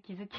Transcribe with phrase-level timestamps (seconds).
[0.00, 0.30] 気づき。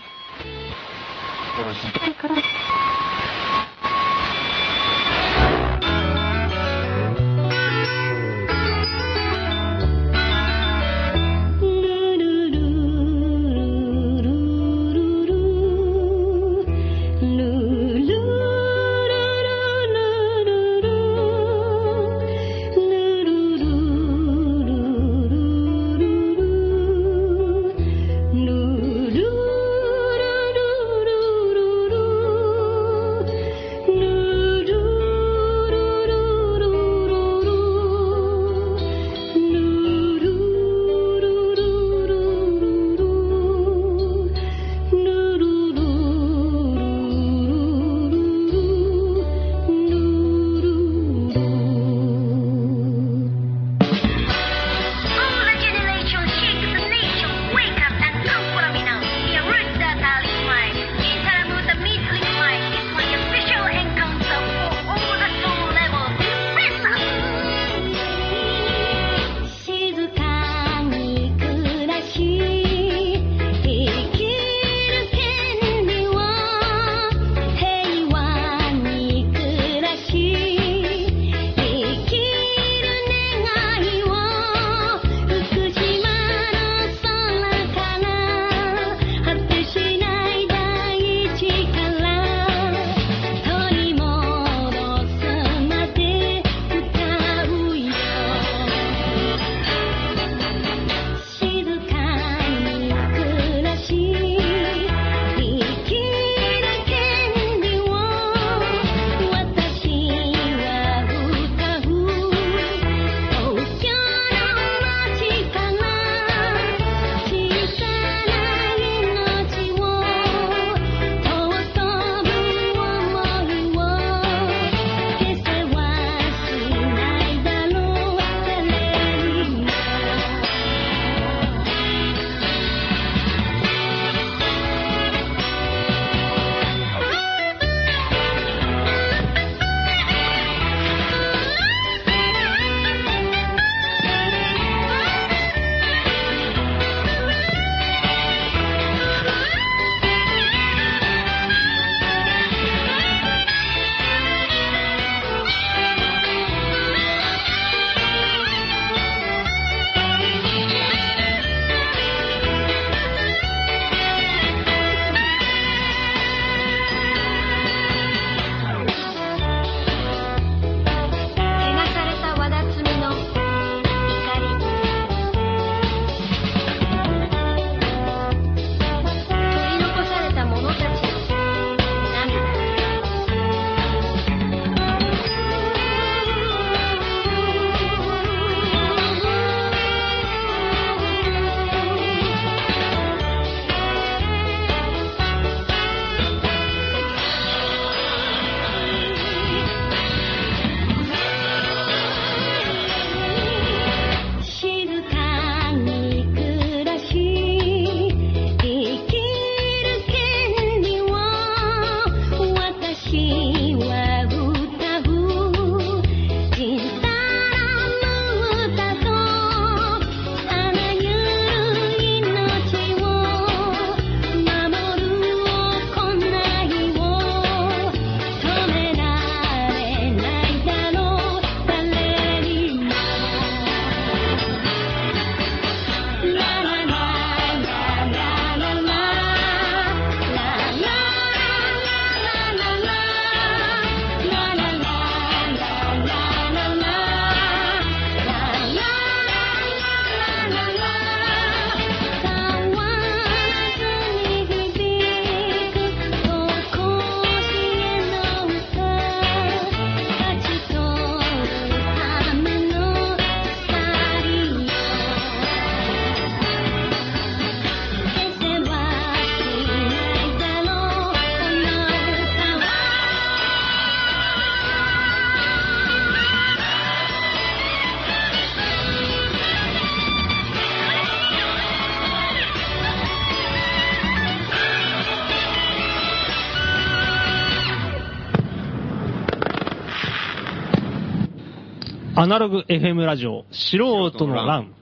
[292.26, 293.78] アナログ FM ラジオ、素
[294.10, 294.74] 人の欄。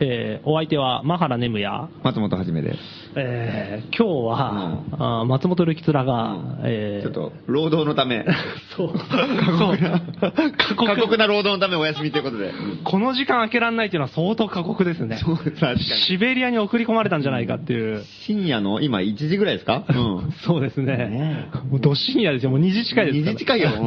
[0.00, 1.88] えー、お相手は、マハラネムヤ。
[2.02, 2.78] 松本はじめです。
[3.16, 8.24] えー今日は、あー松本るきつらが、えーちょっと、労働のため、
[8.76, 8.92] そう。
[8.92, 12.52] 過酷過酷な労働のためお休みということで。
[12.84, 15.16] この時間開けられないっていうのは相当過酷ですね。
[15.24, 15.80] そう、確かに。
[15.80, 18.02] シベリアに送り込まれたんじゃないかっていう。
[18.26, 19.84] 深夜の今1時ぐらいですか？
[19.88, 19.92] う
[20.28, 20.32] ん。
[20.46, 21.48] そうですねね。
[21.70, 22.50] もうど深夜ですよ。
[22.50, 23.32] もう2時近いです2から。
[23.34, 23.70] 時近いよ。
[23.80, 23.84] う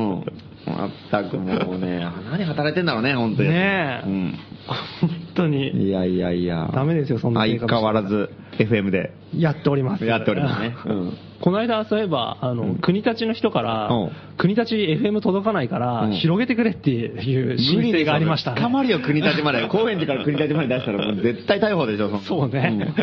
[0.70, 0.74] ん。
[0.74, 3.50] まったくもうね、 何働いてんだろうね、本当に。
[3.50, 4.40] ねえうん。
[5.36, 6.70] 本当にいやいやいや。
[6.74, 10.06] ダメですよそんな生相活変わらず FM でやっております。
[10.06, 10.76] やっておりますね。
[10.86, 11.18] うん。
[11.44, 12.76] この間、そういえば、あの、うん。
[12.78, 16.12] 国立の人からうん、国立 FM 届かないから、うん。
[16.14, 18.62] 広げてくれっていう申請がありましたね。
[18.62, 19.68] 捕まるよ、国立まで。
[19.68, 22.94] 高円寺から国立まで出したら、もう絶対逮捕でしょ、そそうね。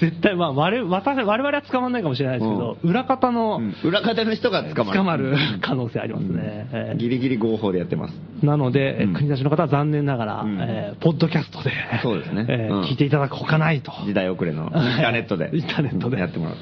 [0.00, 3.74] 絶対、まあ、我々、私我々は捕まらないかもしれないですけど、裏方うのん。
[3.84, 4.98] 裏方の人が捕まる。
[4.98, 6.66] 捕まる可能性ありますね。
[6.72, 8.14] えーギリギリ合法でやってます。
[8.42, 9.14] なので、うん。
[9.14, 10.58] 国立の方は残念ながら、うん。
[10.60, 11.70] えーポッドキャストで、
[12.02, 12.42] そうですね。
[12.88, 13.92] 聞いていただくほかないと。
[14.04, 15.50] 時代遅れのインターネットで。
[15.54, 16.18] インターネットで。
[16.18, 16.54] やってもらう。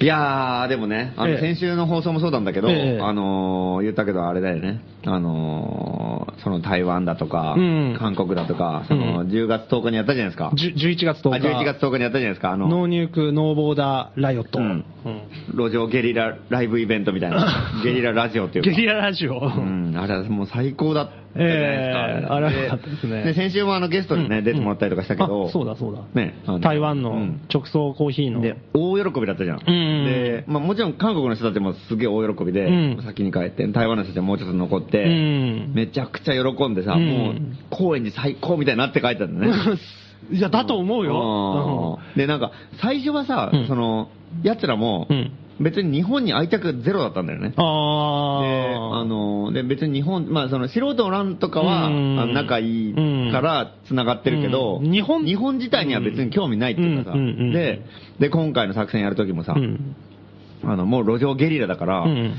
[0.00, 1.40] いやー、でもね、あの、ええ。
[1.40, 3.00] 先週の放送もそうなんだけど、ええ。
[3.00, 7.96] あのー、言ったけどあれだよね、あのー、その台湾だとか、うん。
[7.98, 9.28] 韓国だとか、その、うん。
[9.28, 10.50] 10月10日にやったじゃないですか。
[10.54, 11.46] じゅ11月10あ日。
[11.46, 14.58] 11月10日にやったじゃないですか、あの、 No Nuke、No Border Riot。
[14.58, 14.84] うん。
[15.04, 15.22] うん。
[15.56, 17.46] 路上ゲリラライブイベントみたいな、
[17.84, 18.70] ゲリララジオっていうか。
[18.70, 19.38] ゲリララジオ。
[19.38, 23.34] うん、あれはもう最高だったええあれはですね。
[23.34, 26.02] 先週もあのゲストにね、うん出てもらったりとかしたけど、あそうだそうだ。
[26.14, 27.40] ね、台湾のうん。
[27.52, 28.40] 直送コーヒーの。
[28.40, 29.58] で、大喜びだったじゃん。
[29.58, 33.02] んで、まあもちろん韓国の人たちもすげえ大喜びで、うん。
[33.04, 35.72] 先に帰って、台湾の人たちはもうちょっと残って、うん。
[35.74, 37.06] めちゃくちゃ喜んでさ、うん。
[37.06, 37.34] もう、
[37.70, 39.52] 高円寺最高みたいになって帰ったんだね。
[40.32, 41.98] いや、だと思うよ。
[42.14, 42.18] うん。
[42.18, 43.66] で、なんか、最初はさ、うん。
[43.66, 44.08] その、
[44.42, 47.54] 奴らもうん、別に日本に愛着ゼロだったんだよね。
[47.56, 49.00] あで、あ。
[49.00, 52.94] あの、で、別に日本、まあその素人の欄とかは、仲いい
[53.32, 57.82] から繋がってるけど、うん日本日本自体には別に興味ないっていうかさ、で、
[58.18, 59.96] で、今回の作戦やるときもさ、うん。
[60.64, 62.34] あの、もう路上ゲリラだから、うん。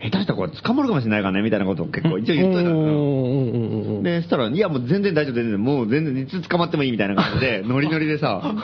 [0.00, 8.54] 下手したらこれ捕まるかもしれないからね、みたいなことを結構一応言っといたんうんうんうんで、そしたら、いやもう全然大丈夫、全然、もう全然いつ捕まってもいいみたいな感じで、 ノリノリでさ、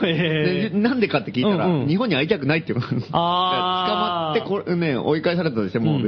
[0.72, 1.88] なんでかって聞いたら、うんうん。
[1.88, 2.96] 日本に会いたくないっていうこと。
[3.12, 4.38] あー。
[4.44, 6.02] 捕まってこれ、ね、追い返されたとしても、うん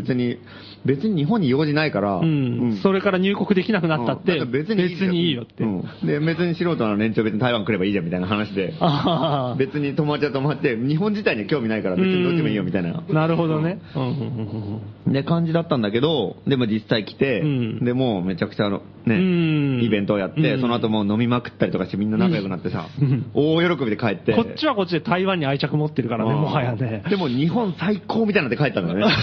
[0.85, 2.79] 別に、日本に用事ないから、うん。
[2.83, 5.65] それから入国できなくなったって、別にいい別にいいよって。
[5.65, 8.75] うんで、別に素人の連中別に台湾来ればいいじゃんみたいな話で。
[9.59, 13.05] 別に友達は友達で、日本自体には興味ないから別にどっちもいいよみたいな。
[13.09, 13.79] うんなるほどね。
[15.07, 24.35] で、感じだったんだけど、でも実際来て、うんで、もうめちゃくちゃあの、ね、うんイベントをやって、うんその後もう飲みまくったりとかしてみんな仲良くなってさ、うん大喜びで帰って。
[24.35, 27.05] こっちはこっちで台湾に愛着持ってるからね、うんもはやね。
[27.09, 29.07] でも日本最高みたいなんで帰ったんだよね。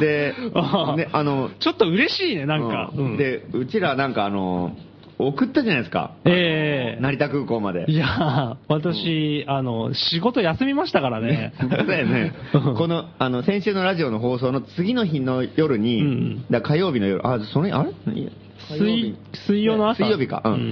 [0.00, 2.90] であ、ね、あの、ちょっと嬉しいね、なんか。
[2.94, 4.76] うん、うんで、うちらなんかあの、
[5.18, 6.12] 送ったじゃないですか。
[6.24, 7.84] ええ成田空港まで。
[7.90, 11.52] いやー、私、あの、仕事休みましたからね。
[11.58, 12.32] だよね。
[12.52, 17.92] この、あの、先週のラジオの放送の次の日の夜に、うんだ火曜日の夜、あ、その日、あれ？
[18.78, 19.16] 水、
[19.46, 20.04] 水曜の朝？
[20.04, 20.40] 水曜日か。
[20.44, 20.52] うん。
[20.52, 20.62] うん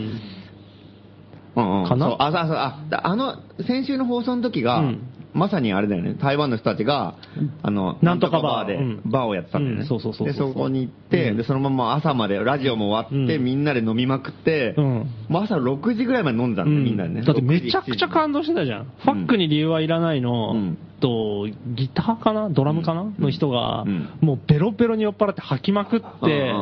[1.56, 2.06] うんうんかな？
[2.06, 3.36] あ、あ、だあの、
[3.66, 5.02] 先週の放送の時が、うん
[5.34, 7.14] まさにあれだよね、台湾の人たちが、
[7.62, 8.66] あの、なんとかバー。
[8.66, 9.02] で、うん。
[9.04, 9.82] バーをやってたんだよね。
[9.82, 9.86] うん。
[9.86, 11.36] そうそうそうで、そこに行って、うん。
[11.36, 13.44] で、そのまま朝まで、ラジオも終わって、うん。
[13.44, 14.84] みんなで飲みまくって、うん。
[15.28, 16.66] もう朝6時ぐらいまで飲んでたん。
[16.66, 17.22] だよ、みんなでね。
[17.22, 18.84] だってめちゃくちゃ6感動してたじゃん。
[18.84, 20.78] ファックに理由はいらないの、うん。
[21.00, 22.50] と、ギターかな？
[22.50, 24.08] ドラムかな、の人が、うん。
[24.20, 26.52] もうベロベロに酔っ払って吐きまくって、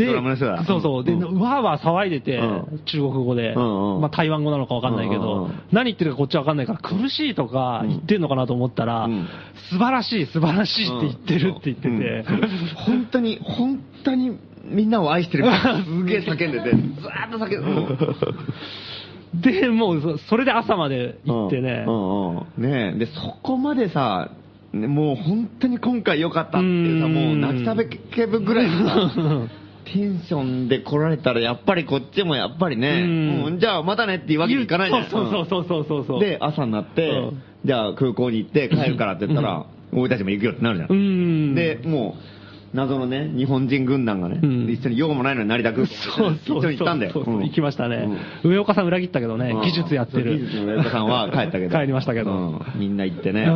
[0.00, 0.64] で、ドラムの人だ。
[0.64, 1.40] そうそう、で、うん。
[1.40, 2.82] わーわー騒いでて、うん。
[2.86, 4.00] 中国語で、うんうん。
[4.00, 5.60] まあ台湾語なのかわかんないけど、うんうんうん。
[5.72, 9.28] 何言ってるかこっちわかんないから苦しいとか言ってんのかなと思ったら、うん。
[9.70, 12.48] 素晴らしい、素晴らしいって言ってるって言ってて、うん。
[12.76, 19.40] 本当に、本当にみんなを愛してるから すげえ叫んでて、ずーっと叫んで、うん。
[19.40, 22.44] で、もうそそれで朝まで行ってね、うんうん。
[22.58, 22.98] ねえ。
[22.98, 24.30] で、そこまでさ、
[24.72, 27.14] ねもう本当に今回良かったっていうさ、うん。
[27.14, 29.12] もう泣き叫ぶぐらいのさ、
[29.84, 35.10] テンションで来られたら、やっぱりこっちもやっぱりね、うんうんじゃあまたねっていうわけにいかないじゃん。
[35.10, 36.20] そうそうそうそうそうそう。
[36.20, 40.90] で、朝になって、うんじゃあ空港に行って帰るからって言ったら、俺たちも行くよってなるじゃん。
[40.90, 41.54] うん。
[41.54, 42.39] で、もう、
[42.72, 44.70] 謎のね、日本人軍団がね、うん。
[44.70, 47.12] 一緒に用もないのに成田空港そうそう一緒に行ったんだよ。
[47.12, 47.34] そうそう。
[47.34, 47.42] うん。
[47.44, 48.08] 行きましたね、
[48.44, 49.60] 上岡さん裏切ったけどね、うん。
[49.62, 50.38] 技術やってる。
[50.38, 51.76] 技術の上岡さんは帰ったけど。
[51.76, 52.30] 帰りましたけど。
[52.30, 52.60] うん。
[52.76, 53.46] みんな行ってね。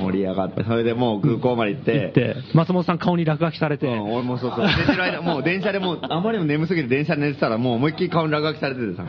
[0.00, 1.94] 盛り上がって、それでもう空港まで行って。
[1.94, 4.14] 行って、松本さん顔に落書きされて、うん。
[4.14, 4.66] 俺もそうそう。
[4.66, 9.04] 寝てる間、もう電車でもう、あまりにも眠すぎて電車で寝てたら、もう思いっきり顔に落書きされててさ。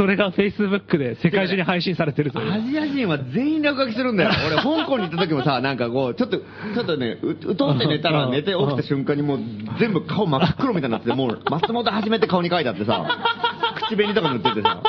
[0.00, 2.50] それが Facebook で世界中に配信されてるという。
[2.50, 4.30] アジア人は全員落書きするんだよ。
[4.48, 9.40] 俺、香港に行った時もさ、なんかこう、ちょっと、ちょっとね、う、うとって寝たら、うん寝て起きた瞬間にもう、
[9.78, 13.04] 全部顔真っ黒みたいになってて、もう、松本はじめって顔に書いてあってさ、
[13.76, 14.80] 口紅とか塗っててさ、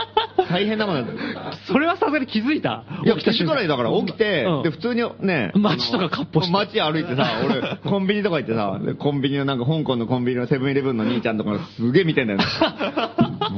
[0.50, 1.54] 大変なことにな。
[1.66, 2.84] それはさすがに気づいた？
[3.04, 12.46] いや、気づかないだから起きて、うんで、普通にね、 街とかかっ歩して街歩いてさ、俺、コンビニとか行ってさ、でコンビニのなんか香港のコンビニのセブンイレブンの兄ちゃんとかすげえ見てんだよね。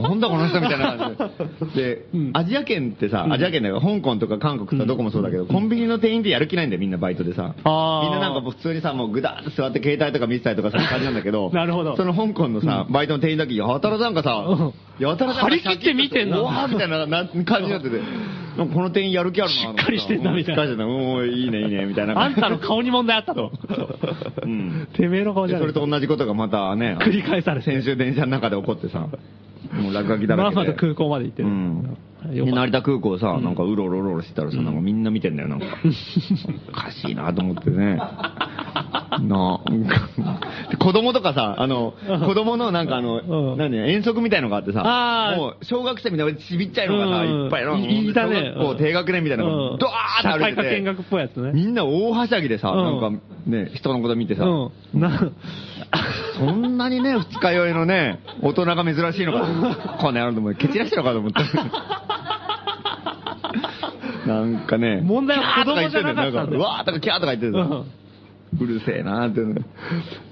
[0.02, 1.43] なんだこの人みたいな感じで。
[1.76, 2.32] で、うん。
[2.34, 7.54] アジア圏ってさ、アジア圏だよ、香港とか韓国とかどこもそうだけど、コンビニの店員ってやる気ないんだよ、みんなバイトでさ。
[7.56, 11.96] みんななんか普通にさ、もうぐだーって座って携帯とか見てたりとかそういう感じなんだけど、なるほど。
[11.98, 18.00] その香港のさ、バイトの店員だけ、やたらなんかさうん、やたら張り切って見てんなうわーみたいなな感じになってて、
[18.58, 23.52] この店員やる気あるなしっかりしてんなみたいなしっかりしてんないいねいいね、みたいなあんたの顔に問題あったと。
[24.44, 24.88] うん。
[24.94, 27.72] てめえの顔じでゃそれと同じことがまたね、繰り返されて。
[27.72, 29.08] 先週電車の中で起こってさ、
[29.74, 30.56] もう落書きだらけで。
[30.56, 31.48] まあまだ空港まで行ってる。
[31.48, 31.98] うん。
[32.32, 35.66] 成田空港さ、なんかうろうろうろしてたらさ、なんかみんな見てんだよ、なんか。
[36.70, 38.00] おかしいなと思ってね。
[39.22, 39.72] なあ、
[40.72, 41.94] で子供とかさ、あの、
[42.26, 47.44] 子供のなんかあうの、ん何遠足みたいのがあってさもう小学生みたいなちびっちゃいのがさ、うん。
[47.46, 48.54] いっぱいの、いいたね。
[48.56, 49.72] 小学校低学年みたいなのうん。
[49.74, 51.52] が、ドワーって社歩いて見学っぽいやつね。
[51.54, 52.84] みんな大はしゃぎでさ、うん。
[52.84, 53.12] なんか
[53.46, 54.46] ね、人のこと見てさ、
[56.38, 59.40] そんなにね、二日酔いのね、大人が珍しいのか、
[60.00, 61.44] この野郎でも蹴散らしてるのかと思った。
[64.28, 66.62] なんかね、問題は子供じゃなかったんだよ。
[66.62, 67.54] わーとかキャーとか言ってる
[68.60, 69.66] うるせえなーってね。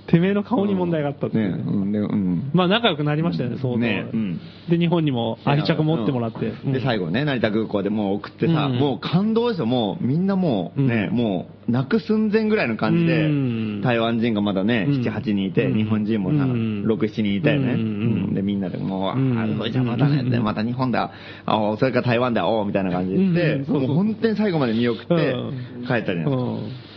[0.07, 2.51] てめえの顔に問題があったっていね、うん、で、うん。
[2.53, 3.79] まあ仲良くなりましたよね、相当。
[3.79, 4.41] ねうん。
[4.69, 6.47] で、日本にも愛着持ってもらって。
[6.47, 6.73] うん。
[6.73, 9.65] で、最後ね、成田空港でもう送ってさ、うんもう感動ですよ。
[9.65, 11.17] もうみんなもうね、うん。
[11.17, 13.81] もう泣く寸前ぐらいの感じで、うん。
[13.81, 15.01] 台湾人がまだね、うん。
[15.01, 15.77] 7、8人いて、うん。
[15.77, 16.85] 日本人もさ、うん。
[16.85, 18.33] 6、7人いたよね。
[18.33, 19.37] で、みんなでもう、うん。
[19.37, 21.11] あそれじゃまたね、また日本だ、
[21.45, 25.87] あおそれから台湾だ、おみたいな感じでもう本当に最後まで見送ってうん。
[25.87, 26.25] 帰ったりね。
[26.25, 26.90] うん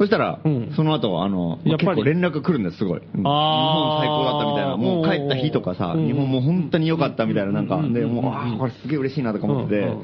[0.00, 0.72] そしたら、うん。
[0.74, 1.96] その後、あの、やっぱり。
[1.96, 3.00] 結構連絡来るんです、すごい。
[3.00, 4.78] うん日本最高だったみたいな。
[4.78, 6.06] もう帰った日とかさ、うん。
[6.06, 7.92] 日本もう本当に良かったみたいな、なんか、うん。
[7.92, 10.02] で、もう、ああ、これすげえ嬉しいなとか思ってうん。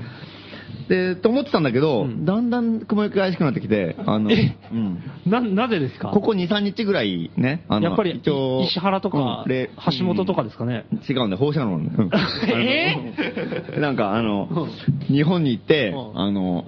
[0.87, 2.27] て、で、と思ってたんだけど、うん。
[2.27, 4.55] だんだん雲行きが怪しくなってきて、あの、え？
[4.71, 5.01] うん。
[5.25, 6.09] な、なぜですか？
[6.11, 10.85] ここ2、3日ぐらいね、あの、やっぱり一応石原とかうんで橋本とかですかね？
[11.09, 11.89] 違うんだよ、放射能ね。
[11.97, 12.11] うん。
[12.13, 12.95] え
[13.75, 14.69] あのなんかあの
[15.11, 16.21] う、日本に行ってう、ん。
[16.21, 16.67] あの、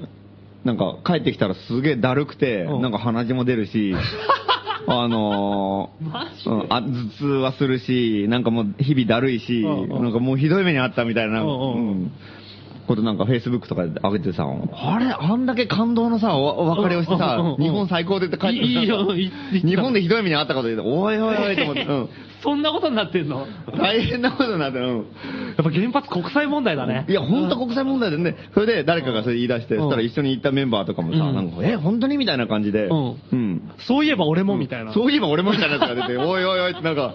[0.65, 2.83] なんか帰ってきたらすげえだるくて、うん。
[2.83, 3.95] なんか鼻血も出るし、
[4.87, 6.45] あのマジ？
[6.45, 10.03] でうんあ頭痛はするし、なんかもう日々だるいし、うんうん。
[10.03, 11.88] なんかもうひどい目にあったみたいな、うんうんうん。
[11.88, 12.12] うん
[12.88, 22.09] ことなんかフェイスブックとかで上げてさ、あれ、あんだけ感動のさ、おお別れをしてさうんうんうん、日本最高でって帰ってきたいいよいいいい日本でひどい目にあったことで、おいおいおいと思って、うん
[22.42, 23.47] そんなことになってんの？
[23.76, 24.87] 大変なことになってる。
[24.87, 24.97] うん。
[24.97, 27.04] やっぱ原発国際問題だね。
[27.09, 29.80] いや、本当国際問題でね、それで誰かがそれ言い出して、うん。
[29.83, 31.35] そしたら一緒に行ったメンバーとかもさ、うん。
[31.35, 33.16] なんか、え、本当にみたいな感じで、うん。
[33.33, 33.71] うん。
[33.78, 34.92] そういえば俺もみたいな。
[34.92, 37.14] そういえば俺もみたいなやつが出て、 おいおいおいってなんか、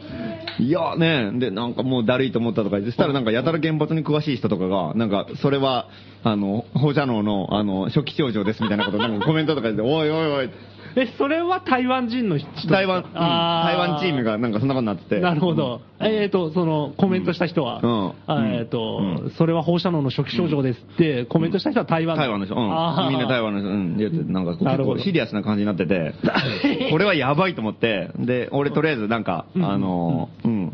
[0.59, 5.87] いやね、で、なんかもうだるいと思ったとか言って、そしたらなんかやたら原発に詳しい人とかが、なんか、それは、
[6.23, 15.19] あの、放射能の、あの、初期症状ですみたいなこと、なんかコメントとかで、おいおいおいって え、それは台湾人の人台湾、うんあ台湾チームがなんかそんなことになってて。
[15.19, 15.81] なるほど。
[15.99, 18.11] えっ、と、その、コメントした人は、うん。
[18.27, 22.61] あえっ、と、うんそれは放射能の初期症状ですって、コメントした人は台湾台湾の人、うん。
[23.09, 23.97] みんな台湾の人、うん。
[23.97, 26.13] でなんか結構シリアスな感じになってて、
[26.91, 29.65] これはやばいと思って、で、俺とりあえずなんか、うん。
[29.65, 30.73] あの、うん。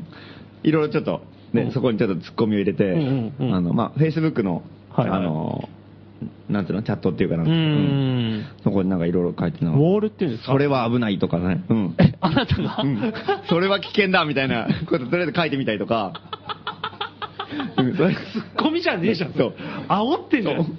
[0.64, 1.22] いろいろちょっと、
[1.54, 1.72] ね、うん。
[1.72, 3.54] そこにちょっとツッコミを入れて、うんうんうん。
[3.56, 5.20] あの、まあ、Facebook の、はいはい。
[5.20, 5.70] あの、
[6.50, 8.46] なんていうの、チャットっていうかなんうか、ん。
[8.64, 9.76] そこになんかいろいろ書いてたウの。
[9.78, 10.52] ォールっていうんですか？
[10.52, 11.64] それは危ないとかね。
[11.70, 11.96] うん。
[12.00, 13.14] え、あなたが、うん。
[13.48, 16.14] それは危険だみたいなこととりあえず書いてみたりとか、
[17.78, 19.34] うん、それツッコミじゃねえじゃん。
[19.34, 19.54] そう
[19.88, 20.78] 煽ってんじゃん。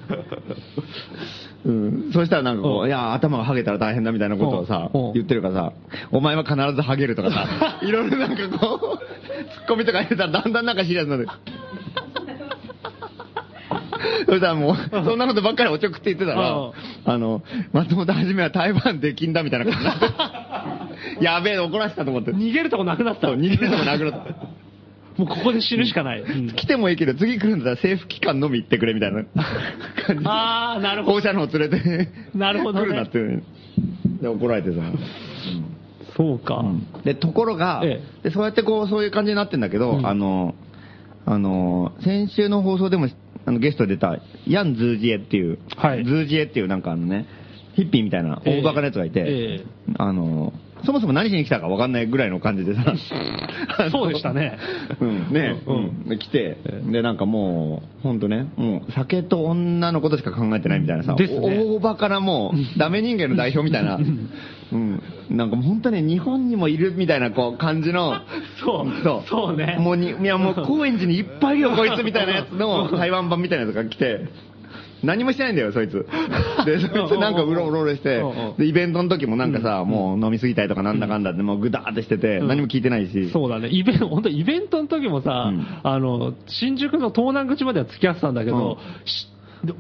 [1.65, 2.11] うん。
[2.13, 5.73] そしたらなんかこういや、頭がハゲたら大変だみたいなことをさ言ってるからさ、
[6.13, 11.29] お前は必ずハゲるとかさ、 いろいろなんかこう、ツッコミとか入れたらだんだんなんかシリアスになる。
[14.27, 16.73] そしたらもう、そんなことばっかりおちょくって言ってたらうん、
[17.05, 17.43] あの、
[17.73, 22.33] 松本はじめは台湾で禁だみたいな感じになって、 やべえ、怒らせたと思って。
[22.33, 23.29] 逃げるとこなくなった。
[23.29, 24.19] 逃げるのもなくなった。
[25.17, 26.21] もうここで死ぬしかない。
[26.21, 29.25] う ん来てもいいけど、次来るんだったら政府機関のみ行ってくれみたいな
[30.07, 30.25] 感じ。
[30.25, 33.43] あーなるほど放射能連れて、なるほどね来るなって。
[34.23, 34.77] で、怒られてさ。
[36.17, 36.65] そうか。
[37.05, 40.55] で、ところが、えで、そうやってこう、そういう感じになってんだけど、うんあの、
[41.27, 43.09] あの、先週の放送でも、
[43.47, 46.05] あの、ゲストで出た、ヤン・ズージエっていう、はい。
[46.05, 47.27] ズージエっていうなんかあのね、
[47.75, 49.65] ヒッピーみたいなええ大バカなやつがいて、え
[49.97, 50.53] あの、
[50.85, 52.95] そもそも何しに来たか分かんないぐらいの感じでさ。
[53.91, 54.59] そうでしたね。
[55.01, 56.19] うん、ね、ううん。
[56.19, 56.59] 来て、
[56.91, 61.65] で、なんかもう、ほんとね、もう、酒と女のことしか考えてないみたいなさ、ですね。
[61.65, 65.03] 大場からもう、ダメ人間の代表みたいな、うん。
[65.31, 68.15] なんかもう本当ね、日本にもいるみたいな、こう、感じの、
[68.65, 69.03] そう。
[69.03, 69.29] そう。
[69.29, 69.77] そうね。
[69.79, 74.27] もうに、いやもう、高円寺にいっぱいいるよ、こいつみたいなやつの台湾版みたいなやつが来て、
[75.03, 76.07] 何もしてないんだよ、そいつ。
[76.67, 78.23] で、そいつなんかうろうろして
[78.59, 82.49] で、イベントの時もなんかさ、もう飲みすぎたりとかなんだかんだって、もうぐだーってしてて、うん。
[82.49, 83.31] 何も聞いてないし。
[83.31, 83.69] そうだね。
[83.69, 85.67] イベント、本当イベントの時もさ、うん。
[85.83, 89.27] あの、新宿の東南口までは付き合ってたんだけど、し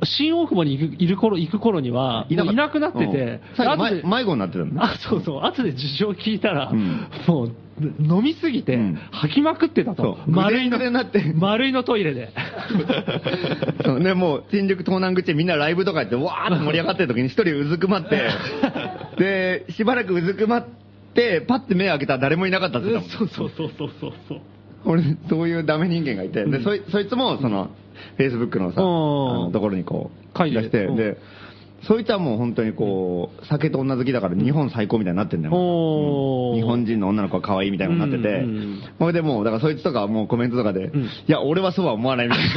[0.04, 4.84] 新大久保に行くいる頃、行く頃には、いなかもういなくなってて、後、後で迷迷子になってたんだ。
[4.84, 7.08] あ、そうそう、後で事情聞いたら、うん。
[7.26, 7.52] もう、
[7.98, 10.02] 飲みすぎてうん、吐きまくってたと。
[10.02, 10.30] そう。
[10.30, 12.30] 丸いのぐでんぐでんになって、丸いのトイレで。
[13.84, 14.00] そう。
[14.00, 18.28] ね、もう、新宿東南口でみんなライブとかやって、わーって盛り上がってる時に一人うずくまって、
[19.16, 20.64] で、しばらくうずくまっ
[21.14, 24.40] て、パッて目開けたら誰もいなかったって言ってたもんそうそうそうそうそうそう。
[24.84, 27.70] 俺、そういうダメ人間がいて、で、そいそいつも、その、
[28.16, 28.88] フェイスブックのさ、あうん
[29.46, 31.16] のところにこう、書いて出して、うんで、
[31.86, 35.54] そいつはもう本当にこう、酒と女好きだから日本最高みたいになってんだよ。
[35.54, 42.52] おー日本人の女の子は可愛いみたいになっててうんうん、それでもう、だからそいつとかはもうコメントとかで、んいや、俺はそうは思わないみたいな。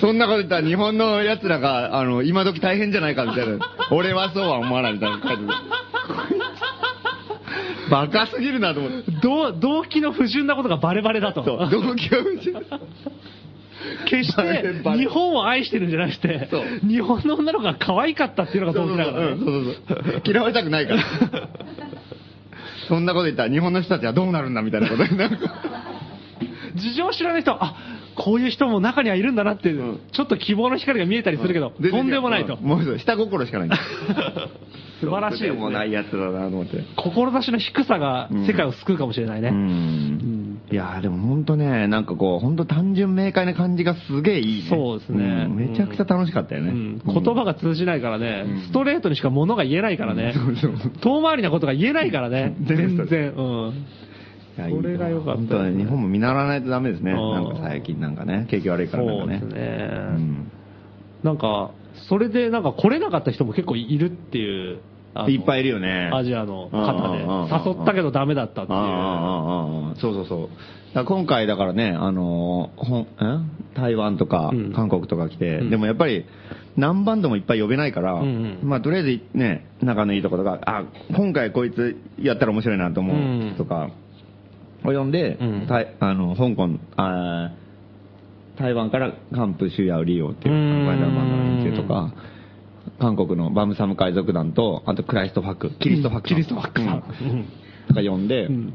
[0.00, 3.58] そんなこと言ったら日本の奴らが、あの、今時大変じゃないかみたいな。
[3.90, 5.52] 俺はそうは思わないみたいな感じで。
[7.90, 9.10] バカすぎるなと思って。
[9.22, 11.44] 動動機の不純なことがバレバレだと。
[11.44, 12.54] そう、動機がうち。
[14.06, 16.48] 決して日本を愛してるんじゃなくて
[16.86, 21.02] 日本の女の子が可愛かったっていうのが動機だから嫌われたくないから。
[22.88, 25.38] そんなこと言ったら日本の人たちはどうなるんだみたいなことになる。
[26.74, 27.76] 事情を知らない人は、あ、
[28.16, 30.00] こういう人も中にはいるんだなっていう、うん。
[30.12, 32.56] ちょっと希望の光が見えたりするけど、とんでもないと。
[32.56, 33.78] もう下心しかない。
[35.00, 35.42] 素晴らしい。
[35.42, 35.96] ですでもないね。
[35.96, 36.82] やつだなと思って。
[36.96, 39.48] 志の低さが世界を救うかもしれないね。
[39.48, 39.60] ううん。
[39.60, 40.60] ん。
[40.70, 44.68] いやーでも本当ね、なんかこう、本当単純明快な感じがすげえいいね。
[44.68, 45.46] そうですね。
[45.46, 45.56] ん。
[45.56, 46.70] めちゃくちゃ楽しかったよね。
[46.70, 47.02] うん。
[47.04, 48.60] 言葉が通じないからね、うん。
[48.62, 50.72] ストレートにしか物が言えないからね、そうそう。
[51.00, 53.32] 遠回りなことが言えないからね、全然全然。
[53.36, 53.86] うん
[54.56, 57.12] それが良かった本当ね、日本も見習わないとダメですね。
[57.12, 59.38] うんなんか最近なんかね、景気悪いからなんかね。
[59.40, 60.50] そうですねうん
[61.22, 61.70] なんか、
[62.08, 64.78] それでなんか来れなかった人も結構いるっていう。
[65.28, 66.10] いっぱいいるよね。
[66.12, 67.22] アジアの方で。
[67.22, 70.00] うんうんうんうん誘ったけどダメだったっていう。
[70.00, 71.04] そうそうそう。
[71.04, 76.24] 今回だからね、あのー、ほん、ん台湾とかうん韓国とか来て、うんでもやっぱり
[76.76, 80.84] 何バンドもいっぱい呼べないから、うんうんまあとりあえずね、仲のいいところが、あ、
[81.16, 84.03] 今回こいつやったら面白いなと思う人とかを
[84.92, 85.66] 呼んで、うん。
[85.66, 87.64] 台あの、香港、あー
[88.58, 92.14] 台湾からカンプシュヤウリオっていううんこの連中とか、
[93.00, 96.28] 韓国のバムサム海賊団と、あとクライストファック、キリストファック。
[96.28, 96.80] キリストファック。
[96.80, 96.94] さん。
[96.94, 97.48] うん。
[97.88, 98.74] とか呼んで、うん。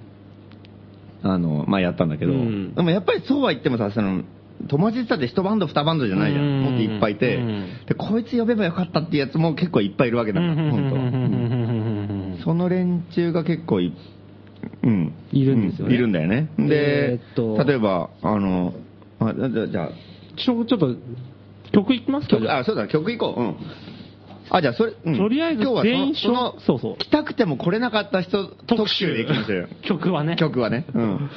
[1.24, 2.74] あの、まあ、やったんだけど、うん。
[2.74, 4.24] でもやっぱりそうは言ってもさ、その、
[4.68, 6.44] 友達ってって一バンド二バンドじゃないじゃん。
[6.44, 6.62] うん。
[6.64, 7.70] もっといっぱいいて、うん。
[7.88, 10.96] で、こいつ呼べばよかったっていうやつも結構いっぱいいるわけだから、本当。
[10.96, 12.40] うん。
[12.44, 13.94] その連中が結構い、
[14.84, 15.14] うん。
[15.32, 16.50] いるんですよねういるんだよね。
[16.58, 18.74] で、えーっと例えば、あの、
[19.20, 19.90] あじゃあじゃあ、
[20.38, 20.96] ちょ、ちょっと、
[21.72, 22.38] 曲いきますか？
[22.38, 23.42] 曲、あ、そうだ、曲行こう。
[23.42, 23.56] うん。
[24.50, 29.68] あ、じゃあ、それ、うんとりあえず今日はその全員その、そうそう来たくても来れなかった人特集でいきましょうよ。
[29.84, 30.36] 曲はね。
[30.38, 30.86] 曲はね。
[30.94, 31.30] うん。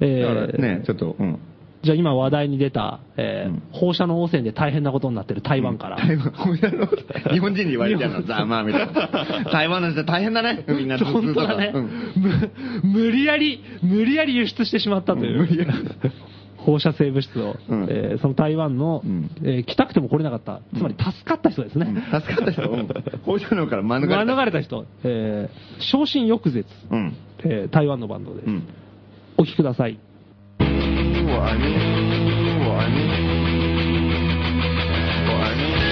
[0.00, 1.38] えだからーね、ちょっと、うん。
[1.86, 5.96] じゃあ今話題に出た、えーうん放射能汚染で大変なことになってる台湾から。
[5.96, 6.32] 台湾、
[7.32, 9.50] 日本人に言われてるの、 ざまあみたいな。
[9.50, 10.98] 台湾の人大変だね、みんな。
[10.98, 11.84] 本当だね、うん
[12.16, 12.50] む
[12.82, 15.48] 無理やり、無理やり輸出してしまったという。
[16.56, 21.86] 放射性物質を、うんえーその台湾の、うんえー来たくても来れなかった、つまり助かった人ですね。
[22.12, 22.88] 助かった人、うん
[23.24, 24.24] 放射能から免れた。
[24.24, 27.14] 免れた人、えー昇進翌絶、うん。
[27.44, 28.46] えー台湾のバンドです。
[28.46, 28.62] うん。
[29.36, 29.98] お聴きください。
[31.36, 33.18] what I mean, what I mean,
[35.28, 35.85] what I mean.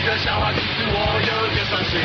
[0.00, 2.00] 边说积极的笑话，其实我有点伤心。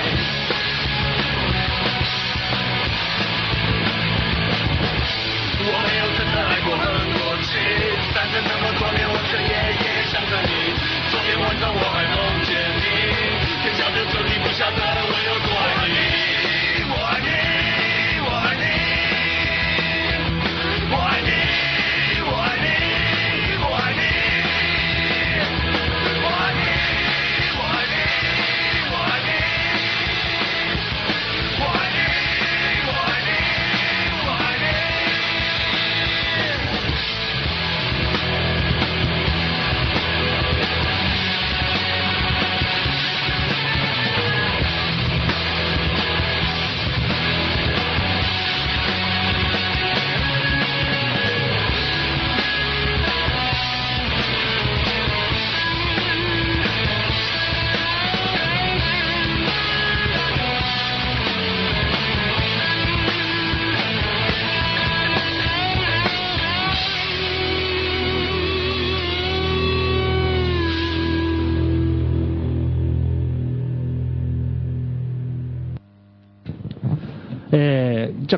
[5.68, 6.84] 我没有真的爱过很
[7.18, 7.58] 多次，
[8.14, 9.50] 但是这么多年我却夜
[9.82, 10.76] 夜想着你。
[11.10, 12.86] 昨天晚上我还梦见你，
[13.64, 15.55] 天晓得这你不晓得我有多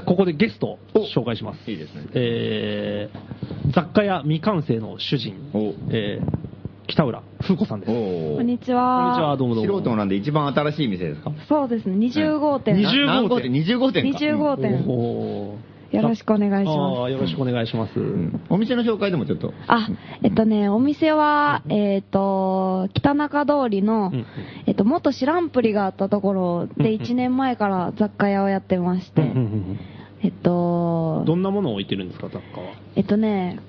[0.08, 0.80] ここでゲストを
[1.14, 1.70] 紹介します。
[1.70, 6.48] いいですねえー雑貨屋未完成の主人、おえー
[6.90, 7.92] 北浦風子さんです。
[7.92, 9.38] こんおこんにちにちは、は。
[9.38, 9.74] どうもどうも。
[9.80, 11.34] 素人なんで一番新しい店ですか？
[11.50, 12.76] そうですね、20号店。
[12.78, 14.18] 20な何号店 ?20 号店か。
[14.18, 17.12] 20号店おーよろしくお願いします。
[17.12, 18.00] よろしくお願いします。
[18.00, 19.54] うんお店の紹介でもちょっと。
[19.68, 19.90] あ、
[20.24, 24.26] えっとね、お店は、えっと、北中通りのうんうん、
[24.68, 29.80] えっと、元知らんぷりがあったところうんで1年前から雑貨屋をやってましてうん、うんうん
[30.24, 32.74] えっと、どんなものを置いてるんですか、雑貨は？
[32.96, 33.60] えっとね、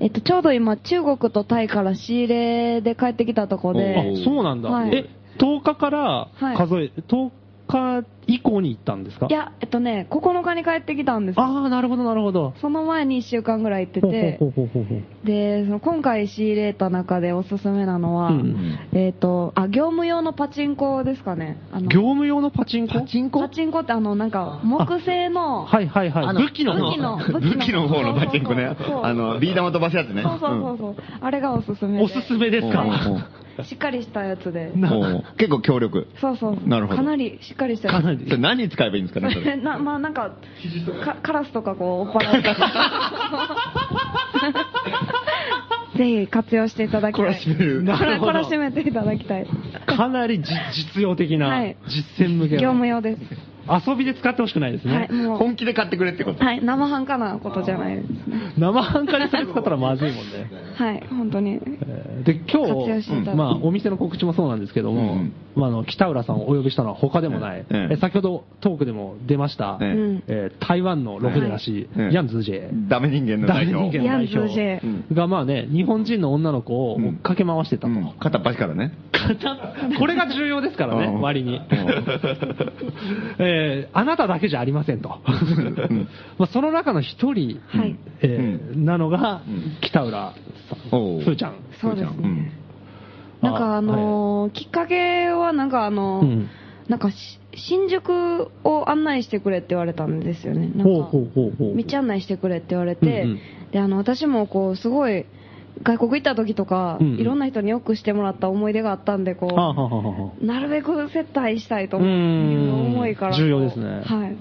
[0.00, 4.70] えっと、ちょうど今、中国とタイから仕入れで帰ってきたとこおで、あ、そうなんだ。
[4.70, 7.30] はいえ、10日からはい数え、10
[7.72, 9.26] 日以降に行ったんですか？
[9.28, 12.54] いや、えっとね、9日に帰ってきたんですよああ、なるほど、なるほど。
[12.60, 21.58] その前に1週間ぐらい行っててほ、うほうほうほうで、その今回仕入れた中でおすすめなのは、うんえっ、と、あ、業務用のパチンコですかね。
[21.72, 22.94] あの業務用のパチンコ？
[22.94, 23.40] パチンコ？
[23.40, 26.24] パチンコってあの、なんか、木製の、はいはいはい。
[26.26, 28.64] あの武器の武器の武器の方のパチンコね。
[29.02, 30.22] あの、ビー玉飛ばすやつね。
[30.22, 32.04] そうそうそうそう、あれがおすすめで。
[32.04, 32.84] おすすめですか？
[33.68, 34.72] しっかりしたやつで。
[35.36, 36.06] 結構強力。
[36.20, 36.68] そうそう。
[36.68, 38.02] なるほどかなりしっかりしたやつ。
[38.02, 39.56] かなりそれ何に使えばいいんですかね、それ。
[39.62, 40.30] な、まあなんか、
[41.04, 42.54] かカラスとかこう、追っ払って。
[45.98, 47.26] ぜひ活用していただきたい。
[47.26, 49.46] 懲らしめるなるほど懲らしめていただきたい。
[49.86, 52.86] かなりじ実用的な、はい実践向け業務の。
[52.86, 53.51] 用です。
[53.68, 54.96] 遊びで使ってほしくないですね。
[54.96, 55.38] はい、もう。
[55.38, 56.44] 本気で買ってくれってこと。
[56.44, 58.54] はい、生半可なことじゃないですね。
[58.58, 60.50] 生半可にそれ使ったらまずいもんね。
[60.74, 61.52] はい、本当に。
[61.52, 62.64] えーで、今
[63.02, 70.24] 日、まあ、お店の告知もそうなんですけども、うんうんまあ、あの、北浦さんをお呼びしたのは他でもない、えええ先ほどトークでも出ました、ええうん。
[70.26, 73.98] えー台湾のロクデラシー、ええヤンズージェダメ人間のダメ代表。
[73.98, 77.88] ヤンズージェが、まあね、日本人の女の子を追っかけ回してたと。
[77.88, 78.92] うん片っ端からね。
[79.98, 81.62] これが重要ですからね、うん割にうん。
[83.52, 85.08] えーあなただけじゃありませんと。
[86.38, 87.96] まあその中の一人、はい。
[88.22, 90.34] えーなのがうん、北浦
[90.90, 91.56] さん、ふーちゃん。
[91.80, 92.16] そうですね。
[92.22, 92.52] うん。
[93.42, 96.48] なんかあのーきっかけはなんかあのーうん。
[96.88, 97.16] なんかし
[97.54, 100.70] 新宿を案内してくれって言われたんですよね。
[100.74, 101.76] なんかほうほうほうほう。
[101.76, 103.40] 道案内してくれって言われて、うんうん。
[103.70, 105.24] で、あの、私もこう、すごい、
[105.82, 107.20] 外国行った時とか、うんうん。
[107.20, 110.44] いろんな人によくしてもらった思い出があったんで、こう、はあはあはあはあ。
[110.44, 112.68] なるべく接待したいとういん。
[112.68, 113.36] う思いから。
[113.36, 114.02] 重要ですね。
[114.04, 114.36] はい。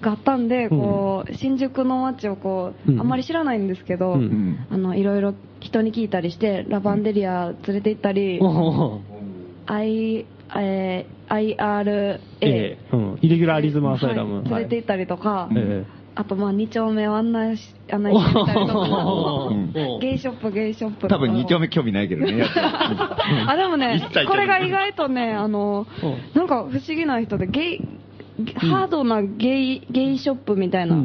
[0.00, 3.00] があったんで、こう、新宿の街をこう、うん。
[3.00, 4.20] あんまり知らないんですけど、うん。
[4.20, 8.40] うんあの、いろいろ人に聞いたりして、ラバンデリア連れて行ったり、
[9.66, 13.18] I、えー IRA、ええうん。
[13.22, 14.42] イレギュラーリズムアサイラム。
[14.42, 14.44] はい。
[14.50, 19.72] 連れて行ったりとか、えあとまあ2丁目を案内し、案内してみたりとか、 うん。
[20.00, 21.08] ゲイショップ、ゲイショップ。
[21.08, 22.44] 多分2丁目興味ないけどね。
[23.46, 25.86] あ、でもねこれが意外とね、あの
[26.34, 27.80] う、なんか不思議な人で、ゲイ、
[28.56, 30.96] ハードなゲイ、ゲイショップみたいな、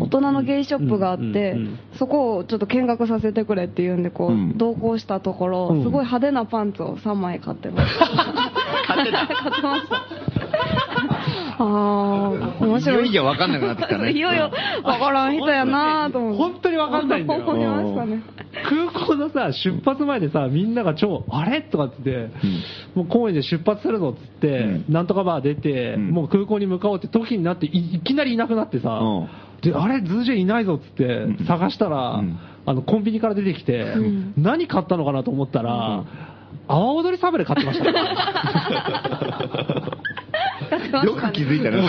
[0.00, 1.56] 大人のゲイショップがあって
[1.98, 8.06] そこをちょっと見学させてくれっていうんで、こう同行したところうん、すごい派手なパンツを3枚買ってました。
[8.86, 9.26] 買ってた。
[9.26, 10.29] 買ってました。
[11.62, 13.08] あー、面白い。
[13.10, 14.12] いよいよ分かんなくなってきたね。
[14.16, 14.50] いよいよ
[14.82, 16.38] わからん人やなぁと思って。
[16.38, 17.44] 本当にわかんないんだよ。
[17.46, 18.22] 思いましたね。
[18.64, 21.60] 空港のさ、出発前でさ、みんなが超、あれ？
[21.60, 22.32] とかって言って、
[22.94, 24.84] もう公園で出発するぞっつって、うん。
[24.88, 26.10] なんとかバー出て、うん。
[26.10, 29.28] もう空港に向かおうって時になってい、いきなりいなくなってさ、うん。
[29.60, 31.46] で、あれ、ズージェいないぞっつってうん。
[31.46, 32.38] 探したら、うん。
[32.66, 34.32] あの、コンビニから出てきて、ん。
[34.38, 36.04] 何買ったのかなと思ったら、
[36.68, 37.84] 阿波踊りサブレ買ってました。
[37.84, 37.92] ね。
[41.04, 41.88] よく気づいたね。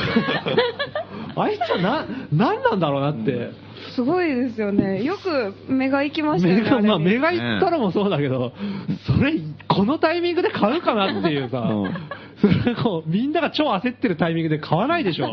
[1.36, 3.52] あいつはな、何なんだろうなって。
[3.96, 5.04] すごいですよね。
[5.04, 6.62] よく目が行きましたよね。
[6.62, 8.54] 目が、まあ、目がいったらもそうだけど、
[9.06, 9.34] それ、
[9.68, 11.94] このタイミングで買うかなっていうさ、うん
[12.42, 15.28] それこう、みんなが超焦ってるタイミングで買わないでしょ。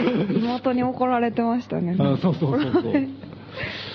[0.34, 1.94] 妹に怒られてましたね。
[1.98, 2.82] あそうそうそうそう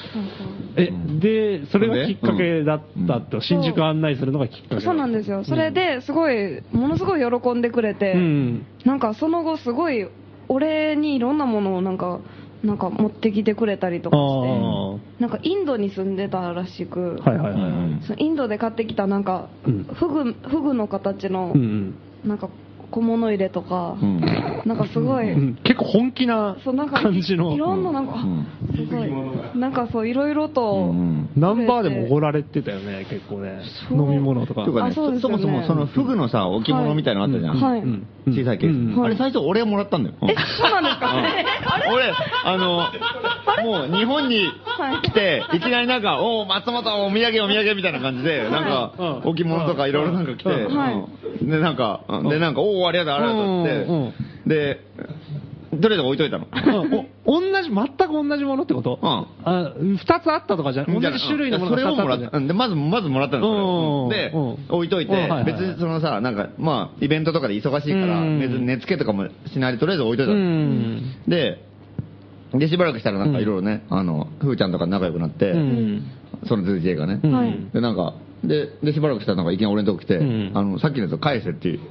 [0.75, 3.41] え、で、それがきっかけだったと、ん。
[3.41, 5.43] 新宿案内するのがきっかけそうなんですよ。
[5.43, 8.67] それで、すごい、ものすごい喜んでくれて、うん。
[8.85, 10.07] なんかその後すごい、
[10.47, 12.21] 俺にいろんなものをなんか、
[12.63, 17.19] なんか持ってきてくれたりとかあして、なんかインドに住んでたらしく、
[18.17, 19.83] インドで買ってきたなんか、うん。
[19.83, 21.95] フグ、フグの形のう、ん。
[22.23, 22.49] なんか
[22.89, 24.21] 小物入れとか、うん。
[24.65, 25.55] なんかすごい、うん。
[25.63, 27.53] 結構本気な感じの。
[27.53, 27.57] い。
[27.57, 28.47] ろんななんか、うん。
[28.75, 31.29] すごい、なんかそういろいろと、うん。
[31.35, 33.61] ナンバーでもおごられてたよね、結構ね。
[33.91, 34.65] 飲み物とか。
[34.65, 35.41] とかね、あそうですよね。
[35.41, 37.59] そもそもそのフグのさ、置物みたいなのあったじゃん。
[37.59, 37.79] はい。
[37.81, 38.07] うん。
[38.27, 38.97] 小さいケース。
[38.97, 39.05] うん。
[39.05, 40.15] あれ最初俺がもらったんだよ。
[40.23, 41.13] え、そうなんですか、
[41.93, 42.89] 俺、あの、
[43.63, 44.47] もう日本に
[45.03, 50.93] 来て、いきなりなんか、おお、松本お土産お土産みたいな感じで、なんかうん、置物とかいろいろなんか来て、うんはい。
[51.41, 51.49] うん。
[51.49, 53.71] で、なんか、で、なんか、おお、ありがとう、ありがとうって。
[53.83, 54.13] うんうん
[54.47, 54.79] で、
[55.69, 56.47] とりあえず置いといたの？
[56.51, 57.07] うん。
[57.25, 58.97] お同じ、全く同じものってこと？
[58.99, 59.27] うん。
[59.45, 62.37] あ二つあったとかじゃ同じ種類のものそれをもら二つあった。
[62.37, 62.47] うん。
[62.47, 64.05] で、まず、まずもらったの。
[64.05, 64.31] うんそれを。
[64.31, 64.31] で
[64.69, 65.19] うん、置いといてうん。
[65.19, 68.39] はいはい、別にそのさ、なんか、まあ、イベントとかで忙しいから、うん。
[68.39, 70.41] 別に値付けとかもしないで、とりあえず置いといたうの。
[70.41, 71.03] ん。
[71.27, 71.63] で、
[72.55, 76.03] で、しばらくしたらなんかいろいろね、あの、ふーちゃんとか仲良くなってう、ん。
[76.47, 77.19] そのズージェイがね。
[77.21, 77.27] う。
[77.27, 77.55] んはい。
[77.73, 81.79] で、なんか、で、で、しばらくしたらなんかいきなり俺のとこ来て、うんあの、さっきのやつを返せっていう。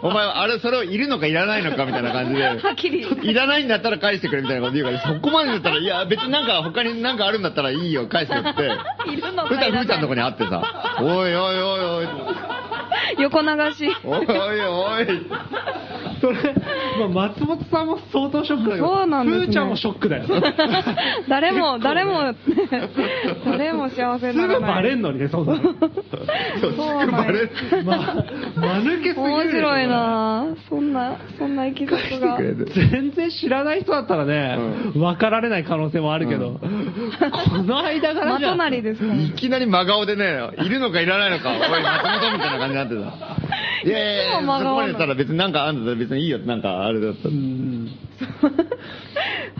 [0.00, 2.44] お前は、あれ、それをいるのかいらないのかみたいな感じで。
[2.44, 8.62] はっきりいらないんだったら返してくれみたいなこと言うから、そこまでだったら、いや、別になんか他になんかあるんだったらいいよ、返してよって。
[9.10, 10.62] いるのそしたらふーちゃんのとこに会ってさ、
[11.02, 12.08] おいおいおいおい、
[13.18, 13.96] 横流し。
[14.04, 15.22] おいおいおい。
[16.20, 16.54] それ、
[17.08, 20.24] まあ、松本さんも相当ショックだけど、そうなんですねふーちゃんもショックだよ。
[21.28, 22.34] 誰も、誰も、
[23.44, 24.74] 誰も幸せすぐにならない。
[24.76, 25.62] バレんのにね、そんなの。
[25.62, 25.72] そう、
[26.60, 27.50] そうすぐバレる。
[27.84, 27.96] ま、
[28.56, 29.20] 間抜けすぎる。
[29.20, 29.88] 面白い。
[29.88, 32.38] なそんな、そんないきさつが。
[32.38, 34.58] 全然知らない人だったらね、
[34.94, 39.14] 分かられない可能性もあるけど、この間からまじゃ隣ですから。
[39.14, 43.38] いきなり真顔でね、いるのかいらないのか、おい、松本みたいな感じになってさ。
[43.84, 47.28] いやいやいや、そこまでたら別になんかあんだったら別にいいよなんかあれだった。
[47.28, 47.88] うん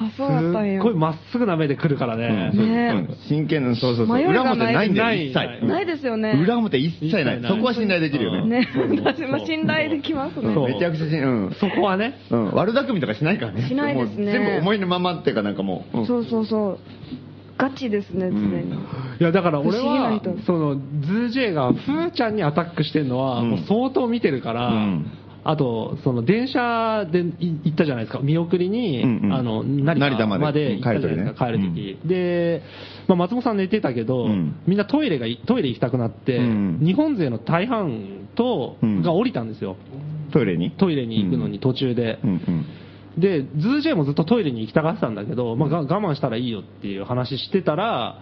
[0.00, 2.52] あ、そうだったんやすっごいまっすぐな目で来るからね。
[2.54, 4.16] う真剣な、そうそうそう。
[4.16, 5.62] 裏表ないんだよ、ない一切。
[5.62, 6.30] うんないですよね。
[6.40, 7.42] 裏表一切ない。
[7.42, 8.60] そこは信頼できるよね。
[8.60, 8.68] ね。
[9.04, 10.54] 私も信頼できますね。
[10.54, 11.56] そうめちゃくちゃ信うん。
[11.58, 12.14] そこはね。
[12.30, 13.68] うん、悪巧みとかしないからね。
[13.68, 15.98] しないですね全部思いのままっていうかなんかもう。
[15.98, 16.78] うんそうそうそう。
[17.58, 18.72] ガチですね、常に。
[19.20, 25.10] いや、だから俺は人、その、ズージェイが、ふーちゃんにアタックしてるのは、うんもう相当見てるから、うん
[25.50, 29.32] あと、その、電車でい行ったじゃないですか、見送りに、うんうん。
[29.32, 30.38] あの、成成田まで。
[30.38, 32.62] 田まで行ったじゃないですか、帰る帰る時ね時で、
[33.06, 34.56] まあ、松本さん寝てたけど、うん。
[34.66, 36.80] みんなトイレがい、トイレ行きたくなって、うん。
[36.84, 39.00] 日本勢の大半と、うん。
[39.00, 39.76] が降りたんですよ。
[40.34, 40.72] トイレに？
[40.72, 42.18] トイレに行くのに途中で。
[42.22, 42.66] うんうん。
[43.18, 48.20] で、ズージェイもずっとトイレに行きたがってたんだけど、まあ、が我慢したらいいよっていう話してたら、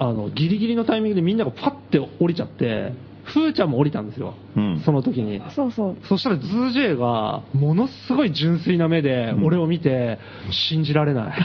[0.00, 2.92] あの、ギリギリのタイミングでみんながパッて降りちゃって、
[3.24, 4.34] ふーちゃんも降りたんですよ。
[4.56, 5.42] うんその時に。
[5.54, 5.96] そうそう。
[6.06, 10.18] そしたらズージェイが、ものすごい純粋な目で、俺を見て、
[10.50, 11.38] 信じられない。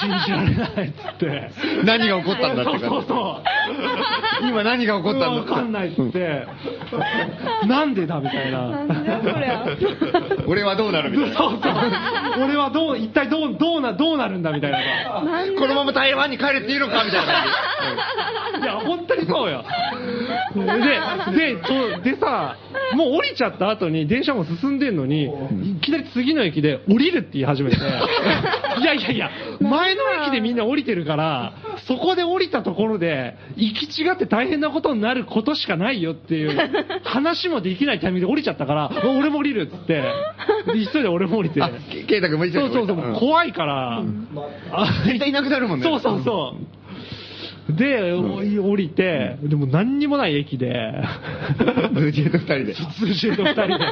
[0.00, 1.50] 信じられないっつって。
[1.84, 3.42] 何が起こったんだってそうそうそ
[4.44, 4.48] う。
[4.48, 6.46] 今何が起こったんだわかんないっつって、
[7.66, 8.86] なんでだみたいな。
[10.46, 11.36] 俺はどうなるみたいな。
[11.36, 12.44] そうそう。
[12.44, 14.78] 俺はどう、一体どう、どうな、どうなるんだみたいな。
[15.58, 19.64] このまま台湾に帰れていいのかみたいな感いや、本当にそうよ。
[21.34, 21.56] で、
[22.04, 22.56] で、でさ、
[22.94, 27.80] もう降りちゃった後に電車も進んでんのに、いきなり次の駅で降りるって言い始めて、い
[28.84, 31.54] やいやいや、前の駅でみんな降りてるから、
[31.86, 36.58] そこで降りたところで、行き違って大変なことになることしかないよっていう、
[37.04, 40.02] 話もできないタイミングで降りちゃったから、あ俺も降りるっつって、
[40.66, 41.60] で急いで俺も降りて。
[42.08, 44.02] ケイタ君も一緒にそうそうそう、怖いから、
[44.72, 45.84] あ絶対いなくなるもんね。
[45.84, 46.81] そうそうそう。
[47.70, 50.92] で、お降りて、でも何にもない駅で、
[51.92, 52.74] ズージェと二人で。
[52.74, 53.84] ズージェと二人で。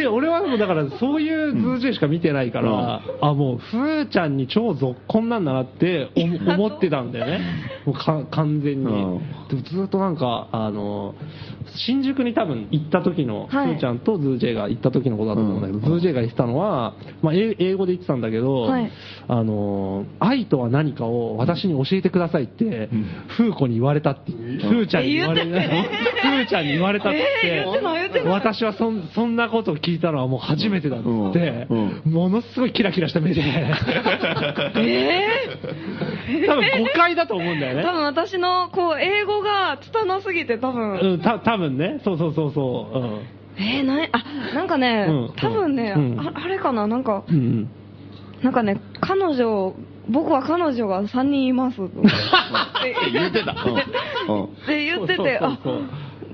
[0.00, 7.40] で、俺はもうだからそういうズージェしか見てないから、あ、もう、ふーちゃんに超ぞっこんなんだなって思 思ってたんだよね。
[7.84, 8.86] もうか完全に。
[8.86, 9.18] うん。
[9.48, 11.14] でもずっとなんか、あの、
[11.76, 13.74] 新宿に多分行った時の、はい。
[13.74, 18.90] ふーちゃんとズージェが行った時のことだと思うんだけど、ズージェが言ってたのは、まあ、英英語で言ってたんだけど、はい。
[19.28, 22.88] あの、愛とは何かを私に教えてくださいって、
[23.36, 27.20] フーコに言われたって、フーちゃんに言われた、フーちゃんに言われたって。
[28.26, 32.02] 私はそんそんなことを聞いたのはもう初めてだって、うん。
[32.06, 35.26] ものすごいキラキラした目で、 え
[36.46, 37.82] 多分誤解だと思うんだよね。
[37.82, 43.60] 多分私の、こう、英語が拙すぎて多分、うん、た多分ね、そうそうそうそう。
[43.60, 46.20] えー、なあ、なんかね、うん多分ね、うん。
[46.20, 47.34] あ、あれかな、なんか、うん。
[47.34, 47.68] うん。
[48.42, 49.74] なんかね、彼女、
[50.08, 51.82] 僕は彼女が3人います。
[51.82, 51.92] って
[53.12, 53.56] 言ってた。
[54.28, 54.42] うん。
[54.42, 54.54] うん。
[54.66, 55.58] で言ってて、あ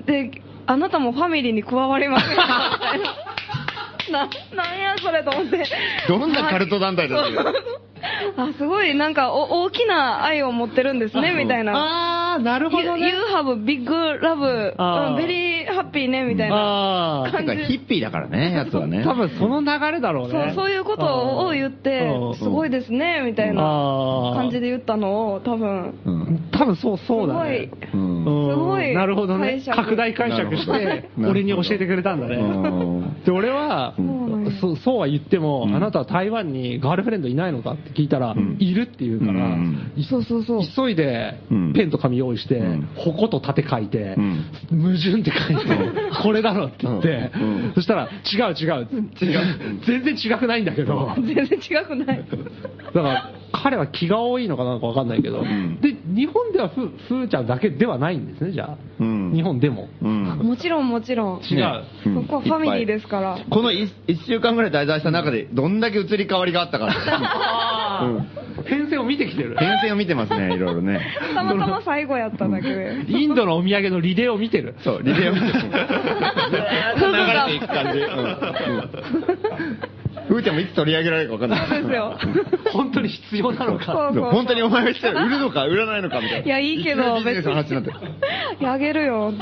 [0.06, 2.78] で、あなたもファミリーに加わりませんか？
[2.80, 3.35] みたいな。
[4.10, 5.64] な、なんやそれと思って。
[6.08, 7.54] どんなカルト団体だそれそう
[8.36, 12.34] あ、すごい、なんかお、大きな愛を持ってるんですね、みたいな。
[12.34, 13.12] あー、なるほ You, ど you ね。
[13.34, 16.56] have big love, very happy ね、みたいな。
[16.56, 17.38] あー。
[17.38, 19.02] てかヒッピーだからね、やつはね。
[19.04, 20.52] 多分その流れだろうね。
[20.54, 23.62] そう、そういうことを言ってうん、すごいですね、みたいな
[24.34, 26.48] 感じで言ったのを、多分、うん。
[26.52, 27.70] 多分そう、そうだね。
[27.94, 28.50] うんうん。
[28.50, 29.62] すごいなるほどね。
[29.74, 32.36] 拡大解釈して俺に教えてくれたんだね。
[32.36, 35.74] うんで、俺は、んそそうは言っても、うん。
[35.74, 38.56] あなたは台湾にガールフレンドいないのかって聞いたら、ん。
[38.58, 39.92] いるって言うから、うん。
[39.96, 40.62] いそうそうそう。
[40.64, 41.72] 急いでうん。
[41.72, 42.88] ペンと紙用意して、うん。
[42.96, 44.44] 矛と盾書いて、うん。
[44.70, 45.64] 矛盾って書いて、
[46.22, 47.72] これだろって言って、うん。
[47.74, 48.88] そしたら、違う違う、
[49.20, 52.24] 違う、全然違くないんだけど、全然違くない。
[52.94, 55.80] だから、彼は気が多いのかなんかわかんないけど、ん。
[55.80, 58.78] で、日本ではふ、ふーちゃんだけではないんですね、じゃあ。
[59.00, 59.32] うん。
[59.34, 59.88] 日本でも。
[60.02, 60.24] うん。
[60.24, 61.40] もちろんもちろん。
[61.40, 61.84] 違う。
[62.02, 63.38] そこはファミリーですから。
[63.50, 63.88] この 1,
[64.26, 66.86] 週間ぐらい滞在した中で、どんだけ移り変わりがあったか。
[68.02, 69.56] うん編成を見てきてる。
[69.58, 71.00] 変遷を見てますね、いろいろね。
[71.34, 73.04] たまたま最後やっただけで。
[73.06, 74.74] インドのお土産のリレーを見てる。
[74.82, 75.52] そう、リレーを見てる。
[75.62, 75.68] 流
[77.32, 77.98] れていく感じ。
[77.98, 78.02] う
[79.92, 79.95] ん
[80.28, 81.68] うーちゃんもいつ取り上げられるか分かんない。
[81.68, 82.18] そうですよ。
[82.72, 84.12] 本当に必要なのか。
[84.12, 86.46] 本当にお前が来たら 売るのか売らないのかみたいな。
[86.46, 87.96] いやいいけどきなりビジネスの話になってる。
[88.60, 89.32] いやあげるよ。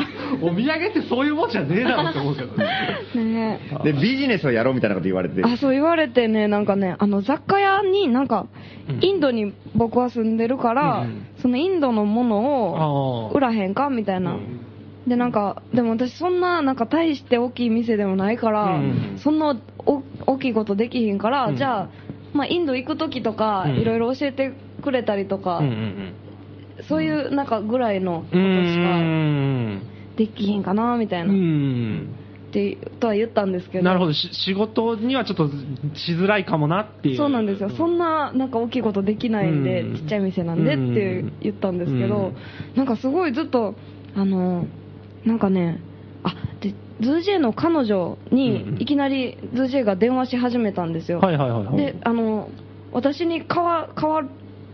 [0.42, 3.61] お土産ってそういうもんじゃねえだろって思うけどね。
[3.85, 5.42] で、ビジネスをやろうみたいなこと言われて。
[5.42, 8.47] あ、そう言われてね、なんかね、あの、雑貨屋になんか
[8.87, 14.38] うん、インドに僕は住んでるから、うんそのインドのものをあ売らへんかみたいな。
[15.07, 21.88] で、なんか、でも私そんな、なんか大して大きい店でもないから、うんそんなお大きいことできひんから、うんじゃあ、
[22.33, 26.14] まあ、インド行く時とか、うんいろいろ教えてくれたりとか、うんうん
[26.88, 28.40] そういうなんかぐらいのことしか
[28.99, 29.83] ん。
[30.17, 32.09] できひんかな、みたいな、うっん。
[32.53, 33.85] て、とは言ったんですけど。
[33.85, 34.12] なるほど。
[34.12, 35.49] し仕事にはちょっと
[35.95, 37.17] しづらいかもなっていう。
[37.17, 42.35] そうなんですよ、そんななんか大きいことできないんで、うんちっちゃい店なんでって言ったんですけど、うん
[42.77, 43.75] なんかすごいずっと、
[44.17, 44.67] あの
[45.24, 45.80] なんかね、
[46.22, 51.20] あでズージェの彼女にうんいきなりズージェが電話し始めたんですよ。
[51.20, 51.76] はいはいはいはい。
[51.76, 52.50] であの
[52.92, 54.22] 私に変わ変わ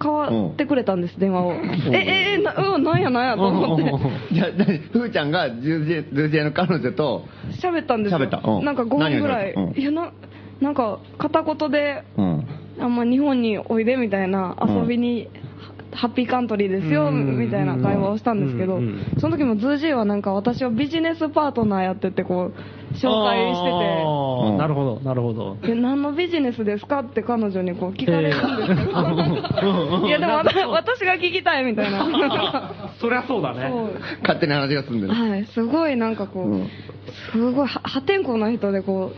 [0.03, 1.53] 変わってくれたんです、電話を。
[1.53, 1.57] え、
[1.93, 3.79] え、え、な、うん、なんやなんやと思っ
[4.31, 4.35] て。
[4.35, 4.47] じゃ
[4.93, 7.27] ふーちゃんがズージェ、ズージェの彼女と、
[7.61, 8.19] 喋ったんですよ。
[8.19, 9.55] 喋ったうんなんか5分ぐらい。
[9.77, 10.11] いや、な、
[10.61, 12.47] なんか、片言で、うん。
[12.81, 15.29] あんま日本においでみたいな遊びに、
[15.93, 19.05] happy country ですようんみたいな会話をしたんですけどうん。
[19.19, 22.55] その時もズージェはなんか私はビジネスパートナーやっててこう
[22.95, 24.53] 紹介してあー。
[24.53, 24.59] うん。
[24.59, 25.57] なるほど、なるほど。
[25.57, 29.01] てで何のビジネスですかって彼女にこう聞かれるんですけど、
[30.01, 32.05] うんいやでも私私が聞きたいみたいな。
[33.01, 33.69] そりゃそうだね。
[33.71, 33.91] そう。
[34.23, 35.15] 勝手に話が進んでる。
[35.15, 36.69] はいすごいなんかこう、うん。
[37.33, 39.13] すごいは破天荒な人でこ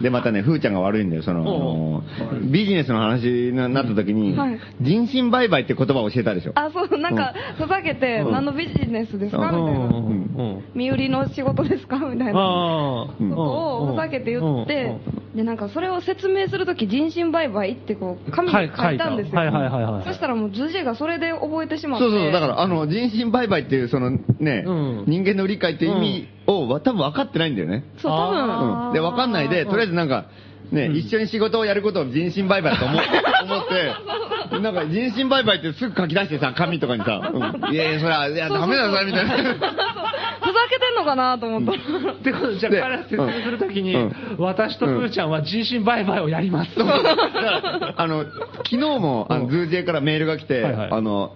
[0.00, 0.02] う。
[0.02, 1.22] で、またね、ふーちゃんが悪いんだよ。
[1.22, 2.02] その、
[2.50, 6.52] ビジネスの話になった時にはい、人身売買って言葉を教えたでしょ。
[6.54, 8.32] あそうなんかふざけてうん。
[8.32, 9.50] 何のビジネスですか？
[9.52, 9.86] みたいな。
[9.86, 10.30] うん。
[10.36, 10.64] うん。
[10.74, 11.98] 身売りの仕事ですか？
[11.98, 12.32] みたいな
[12.68, 14.96] をふざけて言って、
[15.34, 19.08] でなんかそれを説明するとき人身売買ってこう紙に書いた。
[19.10, 20.04] んですよ、はいはいはいはい。
[20.04, 22.04] そしたらもうズジェがそれで覚えてしまって。
[22.04, 25.04] そうそうそう、だから、あの、人身売買っていう、そのね、うん。
[25.06, 27.84] 人間の売り買いっていう意味を、多分分かってないんだよね。
[27.98, 28.38] そう多分。
[28.38, 28.94] あうん。
[28.94, 30.26] で、分かんないで、とりあえずなんか、
[30.72, 30.96] ね、うん。
[30.96, 39.32] 一緒に仕事をやることを人身売買だと思 思って、なんか人身売買ってすぐ書き出してさ、紙とかにさ、うん、いやいや、それは、いや、ダメだぞ、みたいな。
[40.48, 42.06] ふざけてんのかなと思った。
[42.06, 44.12] ら、ってことでじゃあで彼ら説明するときに、うん。
[44.38, 46.78] 私とふーちゃんは人身売買をやります。
[46.78, 49.50] だからあの、昨日も、あの、うん。
[49.50, 50.88] ズージェからメールが来て、はいはい。
[50.92, 51.34] あの、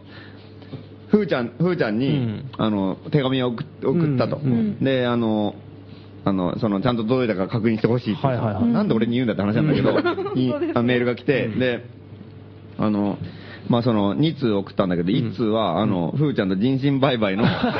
[1.08, 2.50] ふーちゃん、ふーちゃんに、うん。
[2.56, 3.64] あの、手紙を送
[4.14, 4.40] ったと。
[4.80, 5.54] で、あの、
[6.24, 8.64] あの、その、ちゃんと届いたか確認してほしいって、はいはいはい。
[8.66, 10.34] なんで俺に言うんだって話なんだけど、うん。
[10.34, 10.72] にそうですね。
[10.76, 11.84] あメールが来て、で、
[12.78, 13.18] あの、
[13.68, 17.72] まあその、2通送ったんだけど、1通は、あの、ふーちゃんと人身売買の、あ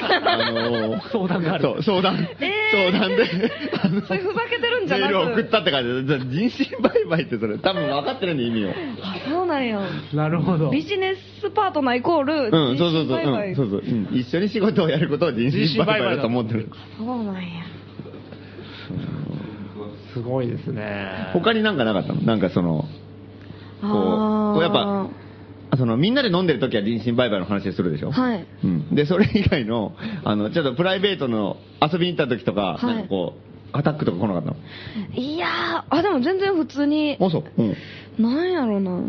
[0.50, 1.64] の、相談がある。
[1.64, 2.90] そう、相談、えー。
[2.90, 3.50] 相談で、
[3.82, 5.12] あのそれふざけてるんじゃなく。
[5.12, 6.06] メールを送ったって感じ。
[6.06, 8.70] で、人身売買ってそれ、多分分かってるんで意味を。
[8.70, 8.74] あ
[9.28, 9.80] そうなんや。
[10.14, 10.70] なるほど。
[10.70, 13.48] ビジネスパートナーイコールうん、そうそうそう、人身売買。
[13.48, 16.70] うん、そうそう、うん、一緒に仕事をやることを人身売買だと思ってる。
[16.96, 17.42] そうなんや
[20.14, 21.30] すごいですね。
[21.32, 22.20] 他になんかなかったの？
[22.22, 22.84] なんかその、
[23.82, 24.50] あこー。
[24.50, 25.08] うこうやっぱ
[25.76, 28.10] そのみんなで飲んでる時は人身売買の話するでしょ？
[28.10, 28.46] はい。
[28.62, 28.94] うん。
[28.94, 32.86] で、それ以外の、あの、ちょっとプライベートの遊びに行った時とか、はい。
[32.86, 33.32] なんかこ
[33.72, 34.56] う、アタックとか来なかったの？
[35.14, 37.44] いやーあでも全然普通にあ、そう？
[37.56, 37.76] うん。
[38.22, 39.00] なんやろな。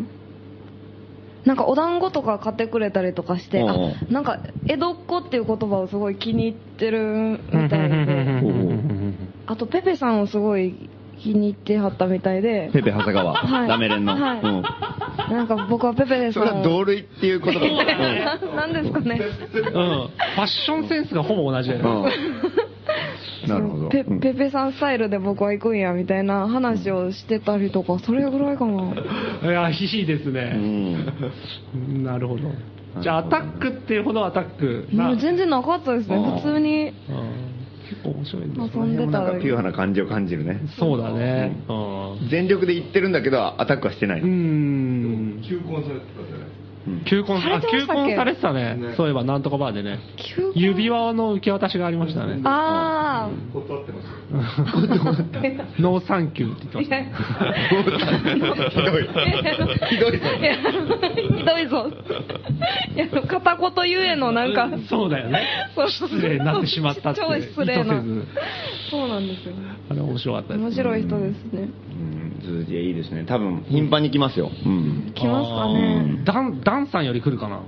[1.44, 8.42] なんかお団子とか買ってくれたりとかして、おうおあなんか江戸っ子っていう言葉をすごい気に入ってるみたいで、
[9.46, 10.90] あとペペさんをすごい
[11.20, 14.14] 気に入ってはったみたいで、ペペ長谷川、 はいラメレンの。
[14.14, 14.64] はいうん。
[15.36, 16.46] なんか僕はペペさんを。
[16.48, 19.22] それは同類っていうことだな なんですかね。
[19.54, 19.62] うん。
[19.62, 22.10] ファッションセンスがほぼ同じだよね。
[23.48, 23.48] ん。
[23.48, 23.90] なるほど。
[23.90, 28.94] ペうんペペさんスタイルで僕は行くんやみたいな話をしてたりとか、それぐらいかな。
[29.44, 30.54] いや、いいですうね。
[30.54, 32.04] ん。
[32.04, 32.42] なるほど。
[33.02, 35.06] じゃあ、アタックっていうほどアタックが。
[35.06, 36.88] もう全然なかったですね、うん普通に。
[36.88, 37.53] うん
[37.90, 40.62] 結構面白いんです遊んでたなんかピュアな感じを感じるね。
[40.80, 41.64] そうだね。
[41.68, 41.74] う
[42.24, 42.30] ん。
[42.30, 44.22] 全力で言ってるんだけど、アタックはしてない。
[44.22, 45.44] うーん。
[45.48, 46.63] 求婚されてたじゃない
[47.10, 48.76] 求婚されあ求婚されてたね。
[48.76, 48.94] ね。
[48.96, 50.00] そういえばなんとかバーでね。
[50.54, 52.42] 指輪の受け渡しがありましたね。
[52.44, 55.66] あ断ってますよ。
[55.80, 56.96] No thank you って言ってました。
[56.98, 57.14] ね
[59.90, 60.10] ひどい。
[60.10, 60.28] ひどいぞ。
[60.28, 60.36] あ。
[60.36, 60.56] いや、
[61.38, 61.90] ひどいぞ。
[62.96, 68.04] いや、片言ゆえのなんか、そうだよね失礼になってしまったって超失礼な
[68.90, 69.56] そうなんですよ。
[69.90, 71.70] あれ面白かったです面白い人ですね。
[71.94, 73.24] うん、ズージェいいですね。
[73.26, 74.50] 多分、頻繁に来ますよ。
[74.66, 75.12] うん。
[75.16, 76.22] 来ますかあね。
[76.22, 77.62] ーダンダンさんより来るかな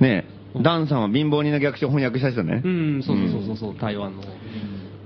[0.00, 2.62] ねえ、ダンさんは貧乏人の逆襲翻訳した人ね。
[2.64, 4.22] うんそうそうそうそう台湾の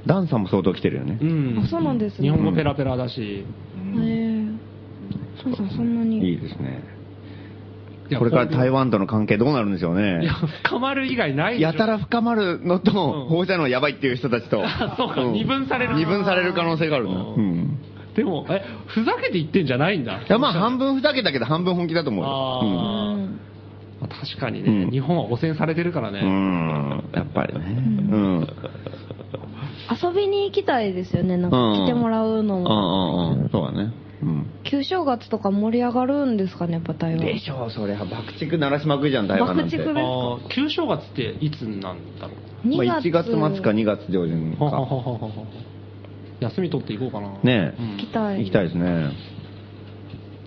[0.07, 1.25] ダンさんも相当来てるよねう。
[1.25, 3.45] んあそうなんですね日本語ペラペラだしへ
[3.97, 4.45] え。
[5.43, 6.35] そうそう、そんないに。
[6.35, 6.83] いですね。
[8.19, 10.31] これから台湾との関係どうなるんでしょういやね。
[10.65, 17.13] 深まる以外ないやたら深まるのと、うん放射能やばいっていう人たちとあ、 そうかん二分される二分される可能性があるな。
[17.13, 17.79] うんうん。
[18.19, 22.31] でもえふざけて言ってんじゃないんだいや、まあ、半分ふざけたけど、半分本気だと思うよ。
[22.31, 23.41] あうーん
[24.01, 26.27] まあ確かにね、うん日本は汚染されてるからね、うん。
[26.27, 27.11] うん。
[27.13, 27.65] やっぱりね。
[28.11, 28.49] うん。
[29.91, 31.37] 遊びに行きたいですよね。
[31.37, 33.35] なんかうん来てもらうのうんも。
[33.35, 33.49] うんうん。
[33.51, 33.93] そうだね。
[34.23, 34.47] うん。
[34.65, 37.25] 旧正月とか盛り上がるんですかね、やっぱ台湾。
[37.25, 39.77] でしょう、それは爆竹鳴らしまくりじゃん、台湾なんて。
[39.79, 44.81] 爆竹あー旧正月っていつなんだろうまあ、1月末か2月上旬はは。
[44.81, 45.19] はは
[46.41, 47.31] 休み取っていこうかな。
[47.43, 47.83] ねえ。
[47.83, 47.91] うん。
[47.93, 48.39] 行きたい。
[48.41, 49.13] 行きたいですね。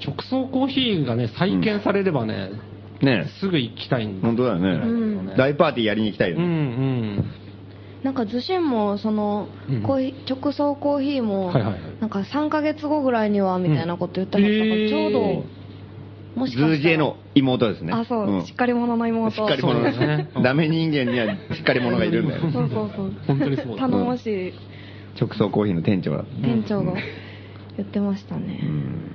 [0.05, 2.51] 直送コーヒーがね再建されればね、
[3.01, 4.69] ねすぐ行きたいん本当だよね。
[4.69, 5.37] うん。
[5.37, 6.55] 大パーティーやりに行きたいようんうね。
[7.17, 7.25] ん。
[8.03, 11.81] なんか受信も、そのうん、コーヒー直送コーヒーも、はいはいはい。
[11.99, 15.43] なんか3ヶ月後ぐらいには、みたいなこと言ってはったから、うんちょうど、
[16.35, 17.93] もしかしたらズージェの妹ですね。
[17.93, 18.45] あ、そう、ん。
[18.45, 19.35] しっかり者の妹。
[19.35, 20.31] しっかり者ですね。
[20.43, 22.41] ダメ人間にはしっかり者がいるんだよ。
[22.41, 23.13] そうそうそう。
[23.27, 23.75] 本当にそう。
[23.75, 24.53] だ頼もしい
[25.20, 26.24] 直送コーヒーの店長だ。
[26.41, 26.93] 店長が
[27.78, 28.45] 言ってましたうね。
[28.57, 29.12] ん。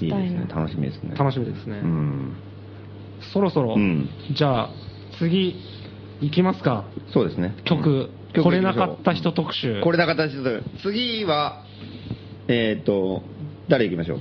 [0.00, 0.46] いいですね。
[0.48, 1.14] 楽しみですね。
[1.16, 2.36] 楽しみですね、うん。
[3.32, 4.70] そろそろ、うんじゃあ
[5.18, 5.56] 次
[6.22, 7.54] 行きますかそうですね。
[7.64, 10.36] 曲、曲来れなかった人特集これなかった人
[10.82, 11.64] 次は、
[12.48, 13.22] えっと、
[13.68, 14.16] 誰行きましょ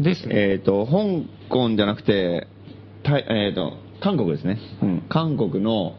[0.00, 0.02] う？
[0.02, 2.46] ですね、えっ、と、香港じゃなくて、
[3.02, 4.58] たえっ、と、韓国ですね。
[4.82, 5.02] うん。
[5.08, 5.94] 韓国の、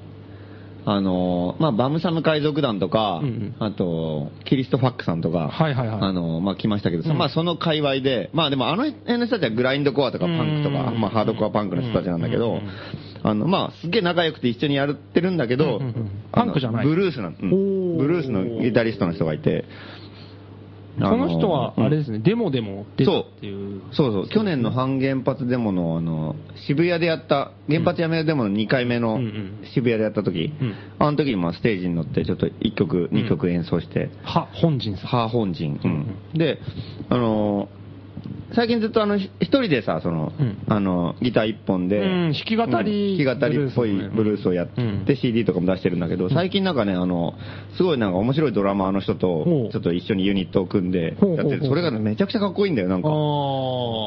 [0.86, 3.56] あのーまあ、バムサム海賊団とか、うんうん。
[3.60, 6.00] あと、キリストファックさんとか、はいはいはい。
[6.02, 7.18] あのーまあ、来ましたけど、うん。
[7.18, 11.00] まあ、その界隈で、まあ、でもあの辺の人たちはグラインドコアとかパンクとか、うん。
[11.00, 12.60] まあ、ハードコアパンクの人たちなんだけど
[13.24, 16.86] あの、まあ、すっげえ仲良くて一緒にやってるんだけどうんうんうん、パンクじゃない。
[16.86, 19.66] ブルースなん、うんブルースのギタリストの人がいて、
[20.98, 22.18] この人は、あれですね。
[22.18, 23.82] ね、デモでも出たっていう。
[23.92, 24.12] そう。
[24.12, 26.36] そう、去年の反原発デモの、あの、
[26.68, 29.22] 渋谷でやった、原発やめるデモの2回目のうん。
[29.22, 30.74] うん渋谷でやった時、うん。
[30.98, 33.18] あの時にまあステージに乗ってちょっと1曲、うん。
[33.26, 35.06] 2曲演奏して、は、本人さん。
[35.08, 35.92] ハー本人、うん
[36.34, 36.38] うん。
[36.38, 36.60] で、
[37.10, 37.79] あのー
[38.56, 40.58] 最近ずっとあの、ひ一人でさ、その、うん。
[40.68, 45.06] あの、ギター一本で、うん弾き語りうん弾き語りっぽいブルースをやって、うん。
[45.16, 46.30] CD とかも出してるんだけど、ん。
[46.30, 47.36] 最近なんかね、あの、
[47.78, 53.10] すごいなんか面白いドラマーの人ほとう、ちょっと一緒にユニットを組んでやってる、それがねめちゃくちゃかっこいいんだよ、なんか。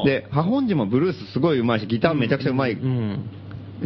[0.05, 3.29] で、ハホンジもブルースすごい上手いし、ギターめちゃくちゃ上手いうん。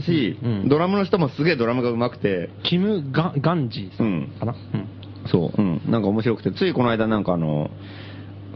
[0.02, 4.90] し、うんドラムの人もすげえドラムが上手くて、キム・ガガンジーさんかな、うん。
[5.28, 7.70] そう、うん、なんか面白くて、ついこの間なんかあの、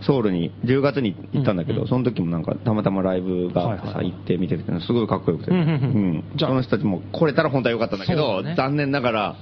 [0.02, 9.36] ソウルに10月に行ったんだけど、その時もなんかたまたまライブがさ、行って見てるってすごいかっこよくて、うんその人たちも来れたら本当は良かったんだけそど、残念ながら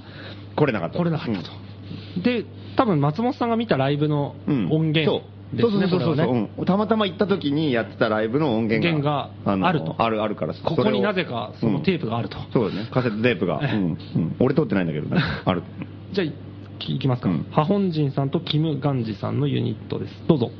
[0.56, 0.98] 来れなかった。
[0.98, 1.50] 来れなかったと。
[2.22, 2.44] で、
[2.76, 6.48] 多分松本さんが見たライブの音源ですね、そうそうそうそう。
[6.56, 9.96] そう、たまたま行った時にやってたライブの音源音が源があると。
[9.98, 12.38] あるあるからここになぜかそのテープがあると。
[12.52, 13.58] そうだね、カセットテープが。
[13.58, 13.82] うええん。
[13.82, 14.36] うん。
[14.38, 15.20] 俺撮ってないんだけどね。
[15.44, 15.62] ある。
[16.12, 16.26] じゃあ、
[16.80, 20.14] 聞きますか、うん、ハホンジンさんとキム・ガンジさんのユニットです。
[20.26, 20.50] どうぞ。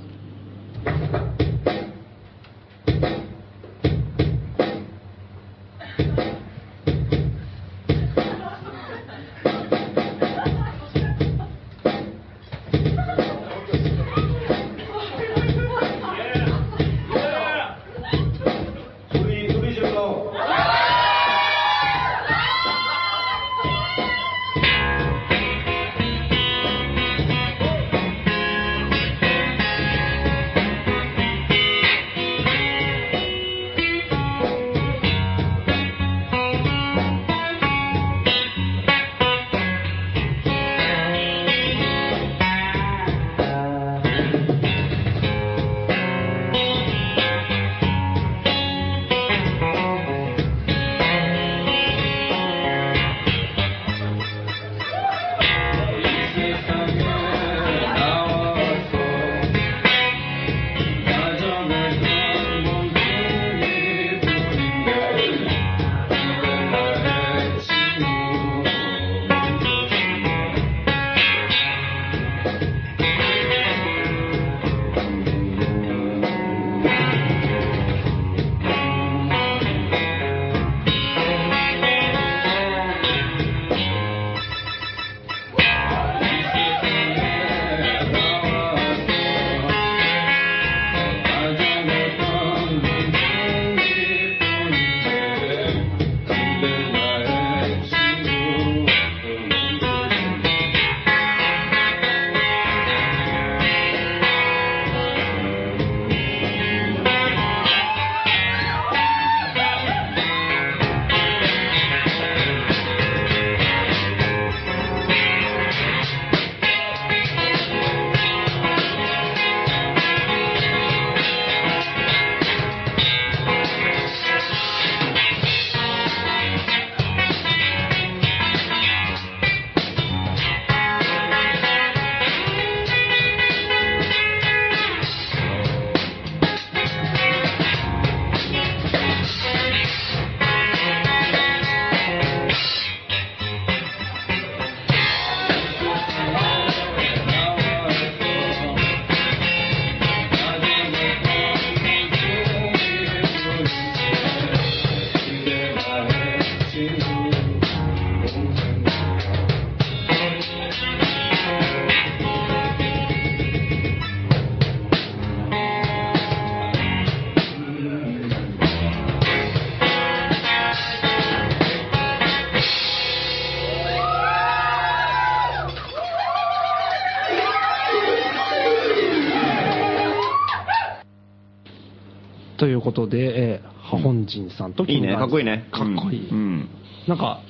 [182.80, 185.68] いうことで、えー、ハホンジンさんといいね、かっこいいね。
[185.70, 186.28] かっこいい。
[186.28, 186.68] うん。
[187.06, 187.40] なんか、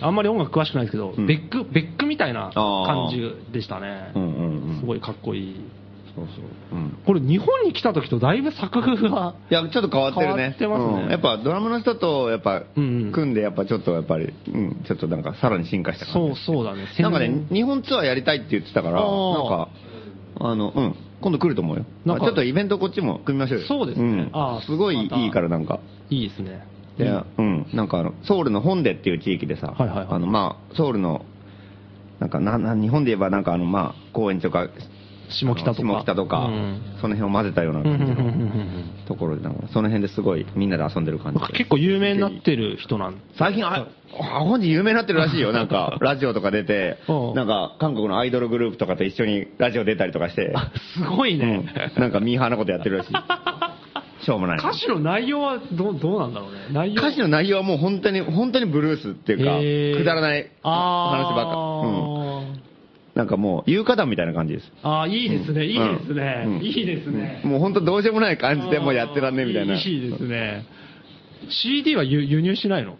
[0.00, 4.12] あんまり音楽詳しくないですけど、うんベック、ベックみたいな感じでしたね。
[4.14, 5.60] うんうんうんすごいかっこいい。
[6.14, 6.78] そうそう。
[6.78, 6.98] うん。
[7.06, 10.56] これ日本に来た時とだいぶ作風が、いや、ちょっと変わってるね。
[10.58, 16.40] 変わってますねうんやっぱドラムの人と、やっぱ、組んで、やっぱちょっと、やっぱり、うん、ちょっとなんか、さらに進化した感じ。
[16.42, 16.86] そうそうだね。
[16.98, 19.68] なんかね、日本ツアーやりたいって言ってたから、あなんーか、
[20.40, 21.84] あの、うん、今度来ると思うよ。
[22.04, 23.66] なんかちょっとイベントこっちも組みましょうよ。
[23.66, 25.80] そうですねんあーすごいまたいいから、なんか。
[26.10, 26.66] いいですね。
[26.98, 27.06] で、
[27.38, 31.24] うん、なんかあの、ソウルの本デっていう地域でさ、はいはいはいあの、まあ、ソウルの、
[32.18, 34.68] なんか、な、な、日本で言えばなんかあの、まあ、公園とか、
[35.32, 35.88] 下北とか。
[35.88, 43.20] 下北とか、うんその辺を混ぜたような感じのところで、その辺ですごいみんなで遊んでる感じ結構有名になってる人なん？
[43.36, 43.88] 最近、あ、
[44.20, 45.50] あ本人有名になってるらしいよ。
[45.52, 50.54] なんか、ラジオとか出てうん、なんか、韓国のアイドルグループとかと一緒にラジオ出たりとかして、
[50.94, 51.64] すごいね。
[51.96, 53.12] うんなんかミーハーなことやってるらしい。
[54.24, 54.58] しょうもない。
[54.58, 56.58] 歌詞の内容はどうどうなんだろうね。
[56.72, 61.56] 内容歌詞の内容はもう本当に、本当にブルースっていうか、くだらない話ばっか。
[61.86, 62.31] うん。
[63.14, 64.72] なんかもう、優歌団みたいな感じです。
[64.82, 67.42] あー、いいですね、いいですね、うんいいですね。
[67.44, 69.74] もう本当どうしようもない感じでもうやってらんねえみたいな。
[69.74, 70.64] いいですね。
[71.48, 72.96] CD は輸輸入しないの？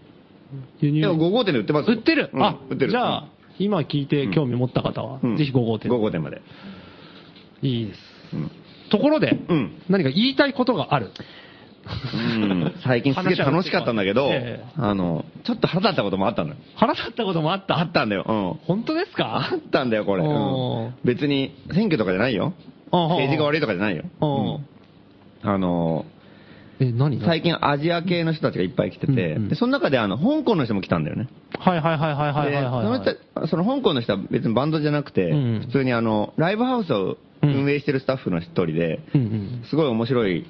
[0.81, 1.01] 輸入？
[1.01, 2.91] でも5号店で売ってますよ売ってる、うんあ、売ってる。
[2.91, 5.91] じゃあ、今聞いて興味持った方は、うんぜひ5号店。
[5.91, 6.43] 5号店まで。
[7.63, 7.99] いいです。
[8.35, 8.51] うん
[8.91, 11.11] ところで、うん何か言いたいことがある？
[11.85, 16.57] うん最近すげえ楽しかったんだけど、ええあの、ちょっと腹立ったこともあったのよ。
[16.77, 17.79] 腹立ったこともあった？
[17.79, 18.25] あったんだよ。
[18.29, 18.67] うん。
[18.67, 20.23] 本当ですあかったんだよ、これ。
[20.23, 22.55] おーうん別に、選挙とかじゃないよ。
[22.93, 24.05] 政治が悪いとかじゃないよ。
[25.43, 26.05] あの、
[26.79, 31.29] え、何最近アジア系の人たちがいっぱい来てて、うんうんでその中であの、香港の人も来たんだよね。
[31.59, 33.05] はいはいはいはいはいはいはい、はい。
[33.05, 40.47] でその人その香港の人は別にバンドじゃなくて、うん普通にあの、ライブハウスを運営してるスタッフの一人で、うんうんすごい面白い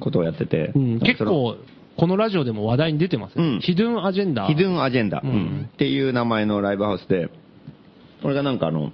[0.00, 1.56] ことをやってて、うん、結構、
[1.96, 3.44] このラジオでも話題に出てますね。
[3.44, 3.60] うん。
[3.60, 4.46] ヒドゥンアジェンダ。
[4.46, 5.30] ヒドゥンアジェンダ、うん。
[5.30, 5.70] うん。
[5.72, 7.28] っていう名前のライブハウスで、
[8.22, 8.90] これがなんかあの、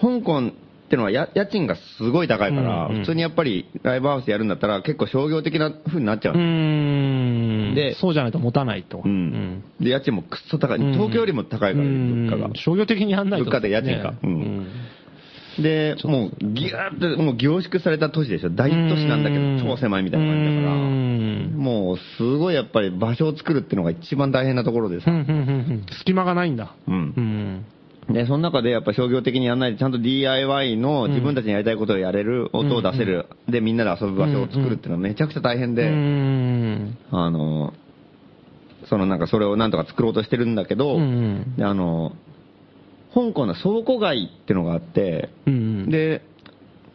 [0.00, 0.52] 香港
[0.86, 7.74] ってのはや家賃がすごい高いから、普通にやっぱりライブハウスやるんだったら結構商業的な風になっちゃうん。
[7.74, 9.02] でそうじゃないと持たないと。
[9.04, 9.64] うん。
[9.80, 10.78] で、家賃もくっそ高い。
[10.78, 10.92] うん。
[10.92, 12.46] 東京よりも高いから、物価が。
[12.46, 12.54] うん。
[12.54, 14.14] 商業的にやんないと、物価で家賃か。
[14.22, 14.30] うん。
[14.30, 14.66] うん
[15.58, 18.50] で、もうギューッともう凝縮された都市でしょ。
[18.50, 20.72] 大都市なんだけうんど超狭いみたいな感じだから。
[20.72, 21.16] うん
[21.56, 25.10] もうすごいやっぱり場所を作るっていうのが一番大変なところでさ。
[25.98, 26.74] 隙間がないんだ。
[26.86, 28.14] うんうん。
[28.14, 36.98] で、その中でやっぱ商業的にやんないで、ちゃんと DIY の自分たちにやりたいことをやれる、音を出せる、で、みんなで遊ぶ場所を作るっていうのはめちゃくちゃ大変で、うん。
[37.10, 37.72] あの、
[38.88, 41.00] そのなんかそれをなんとか作ろうとしてるんだけど、あ
[41.74, 42.12] の、
[43.16, 45.90] 香港の倉庫街ってのがあって、うん。
[45.90, 46.20] で、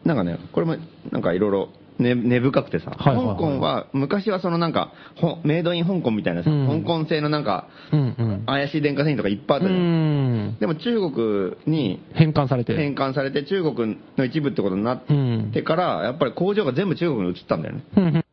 [0.05, 0.75] なんかね、これも
[1.11, 8.43] なんかいろいろ根根深くてさ、はいはいはい香港は昔はそのなんか、ほメイドイン香港みたいなさ、うん香港製のなんか、うんうん。
[8.45, 10.47] 怪しい電化製品とかいっぱいあっうたじゃん。
[10.49, 10.57] ん。
[10.59, 12.75] でも中国に変換されて。
[12.75, 15.51] 返還されて中国の一部ってことになっうん。
[15.51, 18.25] てから、やっぱり工場が全部中国に移ったんだよね。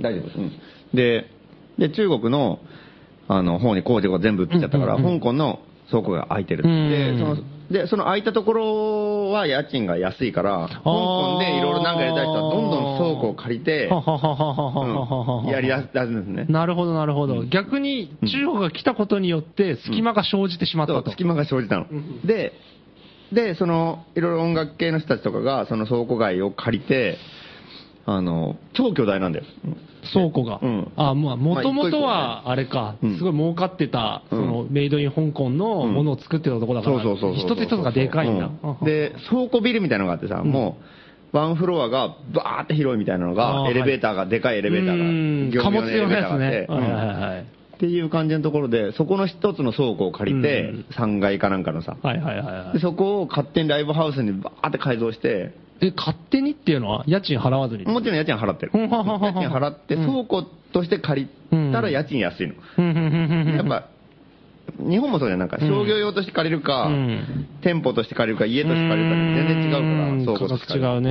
[0.00, 0.38] 大丈夫です。
[0.38, 0.52] うん、
[0.94, 1.26] で、
[1.78, 2.58] で、中国の、
[3.28, 6.62] あの、方に工事が全部来っちゃったから、香港の倉庫が空いてる。
[6.62, 7.36] で、その、
[7.70, 13.88] で、その空いたところは家賃が安いから、香港でいろいろなんかやりたい人はどんどん倉庫を借りて、
[15.52, 16.46] やりだすんですね。
[16.48, 17.44] なるほど、なるほど。
[17.44, 21.02] 逆に中国が来たことによって隙間が生じてしまったと。
[21.02, 21.86] うん、隙間が生じたの。
[22.24, 22.52] で、
[23.32, 27.18] で、その、いろいろ音楽系の人たちとかが、その倉庫街を借りて、
[28.06, 29.44] あの、超巨大なんだよ。
[30.12, 30.60] 倉庫が。
[30.62, 37.56] うんあ、まあ、もともとまは、あれか、うんすごい儲かってた、うんその、メイドイン香港のものを作ってたところだから、そうそうそうそう。
[37.56, 38.50] 一つ一つがでかいんだ。
[38.62, 40.78] うんで、倉庫ビルみたいなのがあってさ、んも
[41.32, 46.38] う、ワンフロアがバーって広いみたいなのあが、ーエレベーターが、でかいエエレベーターが、業貨物用のやつ。
[46.38, 47.60] ね。
[47.76, 51.96] っていう感じのところで、そこの一つの倉庫を借りてうん、3階かなんかのさ。
[52.02, 52.78] はいはいはいはいで、。
[52.80, 57.84] そこを勝手にライブハウスにバーって改造して、え、勝手にっていうのは家賃払わずに？
[57.84, 58.72] もちろん家賃払ってる。
[58.76, 58.88] 家賃
[59.48, 62.54] 払って、うん倉庫として借りたら家賃安いの。
[63.56, 63.86] やっぱ、
[64.78, 65.38] 日本もそうじゃん。
[65.40, 70.92] なんか商業用として借りるか、うん店舗として借りるか、家として借りるかで全然違うから、倉庫として借りる。
[70.94, 71.10] 違うね。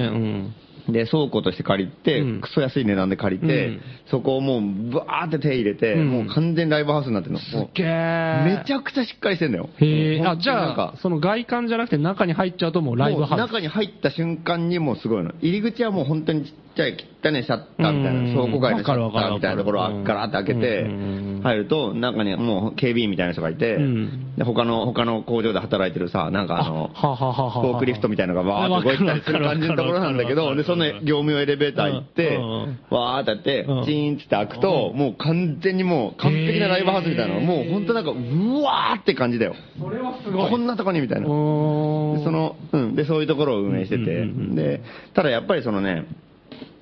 [0.88, 0.93] うん。
[0.93, 6.10] で、倉庫として借りて、うんクソ安い値段で借りて、うんそこをもう、バーって手入れて、うん。
[6.10, 7.39] もう完全にライブハウスになってるの。
[7.60, 8.43] もうげー。
[8.43, 9.70] めちゃくちゃしっかりしてんだよ。
[9.78, 10.93] へえ、あ、じゃなんか。
[10.95, 13.32] あ、その外観じゃなくて中に入っちゃうともうライブハウス。
[13.32, 15.32] もう中に入った瞬間にもうすごいの。
[15.41, 18.26] 入り口はもう本当にちっちゃい汚ねシャッターみたいうん。
[18.28, 27.62] な、倉庫街のシャッターみたいなところをガラッと開けてうん、入ると、中にもう警備員みたいな人がいてうん、で、他の、他の工場で働いてるさ、なんかあの、ははははは。
[27.62, 39.56] フォークリフトみたいなのがわーって動いてたりする感じのところなんだけど、で、その業務用エレベーター行ってうん、わーってやってうん、チーンって開くと、もう完全にもう完璧なライブハウスみたいなもう本当なんか、うわーって感じだよ。
[39.80, 40.50] それはすごい。
[40.50, 41.28] こんなとこにみたいな。
[41.28, 42.95] でそそ、の、うん。
[42.95, 44.26] で、そういうところを運営してて、
[44.56, 44.82] で、
[45.14, 46.06] ただやっぱりそのね、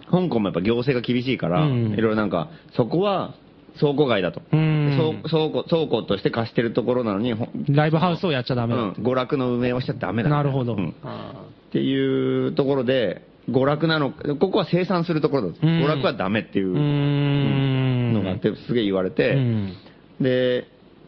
[0.10, 3.36] 香港もやっぱ行政が厳しいから、うんいろいろなんか、そこは
[3.80, 4.42] 倉庫街だと。
[4.52, 7.34] 倉倉庫、倉庫として貸してるところなのに、
[7.70, 10.30] ライブハウスをやっちゃダメだうん、娯楽の運営をしちゃダメだ。
[10.30, 10.76] なるほど。
[10.76, 11.34] うんあ
[11.68, 15.66] っていうところで、娯楽なの、ここは生産するところだと。
[15.66, 15.84] うん。
[15.84, 18.14] 娯楽はダメっていう。
[18.14, 19.74] のがあって、すげえ言われて、うん。
[20.20, 20.68] で、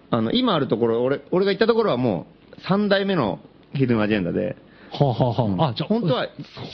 [0.10, 2.28] あの、今あるところ、俺、俺が行ったところはも
[2.58, 3.40] う、3代目の
[3.74, 4.56] ヒドゥンアジェンダで、
[4.92, 5.36] はあは。
[5.38, 5.70] あはあ。
[5.70, 6.28] あ、じゃあ、本当は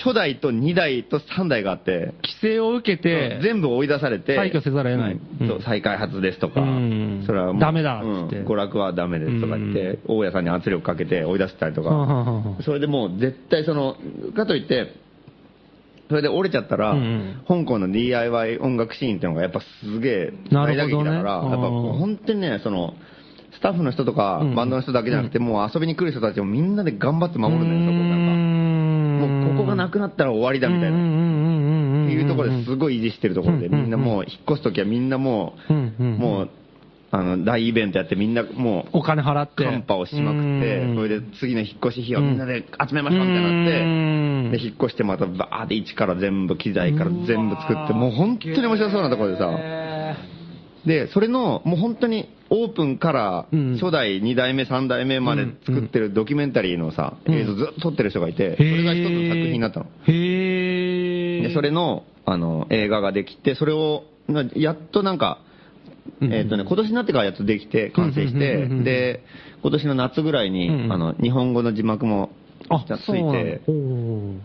[0.03, 5.19] 初代と2代と3代があって、規制を受けて、全部追い出されて、退去せざるを得ない。
[5.41, 5.61] うん。
[5.63, 7.23] 再開発ですとか、うん。
[7.25, 8.37] それはもうダメだっつって。
[8.37, 8.47] うん。
[8.47, 12.55] 娯楽はダメですとか言って、大家さんに圧力かけて追い出したりとはあはは。
[12.59, 13.97] あそれでもう絶対その、
[14.33, 14.93] かといって、
[16.09, 21.51] それで折れちゃったら、うん香港の DIY 音楽シーンっていうのがやっぱすげえ大打撃だから、うん。
[21.51, 22.93] やっぱ本当にね、その、
[23.53, 24.55] スタッフの人とか、うん。
[24.55, 28.55] バンドの人だけじゃなくて、もう遊びに来る人たちもみんなで頑張って守るんだよ、そこなんか。
[29.25, 30.97] もうここがなくなったら終わりだみたいな。
[32.05, 36.15] っていうところですごい維持してるところで、うんうんうんみんなもう引っ越すときはみんなもうんうんうん。
[36.15, 36.49] う、もう、
[37.15, 39.63] あの、大イベントやってみんなもう、お金払って。
[39.63, 49.49] カンパをしまくってうん、それで次の引っ越し費用みんなで集めましょうみたいになって、で、引っ越してまたバーって一から全部、機材から全部作って、もう本当に面白そうなところでさ、
[50.85, 53.77] で、それの、もう本当にオープンからうん。
[53.81, 57.33] 初代、2代目、3代目まで作ってるドキュメンタリーのさ、うん。
[57.33, 59.87] 映像ずっと撮ってる人がいて、それが一つの作品になったの。
[60.05, 61.41] へー。
[61.47, 65.54] で、それの、あの、映画ができて、それを、なやっとなんか、うん
[66.21, 69.23] えっ、とね、今年になってからやっとできて、完成してで、
[69.61, 72.31] 今年の夏ぐらいに、うんあの、日本語の字幕も、
[72.67, 73.61] ついて、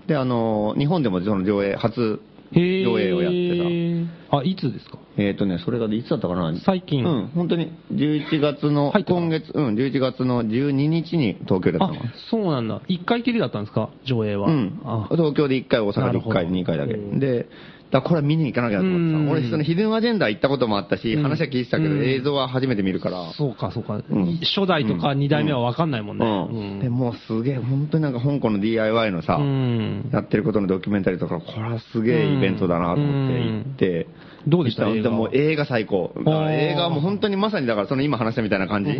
[0.06, 2.20] で、あの、日本でもその上映、初
[2.52, 4.98] 上映をやってあ、いつですか？
[5.16, 5.22] た。
[5.22, 6.52] えっ、とね、それがいつだったかな？
[6.64, 7.04] 最近。
[7.04, 11.94] うん、本当に11月の、今月、うん、11月の12日に東京でやったあの
[12.30, 12.82] そうなんだ。
[12.88, 13.90] 一回きりだったんですか？
[14.04, 14.48] 上映は。
[14.48, 14.80] うん。
[14.84, 15.08] あ。
[15.12, 16.40] 東京で1回、大阪で1回、なるほど。
[16.40, 16.94] 2回だけ。
[16.94, 17.46] うんで、
[17.90, 19.32] だこれは見に行かなきゃなと思ってうんさ。
[19.32, 23.32] 俺、そのヒドゥンアジェンダ行ったこともあったし、うん話は聞いてたけど、うん映像は初めて見るから。
[23.32, 23.96] そうか、そうか。
[23.98, 26.26] ん初代とか二代目は分かんないもんね。
[26.26, 26.80] うん。
[26.80, 34.06] で、もうすげえ、本当になんか香港の DIY のさ、うんやってることのドキュメンタリーとか、これはすげえイベントだなと思って行って、
[34.46, 34.84] どうでした？
[34.86, 36.12] 行っ映画はもう映画最高。
[36.16, 38.92] だから映画はもう本当にまさにだからその今話したみたいな感じ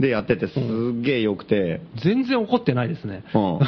[0.00, 3.24] でやっててすげえ良くて、全然怒ってないですね。
[3.34, 3.54] うん。
[3.56, 3.60] うん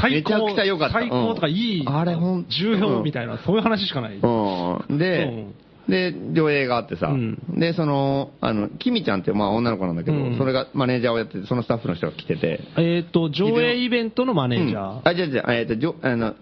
[0.00, 0.30] 最高。
[0.30, 1.80] めちゃくちゃ良かった最高とかいい。
[1.80, 4.16] うんあれほん重要みたいな、そういう話しかない。
[4.16, 4.98] うん。
[4.98, 5.46] で、
[5.88, 14.92] で、上映があってさ、うんで、その、あの、キミちゃんってまあ女の子なんだけど、うんそれがマネージャーをやってて、そのスタッフの人が来てて、えっと、上映イベントのマネージャー。
[14.92, 16.34] うんあ、じゃじゃえっ、と、じょあの、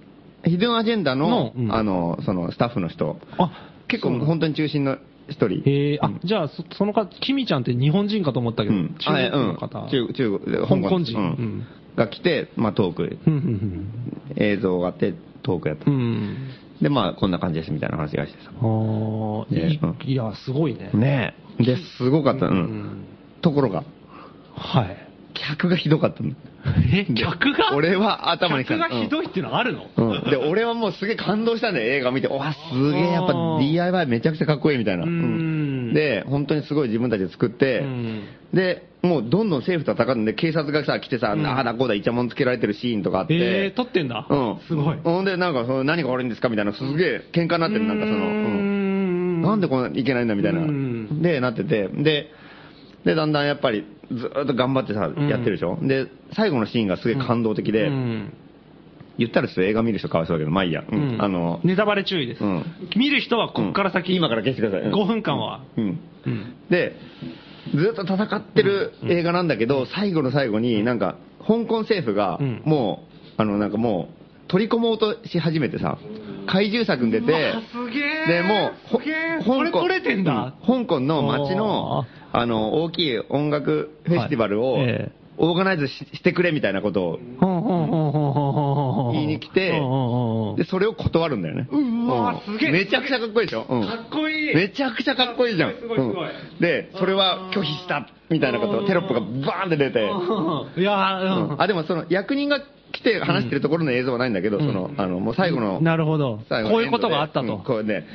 [0.44, 3.50] ヒドゥンアジェンダの、のうんあの、そのスタッフの人、あ、
[3.88, 5.62] 結構本当に中心の一人。
[5.68, 8.96] へえ、あ、じゃあ、そその方、キミちゃんって日本人かと思ったけど、うん。
[8.98, 9.78] 中国の方。
[9.80, 11.66] あうん、中中国、香港人うんうん
[11.96, 13.18] が来て、まあトーク、
[14.36, 15.90] 映像があって、トークやった。
[15.90, 15.96] うん。
[15.96, 16.36] うん。
[16.80, 18.52] で、まあこんな感じですみたいな話がしてさ。
[18.56, 20.90] あーねうんいいや、すごいね。
[20.94, 21.62] ねえ。
[21.64, 22.46] で、すごかった。
[22.46, 22.50] う。
[22.50, 23.04] うんん。
[23.42, 23.82] ところが、
[24.54, 24.96] はい。
[25.34, 26.30] 客がひどかったの。
[26.92, 27.74] え、客が？
[27.74, 29.86] 俺は頭に客がひどいっていうのがあるの？
[29.96, 30.30] うん。
[30.30, 32.28] で、俺はもうすげえ感動したんだよ、映画見て。
[32.28, 35.04] わ、すげえ、やっぱ DIY めちゃくちゃかっこいいみたいな。
[35.94, 38.22] で、本当にすごい自分たちで作って、うん。
[38.52, 41.46] で、もうどんどん政府と戦うんで、警察がさ、来てさ、うん。
[41.46, 44.26] ああだこうだイチャモンつけられてるシーンとかあって、えー、撮ってんだ。
[44.28, 44.56] うん。
[44.66, 44.96] すごい。
[45.02, 45.24] ほん。
[45.24, 49.42] で、なんか、その何が悪いんですかみたいな、すげえ喧嘩になってる、なんかその、うん。
[49.42, 50.60] なんでこんないけないんだみたいな。
[50.60, 51.22] うん。
[51.22, 52.30] で、なってて、で、
[53.04, 55.28] で、だんだんやっぱり、ずーっと頑張ってさ、うん。
[55.28, 55.78] やってるでしょ？
[55.82, 58.32] で、最後のシーンがすげえ感動的で、うん。
[59.18, 60.84] 言ったらちょっと映画見る人かわいそうだけど、まあいいや。
[60.88, 61.14] うん。
[61.14, 61.22] うん。
[61.22, 62.44] あの、ネタバレ注意です。
[62.44, 62.64] うん。
[62.96, 64.90] 見る人はこっから先、今から消してください。
[64.90, 65.64] 5分間は。
[65.76, 66.00] うん。
[66.26, 66.54] うん。
[66.70, 66.94] で、
[67.74, 73.04] ずっと戦ってる映画なんだけど、最後の最後になんか、香港政府がうん、も
[73.38, 74.08] う、あの、なんかも
[74.46, 75.98] う、取り込もうとし始めてさ、
[76.48, 78.96] 怪獣作に出て、で、もう、
[79.44, 79.80] 香港。
[80.66, 84.78] 香港の街おのー、あの、大きい音楽フェスティバルを
[85.38, 87.18] オーガナイズししてくれみたいなことを
[89.38, 91.68] にに来てうん、うんうんで、それを断るんだよね。
[91.70, 92.58] うわうん。
[92.58, 92.72] すげえ。
[92.72, 93.66] めちゃくちゃかっこいいでしょ？
[93.68, 93.86] うん。
[93.86, 94.54] かっこいい。
[94.54, 95.74] めちゃくちゃかっこいいじゃん。
[95.80, 96.28] すごいすごい
[96.60, 101.62] で、それは拒否した、みたいなことをテロップがバーンって出て、いやー、うん。
[101.62, 102.60] あ、でもその役人が
[102.92, 104.66] 来て話してるところの映像はないんだけど、うん。
[104.66, 106.40] その、あの、もう最後の、なるほど。
[106.48, 107.56] 最後のこういうことがあったと。
[107.56, 108.06] うんこうね、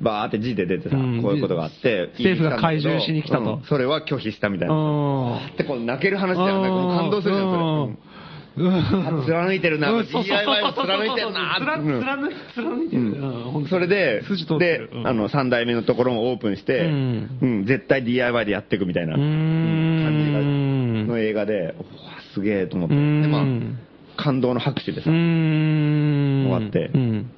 [0.00, 1.22] バーって字で出てさ、うん。
[1.22, 3.42] こういうことがあって、政府が怪獣しに来たと。
[3.42, 3.62] うん。
[3.64, 4.74] それは拒否したみたいな。
[4.74, 5.36] うん。
[5.36, 6.62] ってこう泣ける話じゃん。
[6.62, 6.70] なん。
[6.70, 8.10] かもう感動するじゃん、それ。
[8.56, 11.56] 貫いてるな、DIY を貫いてるな。
[11.60, 13.02] 貫いてる。
[13.02, 13.66] うん。
[13.68, 14.22] それで
[14.58, 17.38] であの、三代目のところもオープンして、うん。
[17.40, 19.22] うん、絶対 DIY でやっていくみたいな感
[20.26, 20.40] じが、
[21.14, 21.74] の映画で、
[22.34, 22.94] すげえと思って。
[22.94, 23.44] うで、んまあ、
[24.22, 25.10] 感動の拍手でさ。
[25.10, 26.90] 終わって。
[26.92, 27.30] うん。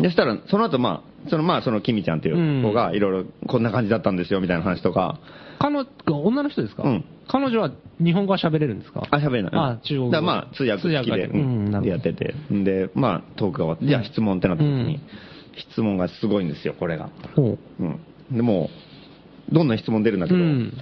[0.00, 5.18] でしたら、その後、まあ、その、まあ、その、キミちゃんっていう子が、いろいろ、こんな感じだったんですよ、みたいな話とか、
[5.58, 6.84] 彼女、女の人ですか？
[6.84, 7.70] うん彼女は
[8.02, 9.06] 日本語は喋れるんですか？
[9.10, 9.52] あ、喋れない。
[9.54, 11.28] あ中国語まあ、通訳付きで、
[11.82, 12.34] でやってて。
[12.52, 15.00] んで、まあ、トークが終わって、じゃあ質問ってなった時に、うん
[15.72, 17.10] 質問がすごいんですよ、これが。
[17.34, 17.98] ほうん。
[18.30, 18.70] でも
[19.50, 20.28] う、どんな質問出るんだう。
[20.28, 20.72] けど、うん。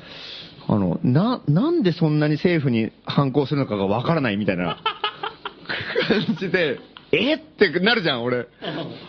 [0.68, 4.76] あの、な、なんでそんなに政府に反抗するのかがわからないみたいな
[6.26, 6.78] 感じで、
[7.12, 8.48] えってなるじゃん、俺。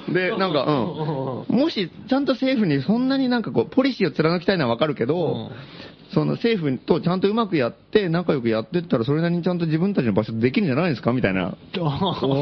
[0.08, 1.58] で、なんか、うん。
[1.58, 5.52] もし、ちゃんと政府にそんなになんかこう、ポリシーを貫きたいのはわかるけど、
[6.14, 11.12] その政府とちゃんとうまくやって、仲良くやってったら、それなりにちゃんと自分たちの場所できるんじゃないですか？
[11.14, 11.56] みたいな。
[11.80, 11.84] お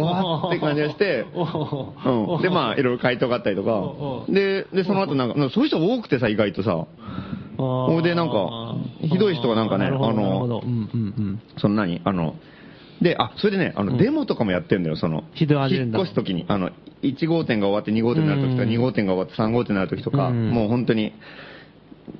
[0.03, 2.41] わって感じがして、うん。
[2.41, 4.31] で、まあ、いろいろ回答があったりとか。
[4.31, 6.85] で、で、その後なんか、そういう人多くてさ、意外とさ。
[7.57, 11.41] ほほいでなんかひどい人がなんかねあのなるほどうんうんうん。
[11.57, 12.35] その何あの、
[13.01, 16.69] で、あ、それでね、あの、うんデモとかもやってんだよ、その、引っ越すときに、あの、
[17.01, 21.13] 1号店が終わって2号店になるときとか、うん2号店が終わって3号店になるときとか、うんもう本当に、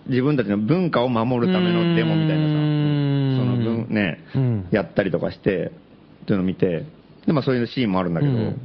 [0.08, 3.38] 自分たちの文化を守るためのデモみたいなさ、うん。
[3.38, 4.68] その文、ね、うん。
[4.72, 5.72] やったりとかして、
[6.24, 6.86] っていうのを見て、
[7.26, 8.60] で、まあそういうシーンもあるんだけど、うん。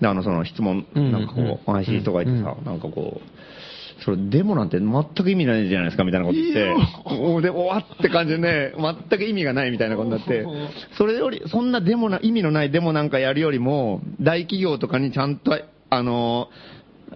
[0.00, 1.12] で、あの、その質問、うん。
[1.12, 1.76] なんかこう、うん。
[1.76, 6.74] 安心人がいてさ、なんかこう、それデモなんて全く意味ないじゃないですかみたいなこと言って、
[7.06, 10.44] おで、おわって感じでね、全く意味がないみたいなことになって、
[10.98, 15.58] それより、そんなデモな、意味のないデモなんかやるよりも、大企業とかにちゃんと、
[15.90, 16.48] あの、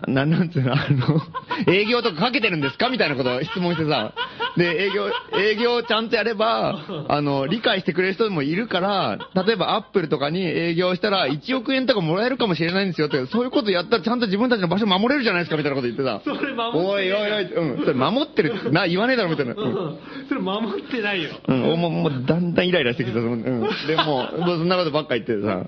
[0.06, 1.20] なん なんつうの、あの、
[1.72, 2.88] 営業とかかけてるんですか？
[2.88, 4.12] みたいなことを質問してさ、
[4.56, 5.08] で、営業、
[5.38, 6.78] 営業ちゃんとやれば、
[7.08, 16.20] あの、理解してくれる人もいるから、例えばアップルとかに営業したら1億円とかもらえるかもしれないんですよって、そういうことやったらちゃんと自分たちの場所守れるじゃないですかみたいなこと言ってさ。
[16.24, 19.54] それ守ってるおいおいおい、うん、それ守ってる、な、言わねえだろみたいな。
[19.54, 21.30] うんそれ守ってないよ。
[21.48, 23.14] うん、もう、もう、だんだんイライラしてきた。
[23.14, 23.42] そのうん。
[23.86, 25.64] でも、もうそんなことばっか言ってさ、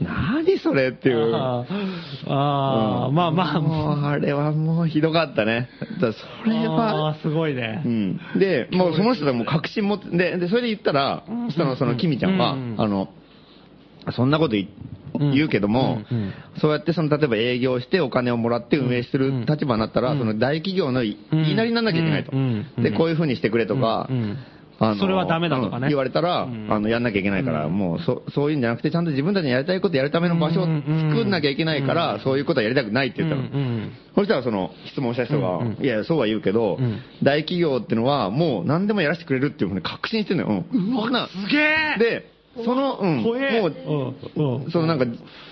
[0.00, 1.34] 何それっていう。
[1.34, 2.24] あー。
[2.26, 5.68] あー、うんまあまあ、もう、あれはもうひどかったね。
[6.00, 7.82] だそれあは、ーすごいね。
[7.84, 7.88] う。
[7.88, 8.20] ん。
[8.38, 11.24] で、もうその人がもう確信持って、で、で、それで言ったら、
[11.56, 12.74] その、その、キミちゃんは、うん。
[12.78, 13.08] あの、
[14.12, 14.68] そんなこと言
[15.20, 15.32] うん。
[15.32, 16.16] 言うけども、うん。
[16.16, 16.32] うん。
[16.60, 20.18] そうやってその、例えば営業してお金をもらって運営する立場になったら、うん。
[20.18, 22.30] その大企業の言いなりにならなきゃいけないと。
[22.32, 22.66] うん。
[22.76, 22.84] うん。
[22.84, 24.16] で、こういう風にしてくれとか、うん。
[24.16, 24.38] うん
[24.80, 25.86] あのそれはダメだとかね。
[25.86, 26.66] うん言われたら、うん。
[26.70, 27.76] あの、やんなきゃいけないから、うん。
[27.76, 32.20] もう、そ、そういうんじゃなくて、ちゃんと自分たちにやりたいことやるための場所を作んなきゃいけないから、うん。
[32.20, 33.42] そういうことはやりたくないって言ったの。
[34.14, 37.00] そしたらその質問した人が、いや、そうは言うけど、うん。
[37.22, 40.64] 大企業ってのはもう何でもやらせてくれるっていうふうに確信してんのよ。
[40.70, 40.94] うん。
[40.94, 41.98] うわ、すげえ。
[41.98, 42.30] で、
[42.64, 43.32] その、うん、も
[44.66, 45.06] う、そのなんか、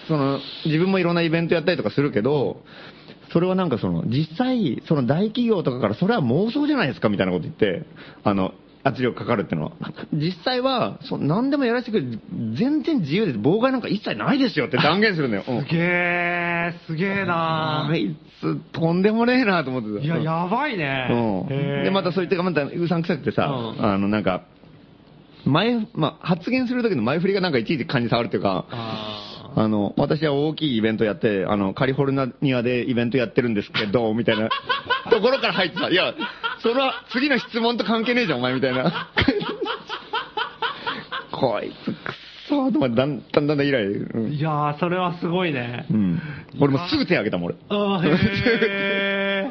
[0.09, 2.63] その、自分もいろんなイベントやったりとかするけど、
[3.33, 7.85] それはなんかその、実際、その大企業とかからそれは妄想じゃないですかみたいなこと言って、
[8.25, 8.55] あの、
[8.87, 9.73] 圧力かかるっていうのは。
[10.13, 12.21] 実際は、そ何でもやらせてくれる、
[12.57, 13.39] 全然自由です。
[13.39, 15.45] 妨害なんか一切ないですよって断言するんだよ。
[15.49, 20.05] う んすげえ、すげえなあいつ、とんでもねえなと思ってた。
[20.05, 21.09] いや、やばいね。
[21.11, 21.85] うん。
[21.85, 24.43] で、またそういったまたうさんくさくてさ、うんあの、なんか、
[25.45, 28.67] 前、まあ、発言する時の前振りがなんかいちいち感じ触るっていうか、
[29.57, 34.49] ああの、私は大きいイベントやって、あの、カリフォルニアでイベントやってるんですけど、 みたいな
[35.11, 36.15] ところから入ってさ、いや、
[36.61, 39.09] それは次の質問と関係ねえじゃん、お前、みたいな。
[41.33, 42.15] こいつ、くっ
[42.49, 43.89] そーとだんだんだんだんイライラ。
[43.89, 45.87] うーんいやー、それはすごいね。
[45.91, 46.21] うん。
[46.61, 47.57] 俺もすぐ手挙げたもん、俺。
[47.69, 49.51] あーへ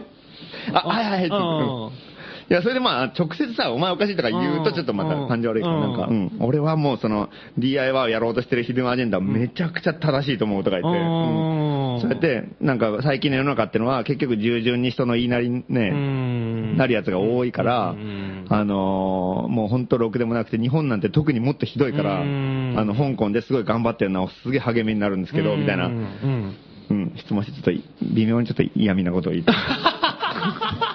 [0.72, 2.05] ー あ、はいはいはい
[2.48, 5.82] いや、それでまあ、直接さ、お前おかしいとか言うとちょっとまた感じ悪いから、うん。
[5.82, 6.32] なんか、うん。
[6.40, 11.96] 俺はもうその、DIY をやろうとしてるヒデンアジェンダめちゃくちゃ正しいと思うとか言って、うん。
[11.96, 16.78] うんそうやって、なんか最近の世の中ってのは結局従順に人の言いなりね、ん。
[16.78, 18.46] なるやつが多いから、うん。
[18.50, 22.74] あのーもう本当ろくでもなくて、日本なんて特にもっとひどいから、あうん。
[22.76, 25.88] の、香港ですごい頑張ってるのはすげえ励みになるんですけど、みたいな。
[25.88, 26.56] う、ん。
[26.88, 29.52] うん、質問してちょっと微妙にちょっと嫌味なことを言って。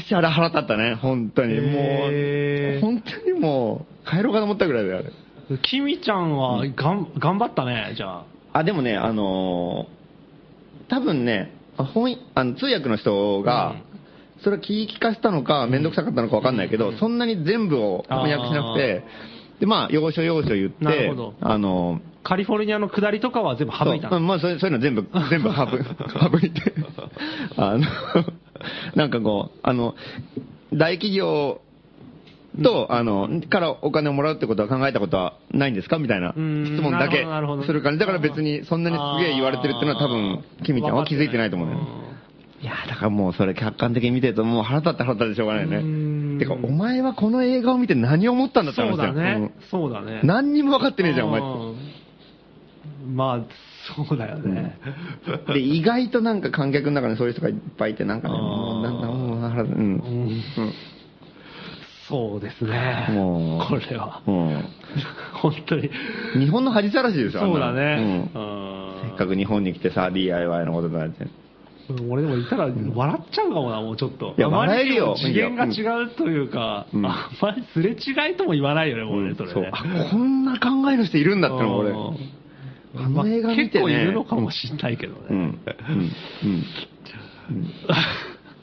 [0.00, 1.60] しかしあれ腹立ったね、本当に。
[1.60, 5.58] もう、本当にもう、帰ろうかと思ったぐらいだよ、あれ。
[5.58, 8.24] キミちゃんはがん頑張ったね、じゃあ。
[8.54, 10.02] あ、でもね、あのー
[10.88, 13.76] 多分ね、あ本あの通訳の人が、
[14.42, 15.82] それを聞き聞かせたのか、めん。
[15.82, 19.04] どくさかったのかわかんないけど、そんなに全部を翻訳しなくて、
[19.60, 24.10] で、まあ、要所要所言ってあのーカリフォルニアの下りとかは全部省いたの？
[24.10, 26.72] そううんまあそういうの全部、全部省い省いて、
[27.56, 27.80] あの、
[28.94, 29.94] なんかこう、あの、
[30.72, 31.60] 大企業
[32.62, 35.98] と、あの、からお金をもらうってことは考えたことはないんですか？
[35.98, 37.26] みたいなうん質問だけ
[37.66, 37.98] する感じ。
[37.98, 41.76] だから別にそんなにすげえ言われてるっていうのは多分、キミちゃんは気づいてないと思うね。
[42.60, 46.38] いやーだからもうそれ客観的に見てるともう腹立って腹立ってしょうがないよね。
[46.38, 49.14] てか、お前はこの映画を見て何を思ったんだって話だよ。
[49.14, 49.50] だね。
[49.68, 50.20] そうだね。
[50.22, 51.40] うん何にも分かってねえじゃん、お前
[53.14, 53.40] まあ、
[53.96, 54.78] そうだよね。
[55.48, 59.82] で、意外となんか観客の中にそういう人がいっぱいいて、なんかね、もう、なんかもう、腹立つうん。
[59.82, 60.42] うん
[62.08, 63.06] そうですね。
[63.10, 64.22] もうこれは。
[64.26, 64.64] うん。
[65.34, 65.90] 本当に。
[66.34, 68.30] 日本の恥さらしいですよ、そうだね。
[68.34, 71.24] うんうんせっかく日本に来てさ、DIY のことだって。
[71.24, 71.30] うん
[72.10, 74.34] 俺でもいたら笑っちゃうかもな、もうちょっと。
[74.38, 79.70] いや笑えるよにも次元が違うというか、うんあまりすれ違いとも言わないよね、もうね、それそうね。。
[79.72, 81.92] あ、こんな考える人いるんだっての俺。
[82.94, 83.68] うんあの映画見てね。
[83.70, 85.58] 結構いるのかもしれないけどね。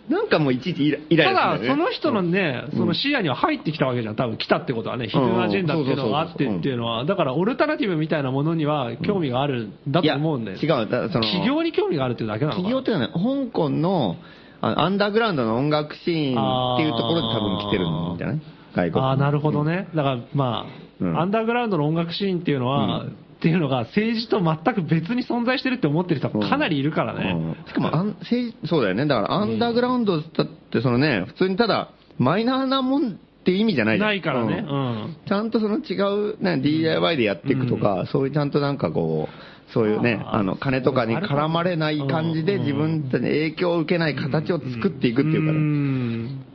[0.10, 4.16] なんかもういちいちイライライただ、その人のね、その視野には入ってきたわけじゃん。
[4.16, 10.58] 多分来たってことはね、ヒドゥンアジェンダっていうのがあってっていうのは、だからオルタナティブみたいなものには興味があるんだと思うんだよ。
[10.58, 10.90] いや違う。
[10.90, 12.64] だからその企業に興味があるっていうだけなのか。
[12.64, 14.16] な企業っていうのはね、香港の
[14.62, 18.42] アンダーグラウンドの音楽シーンっていうところで多分来てるんじゃない
[18.76, 19.90] 外国ああ、なるほどね。
[19.96, 21.20] だから、まあ、うん。
[21.20, 27.32] アンダーグラウンドの音楽シーンっていうのは、うんっていうのが政治と全く別に存在してるって思ってる人はかなりいるからね。
[27.32, 29.06] うんしかもあん、政治そうだよね。
[29.06, 33.16] だから、アンダーグラウンドだって、そのね、普通にただ、マイナーなもんっ
[33.46, 34.66] て意味じゃないじゃんないからね。
[34.68, 34.82] ううん
[35.12, 35.16] ん。
[35.26, 35.94] ちゃんとその違
[36.34, 46.49] う、ね、DIY でやっていくとか、そういうちゃんとなんかこう、そういうね、あの、金とかに絡まれない感じでうん自分たちに影響を受けない形を作っていくっていうかね。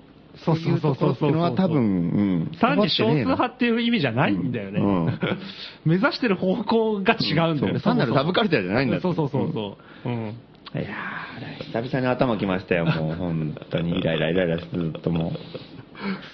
[0.52, 2.52] んそうそうそうそうっていうのは多分、うん。
[2.60, 4.80] 単に少数派っていう意味じゃないんだよね。
[4.80, 5.18] うん
[5.84, 7.72] 目指してる方向が違うんだよね。
[7.74, 10.08] そう単なるサブカルチャーじゃないんだそうそうそうそう。
[10.08, 10.34] うん。
[10.74, 14.64] いやー、久々に頭きましたよ、もう、 本当にイライライライラず
[14.98, 15.32] っとも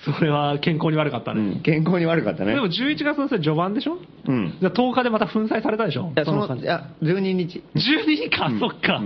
[0.04, 1.34] それは健康に悪かったう。
[1.36, 1.50] うね。
[1.56, 2.54] ん、健康に悪かったね。
[2.54, 3.98] でも11月の序盤でしょ？
[4.26, 4.54] うん。
[4.58, 6.10] じゃあ10日でまた粉砕されたでしょ？
[6.16, 7.62] いや、その、いや、12日。
[7.74, 9.02] 12日か、うんそっか。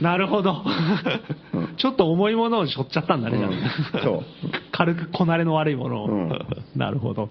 [0.00, 0.64] なるほど
[1.54, 1.68] うん。
[1.76, 4.24] ちょっと重いものを背負っちゃったんだね、じゃそう
[4.70, 6.06] 軽くこなれの悪いものを。
[6.06, 6.28] うん
[6.76, 7.28] なるほど。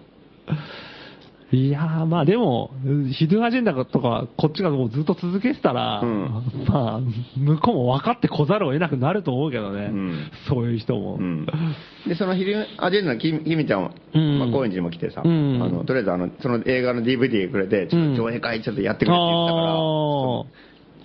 [1.52, 2.72] いやー、まあでも、
[3.14, 6.44] ヒドゥンアジェンダとか、こっちがもうずっと続けてたら、うん。
[6.68, 7.02] まあ、
[7.38, 9.86] 向こうも分かってこざるを得なくなると思うけどね。
[9.86, 10.32] うん。
[10.50, 11.16] そういう人も。
[11.16, 11.46] うん。
[12.06, 14.40] で、そのヒルアジェンダのキミちゃんは、うん。
[14.40, 15.64] まあ、高円寺にも来てさ、うん。
[15.64, 19.78] あの、とりあえずあの、その映画の DVD くれて、ちょっと上映会ちょっとやってくれって言ったから、あ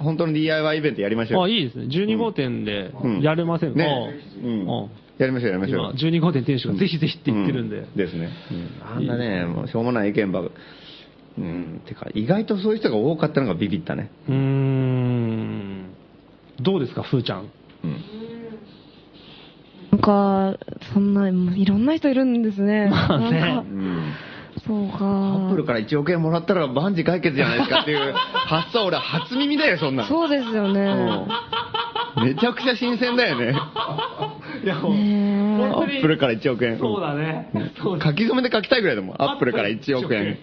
[0.03, 1.55] 本当の DIY イベントやりましょうよ。
[1.55, 1.85] いいですね。
[1.85, 3.21] 12号店でうん。
[3.21, 3.73] やれません。
[3.73, 4.69] か、ねうん。
[4.69, 4.89] あ
[5.19, 5.95] やりましょう、やりましょ今、う。
[5.95, 7.79] 12号店店主がぜひぜひって言ってるんで。
[7.79, 8.31] うですね。
[8.51, 14.11] うんあんなね、もうしょうもない意見ば、うん、てか、意外とそういう人が多かったのがビビったね。
[14.29, 15.95] うーん。
[16.61, 17.51] どうですか、ふーちゃん。
[17.85, 17.97] うん。
[19.93, 20.59] なんか、
[20.93, 22.89] そんな、もういろんな人いるんですね。
[22.91, 24.13] まあねなんかうん
[24.67, 24.97] そうか。
[24.99, 30.09] アップルから1億円もらったら万事解決じゃないですかっていう発想俺初耳だよ、そんなの。
[30.09, 30.81] そうですよね。
[30.81, 31.29] うん
[32.21, 33.55] めちゃくちゃ新鮮だよね。
[34.63, 36.79] いや、アップルから1億円。
[36.79, 37.51] そうだね。
[37.83, 39.17] 書き初めで書きたいぐらいだもん。
[39.23, 40.39] アップルから1億円。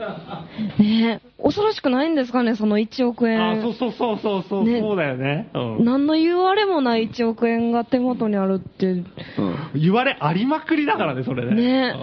[0.80, 3.42] ねえ恐ろしくないんですかね、その1億円。
[3.42, 5.50] あ、そうそうそうそうそう、ねそうだよね。
[5.54, 9.06] うん何の言われもない1億円が手元にあるって、うん。
[9.76, 11.54] 言われありまくりだからね、それね。
[11.54, 11.96] ね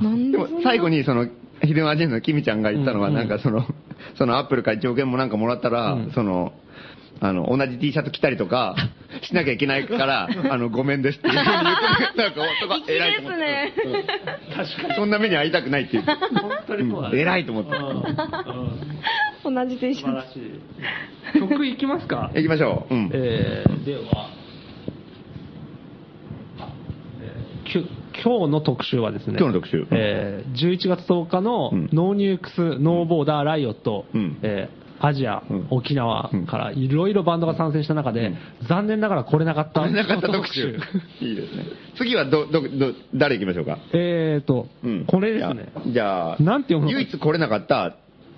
[0.00, 1.26] うんなんでそんなでも最後にその、
[1.62, 3.66] ヒデンアジェンダのキミちゃんが言ったのは、うんうんなんかその、
[4.16, 6.52] そのアップルから1億円もなんかもらったら、うんその、
[7.20, 8.76] あの、同じ T シャツ着たりとか、
[9.22, 13.38] しなきゃいけないから、あの、ごめんですっていうふうに言って、なんか、そこ粋偉いと思って。
[13.38, 14.04] ですね。
[14.54, 14.94] 確かに。
[14.94, 16.02] そんな目に遭いたくないっていう。
[16.04, 16.16] 本
[16.66, 17.18] 当にそうだね。
[17.20, 17.70] 偉いと思って。
[19.44, 21.40] 同じ T シャらしい。
[21.40, 22.30] 曲いきますか？
[22.34, 22.94] 行きましょう。
[22.94, 23.10] うん。
[23.12, 24.30] えー、では、
[27.20, 29.86] えー今日の特集はですね、今日の特集。
[29.90, 31.88] えー11月10日のうん。
[31.92, 34.38] No Nukes、No Border Riot、うん。
[34.42, 35.66] えーアジア、うん。
[35.70, 38.32] 沖縄からいろいろバンドが参戦した中で、
[38.68, 40.76] 残念ながら来れなかった足りなかった特集。
[41.22, 41.64] いいですね。
[41.96, 42.68] 次はど、ど、ど、
[43.14, 43.78] 誰行きましょうか？
[43.92, 45.04] えーと、うん。
[45.06, 45.68] これですね。
[45.86, 47.94] じゃあ、なんて読むの唯一来れなかった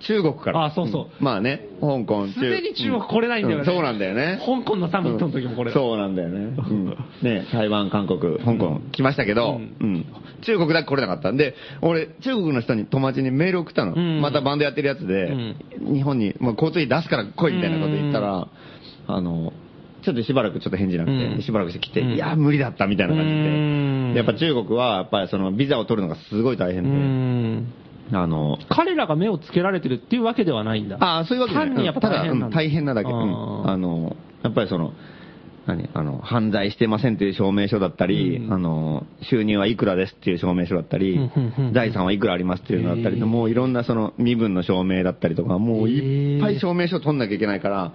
[0.07, 0.65] 中国から。
[0.65, 1.21] あそうそう。
[1.21, 1.23] ん。
[1.23, 3.63] まあね、香港、すでに中国来れないんだよね。
[3.63, 4.41] うそうなんだよね。
[4.45, 5.73] 香港のサミットの時もこれうん。
[5.73, 6.55] そうなんだよね。
[6.57, 6.85] うん。
[7.21, 9.59] ね、台湾、韓国、香港来ましたけど、
[10.41, 11.31] 中国だけ来れなかった。
[11.31, 13.93] んで、俺、中国の人に友達にメール送ったの。
[13.93, 14.21] うん。
[14.21, 15.33] またバンドやってるやつで、
[15.79, 18.47] 日本に、まあ、交通費出すから来いみたいなこと言ったら、
[19.07, 19.53] あの、
[20.03, 21.41] ちょっとしばらくちょっと返事なくて、うん。
[21.41, 22.13] しばらくして来て、うん。
[22.13, 24.11] いや、無理だったみたいな感じうん。
[24.13, 24.17] で。
[24.17, 27.65] やっぱ中国は、やっぱりそのビザを取るのがすごい大う変で、ん。
[28.13, 30.97] あの、彼らが目をつけられてるっていうわけではないんだ。
[30.99, 31.69] ああ、そういうわけじゃない。
[31.69, 32.45] 単にやっぱ大変なんだ。
[32.47, 33.09] うん大変なだけ。
[33.09, 33.69] うん。
[33.69, 34.93] あの、やっぱりその、
[35.67, 38.53] 何あの、犯罪してませんっていう証明書だったり、うん。
[38.53, 41.29] あの、収入はいくらですっていう証明書だったり
[41.73, 47.93] 財産はいくらありますっていうのだったり、もういろんなその身分の証明だったりとか、もういっぱい証明書取んなきゃいけないから、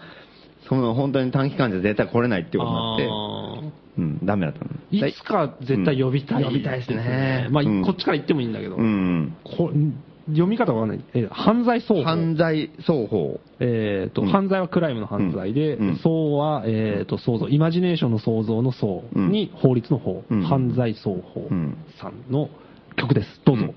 [0.69, 4.71] その本当に短期間じゃ絶対来れないっていうことになって、あうん、ダメだったの。
[4.93, 8.77] ーいつか絶対呼びたい、うん呼びたいですねまあ、うんこっちから言ってもいいんだけど。
[8.77, 9.35] うん。
[9.45, 9.73] こ
[10.29, 11.05] 読み方わかんない。
[11.15, 12.03] えー犯罪双方。
[12.05, 13.41] 犯罪双方。
[13.61, 22.51] えーとうん犯罪はクライムの犯罪で、うんうん創は、えーと創造、イマジネーションの創造の創うんに法律の法、うん犯罪双方うんさんの
[22.97, 23.41] 曲です。
[23.45, 23.75] どうぞ。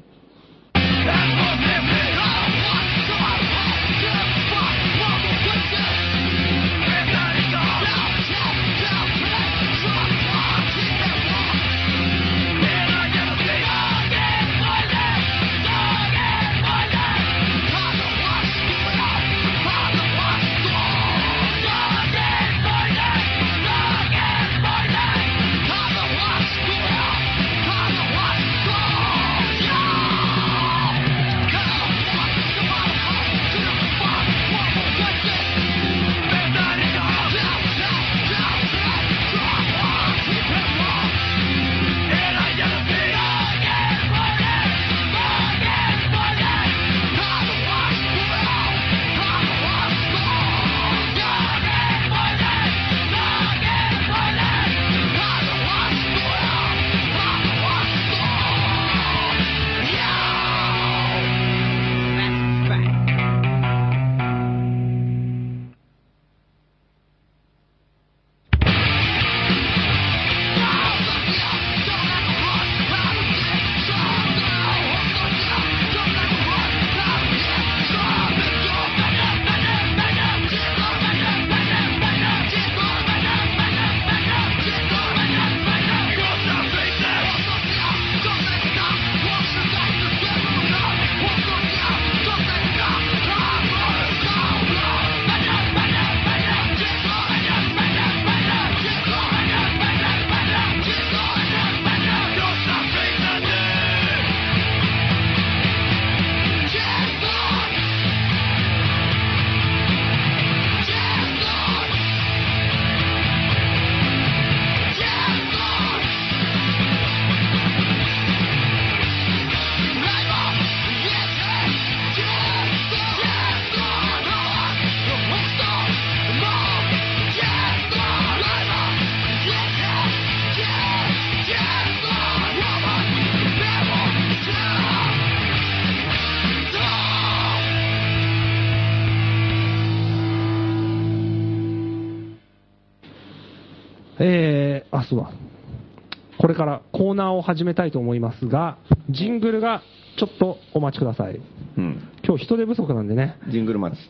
[146.50, 148.78] れからコーナーを始めたいと思いますが、
[149.10, 149.82] ジングルが
[150.18, 151.40] ちょっとお待ちください。
[151.78, 152.10] うん。
[152.26, 153.38] 今日人手不足なんでね。
[153.50, 154.00] ジングル待ち。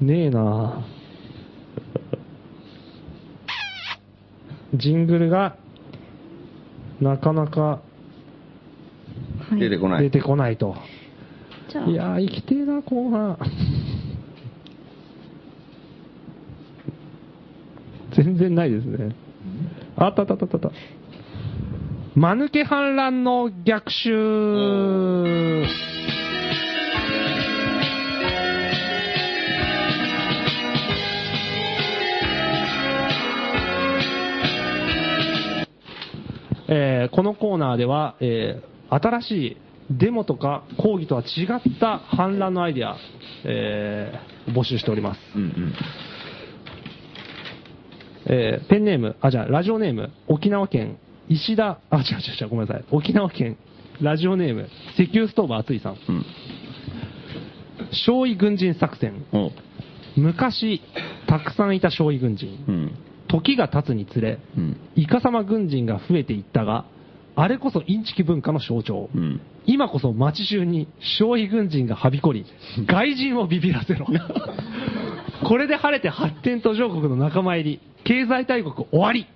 [0.00, 0.84] ねえな
[4.74, 5.56] ジングルが
[7.00, 7.80] なかなか
[9.58, 10.02] 出てこない。
[10.04, 10.76] 出てこないと。
[11.86, 13.38] いやー、生きてえな、後半。
[18.16, 19.14] 全然ないですね。
[19.96, 20.70] あったあったあったあった。
[22.14, 25.66] 間抜け反乱の逆襲。
[36.68, 39.56] えーこのコーナーでは、えー新しい
[39.90, 42.96] デモとか抗議とは違った反乱のアイデア、
[43.44, 45.20] えー募集しております。
[45.34, 45.74] うんうん。
[48.28, 50.98] えーペンネーム、あ、じゃあ、ラジオネーム、沖縄県、
[51.28, 52.84] 石田、あ、違う違う違う、ごめんなさい。
[52.90, 53.56] 沖縄県、
[54.00, 54.68] ラジオネーム、
[54.98, 55.96] 石油ストーブ熱いさん。
[56.08, 56.24] うん。
[58.06, 59.24] 少尉軍人作戦。
[59.32, 59.50] お
[60.16, 60.82] 昔、
[61.28, 62.64] たくさんいた少尉軍人。
[62.68, 62.92] うん。
[63.28, 64.76] 時が経つにつれ、うん。
[64.94, 66.86] イカサマ軍人が増えていったが、
[67.34, 69.10] あれこそインチキ文化の象徴。
[69.14, 69.40] うん。
[69.66, 70.88] 今こそ街中に
[71.18, 72.46] 少尉軍人がはびこり、
[72.86, 74.06] 外人をビビらせろ。
[75.44, 79.26] これで晴れて発展途上国の仲間入り、経済大国終わり。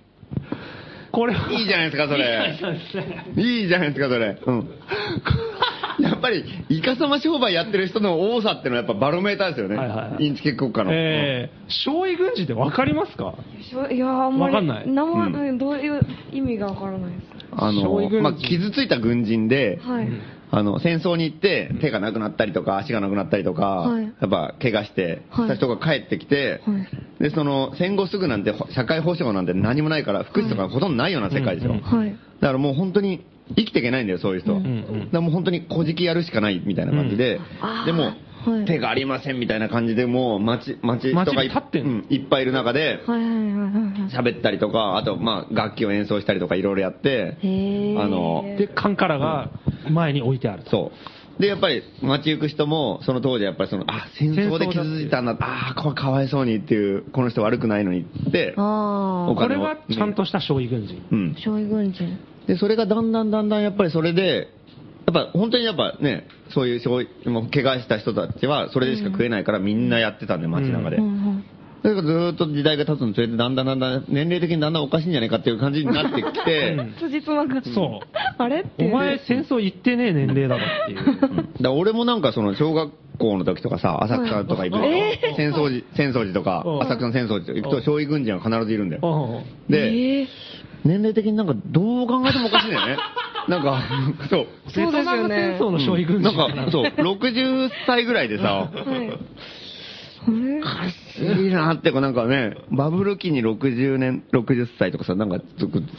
[1.11, 2.57] これはいいじゃないですか、それ。
[2.59, 3.25] そうですね。
[3.35, 4.37] いいじゃないですか、それ。
[4.45, 4.69] うん。
[6.11, 9.77] やっぱり、イカサマ商売やってる人の多さってのはやっぱバロメーターですよね。
[9.77, 10.25] はいはいはい。
[10.25, 10.91] インチキ国家の。
[10.93, 13.33] えー、少尉軍人ってわかりますか？
[13.69, 14.87] しょいやあんまりわかんない。
[14.87, 15.57] 名前、うん。
[15.57, 16.01] どういう
[16.31, 17.23] 意味がわからないです。
[17.53, 20.07] あの、まあ、傷ついた軍人で、はい、
[20.51, 24.03] あの、戦争に行って手がなくなったりとか足がなくなったりとか、はい。
[24.03, 25.45] やっぱ怪我して、はい。
[25.45, 26.73] した人が帰ってきて、は
[27.19, 27.23] い。
[27.23, 31.73] で、その戦後すぐなんてほ社会保障なんて何もないから、福祉とかほとんどないような世界ですよ。
[31.73, 31.81] うん。
[31.81, 32.11] はい。
[32.11, 33.25] だからもう本当に
[33.55, 34.59] 生きていけないんだよ、そういう人は。
[34.59, 38.15] うんうんだからもう本当に小じやるしかないみたいな感じで、あーでも、はい
[38.65, 41.91] 手がありませんみたいな感じで、もう街、街街とかいってんの？
[41.91, 49.51] うんいっぱいいる中で、喋ったりとか、あと、まあ、楽器を演奏したりとかいろいろやって、あので、カンカラが
[49.91, 50.71] 前に置いてあると。
[50.71, 50.97] そう。
[51.41, 61.03] で、やっぱり街行く人も、その当時やっぱりその、あ、戦争で傷ついたんだ、ああ、これかわいそうにっていう、この人悪くないのにって、ああこれがちゃんとした少尉軍人。
[61.11, 61.35] うん。
[61.37, 64.49] 少尉軍人で、それがだんだんだんだんやっぱりそれで、
[65.07, 70.97] やっぱ本当にやっぱね、そういう少尉もう怪我した人たちはそれでしか食えないからみんなやってたんで、街中で。
[70.97, 71.43] うんうん
[71.83, 77.61] だからずーっと時代が経つのにつれてだんだんだんだん年齢的にだんだんおかしいんじゃないかっていう感じになってきて、 辻褄が。
[77.63, 78.07] そう。
[78.37, 81.17] あれってお前戦争行ってねえ年齢だろっていう。
[81.17, 86.81] だから俺もなんかその小学校の時とかさ、浅草とか行くと、え戦争時、戦争時とかう、ん。
[86.83, 89.43] 浅草の戦争時とか行くと、少尉軍人は必ずいるんだよ。
[89.67, 89.71] うん。
[89.71, 90.27] で、えー。
[90.83, 92.97] 年齢的になんかどう考えてもおかしいんだよね。
[93.47, 93.81] なんか、
[94.29, 94.47] そう。
[94.67, 98.69] そうですよね戦争の少尉軍人なんか、そう、 60歳ぐらいでさ、
[100.61, 105.39] はいあれいいなって、こうなんかね、 バブル期に60年、60歳とかさ、なんか、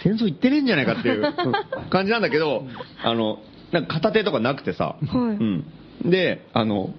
[0.02, 1.24] 戦争行ってねえんじゃないかっていう
[1.90, 2.66] 感じなんだけど、
[3.02, 3.40] あの、
[3.72, 5.36] なんか片手とかなくてさ、はい。
[5.36, 5.64] うん。
[6.04, 6.94] で、あの、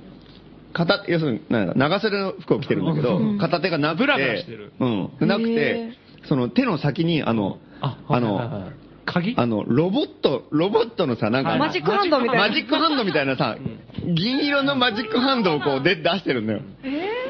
[0.73, 3.37] 片、要するに、なんだ長袖の服を着てるんだけど、うん。
[3.37, 4.45] 片手がなくて、
[4.79, 5.09] うん。
[5.21, 5.91] なくへて、
[6.25, 9.35] その手の先に、あの、あ、あの、はいはいはい鍵？
[9.37, 12.47] あの、ロボット、ロボットのさ、なんか、あマジックハンドみたいな。
[12.49, 13.57] マジックハンドみたいなさ、
[14.05, 16.61] 銀色のマジックハンドをこうで出してるんだよ。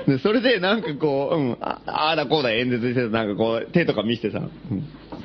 [0.07, 4.41] で、それでなんかこう、うん、あああだこうだ演説してたなんかこう、手とか見せてさ、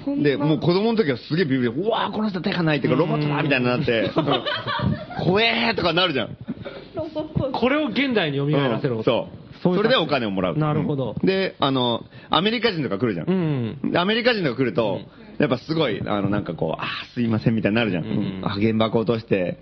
[0.06, 0.22] うん。
[0.22, 4.44] で、もう子供の時はすげえビビり、うわーこの人手がないっていうか、ロボットだみたいになって、うん。
[5.26, 6.36] 怖えーとかなるじゃん。
[7.52, 8.98] これを現代に蘇らせろ。
[8.98, 9.04] うん。
[9.04, 9.47] そう。
[9.62, 10.56] そういうそれでお金をもらう。
[10.56, 13.28] なるほどうんで、あの、アメリカ人とか来るじゃん。
[13.28, 13.32] う
[13.88, 13.92] ん。
[13.92, 15.00] でアメリカ人とか来ると、
[15.38, 18.04] やっぱすごい、あの、なんかこう、あーすいませんみたいになるじゃん。
[18.04, 19.58] うんうんあ、原爆落として、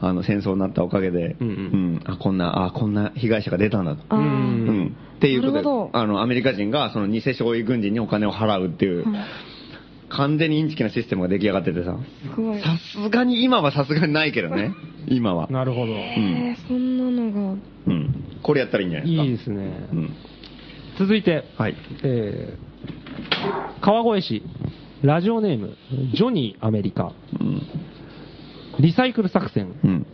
[0.00, 4.16] あの、戦争になったおかげで、うんうんあ、こんな、あ、こんな被害者が出たんだと。
[4.16, 4.96] うんうん。
[5.16, 9.04] っていうことであの、アメリカ人が、その偽少尉軍人にお金を払うっていう、
[10.08, 14.72] 完全にインチキなシステムが出来上がっててさ、すごいさすがに、今はさすがにないけどね、
[15.08, 15.48] 今は。
[15.48, 15.92] なるほど。
[15.92, 18.24] えー、そんなのがうん。
[18.42, 19.24] これやったらいいんじゃないですか？
[19.24, 19.88] いいですね。
[19.92, 20.10] うん。
[20.98, 21.76] 続いて、はい。
[22.02, 24.42] えー、川越市、
[25.02, 25.76] ラジオネーム、
[26.14, 27.62] ジョニーアメリカ、うん。
[28.80, 29.74] リサイクル作戦。
[29.84, 30.06] うん。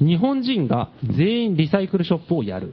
[0.00, 2.72] 日本人が全員リサイクルショップをやる。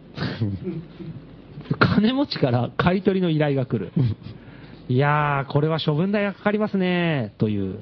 [1.80, 3.92] 金持ちから買い取りの依頼が来る。
[4.90, 7.80] いやー、これは処分代がかかりますね、という。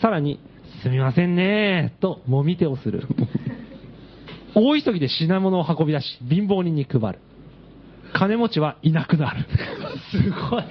[0.00, 0.40] さらに、
[0.82, 3.04] すみませんね、ともみ手をする。
[4.54, 7.18] 大急ぎで品物を運び出し、貧乏人に配る。
[8.12, 9.46] 金持ちはいなくなる。
[10.10, 10.64] すごい。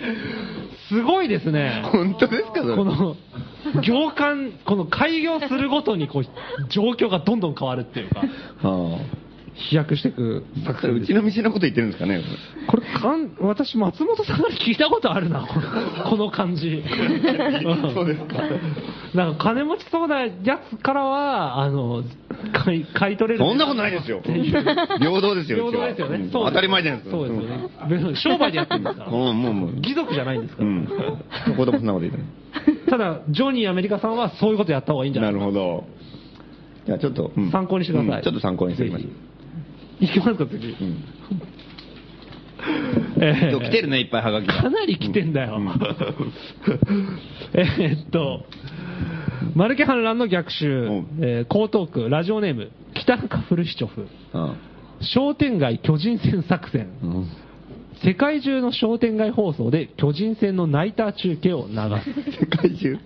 [0.89, 1.83] すごいですね。
[1.85, 3.15] 本当ですかこの、
[3.81, 6.23] 業界、この開業するごとにこう、
[6.69, 8.23] 状況がどんどん変わるっていうか、
[8.67, 8.99] は
[9.69, 10.67] 飛躍していくあ。
[10.67, 12.21] 作戦ですうちの店のこと言ってるんですかね
[12.67, 16.83] これかん、私、松本さんから聞いたことあるな、このこの感じ。
[17.93, 18.43] そうですか。
[19.13, 20.29] なんか金持ちそうなや
[20.69, 22.03] つからは、あの、
[22.53, 23.43] 買い買い取れる。
[23.43, 24.21] そんなことないですよ。
[24.23, 26.29] 平等ですよ、平等ですよね。
[26.31, 27.17] 当たり前じゃないですか。
[27.17, 27.69] そうですよね。
[27.89, 29.11] 別に商売でやってるんですから。
[29.11, 29.81] うん、もうもう。
[29.81, 30.69] 貴族じゃないんですから。
[30.69, 30.85] うん。
[30.85, 30.93] ど
[31.55, 32.89] こでもそんなこと言ってない。
[32.89, 35.83] ただ、ジョニーアメリカさんはそういうことやった方がいいんじゃなないるほど。
[36.85, 40.05] じゃあちょっと、うん参考にしてくださいうんちょっと参考にしておきましょう。
[40.05, 40.67] いきますか、次。
[40.67, 41.03] うん
[43.21, 44.53] えー今日来てるね、いっぱいハガキが。
[44.53, 45.57] かなり来てんだよ。
[45.57, 45.67] うん
[47.53, 48.45] えーっと、
[49.55, 54.53] マルケ反乱の逆襲、うんえー江東区ラジオネーム、北中フルシチョフ、うん
[55.01, 57.27] 商店街巨人戦作戦、うん
[58.03, 62.97] 世界中の商店街放送で巨人戦のナイター中継を流世界中。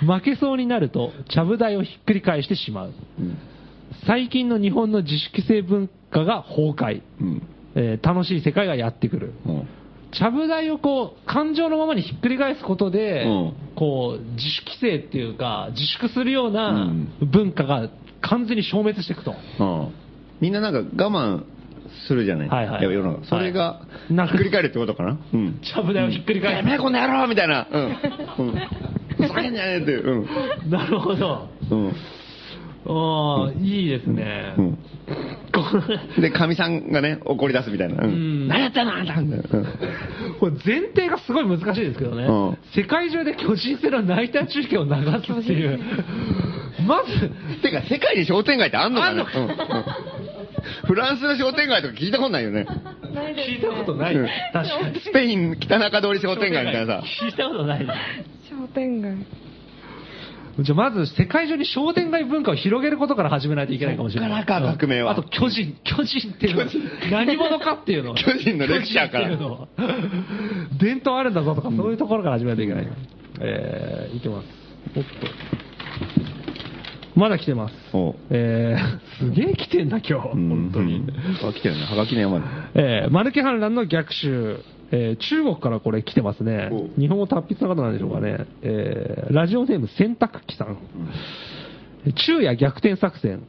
[0.00, 0.04] す。
[0.04, 2.92] 負けそうになると、ちゃぶ台をひっくり返してしまう。
[3.18, 3.36] うん
[4.06, 7.02] 最近の日本の自粛性文化が崩壊。
[7.20, 7.42] うん。
[7.74, 9.32] えー楽しい世界がやってくる。
[9.46, 9.68] うん。
[10.12, 13.54] ちゃぶ台をこう、感情のままにひっくり返すことで、うん。
[13.76, 17.08] こう、自主規制っていうか、自粛するよううなん。
[17.22, 17.88] 文化が
[18.20, 19.34] 完全に消滅していくと。
[19.58, 19.88] うん。
[20.40, 21.44] みんななんか我慢
[22.06, 22.82] するじゃない、はいはい。
[22.82, 23.26] や世の中。
[23.26, 27.82] それがはいなんかひっくり返るってことかな、うん、ちゃぶ台をひっくり返やめろこの野郎みたいな、うん。
[28.38, 28.54] うん、
[29.16, 30.26] ふざけんじゃねえって、うん。
[30.26, 30.68] す。
[30.68, 31.48] なるほど。
[31.70, 31.92] うん
[32.84, 34.54] ああ、いいですね。
[34.58, 34.78] うん。
[36.20, 38.04] で、かみさんがね、怒り出すみたいな。
[38.04, 38.46] ううん。
[38.46, 38.48] ん。
[38.48, 39.14] 何やってんのあんた。
[40.40, 42.58] これ前提がすごい難しいですけどね、うん。
[42.74, 45.78] 世界中で巨人戦のナイター中継を流すっていう、
[46.86, 47.30] まず、
[47.62, 49.26] てか、世界に商店街ってあんのかねあんの。
[49.26, 49.44] かうん。
[49.46, 49.52] うん
[50.86, 52.66] フランスの商店街とか聞いたことないよね。
[52.68, 54.28] 聞いたことない、うん。
[54.52, 55.00] 確かに。
[55.00, 57.04] スペイン北中通り商店街みたいなさ。
[57.20, 57.86] 聞いたことない。
[58.48, 59.26] 商店街
[60.60, 64.44] じゃあまず世界中に商店街文化を広げることから始めないといけないかもしれない。
[64.44, 66.68] からか革命はあと巨人、巨人っていうのは
[67.10, 69.28] 何者かっていうのを巨人のレクチャーから
[70.78, 72.88] 伝統あるんだぞとかそういうところから始めないといけない。
[73.40, 74.46] えー、いきます。
[74.96, 75.08] おっと。
[77.14, 77.74] まだ来てます。
[77.94, 80.28] おえー、すげえ来てんだ今日。
[80.28, 81.02] 本当に。
[81.42, 81.84] あ、来てるね。
[81.84, 82.46] はがきの山だ。
[82.74, 84.60] えー、マルケ反乱の逆襲、
[84.92, 87.00] えー中国からこれ来てますねお。
[87.00, 88.46] 日本語達筆な方なんでしょうかね。
[88.62, 90.78] えーラジオネーム洗濯機さん。
[92.16, 93.42] 昼夜逆転作戦。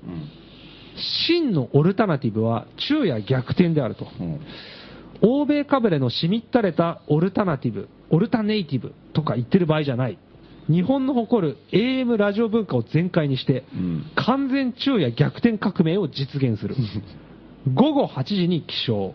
[1.27, 4.07] 真のオルタナティブは昼夜逆転であると。
[4.19, 4.39] うん
[5.25, 10.17] 欧米かぶれのしみったれたオルタナティブ、オルタネイティブとか言ってる場合じゃない。
[10.69, 16.75] 日本の誇る AM ラジオ文化を全開にして、うん完全昼夜逆転革命を実現する。
[17.73, 19.13] 午後8時に起床。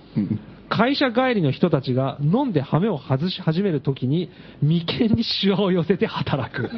[0.69, 4.31] 会社帰りの人たちが飲んで羽目を外し始めるときに
[4.63, 6.71] 眉間にシワを寄せて働く。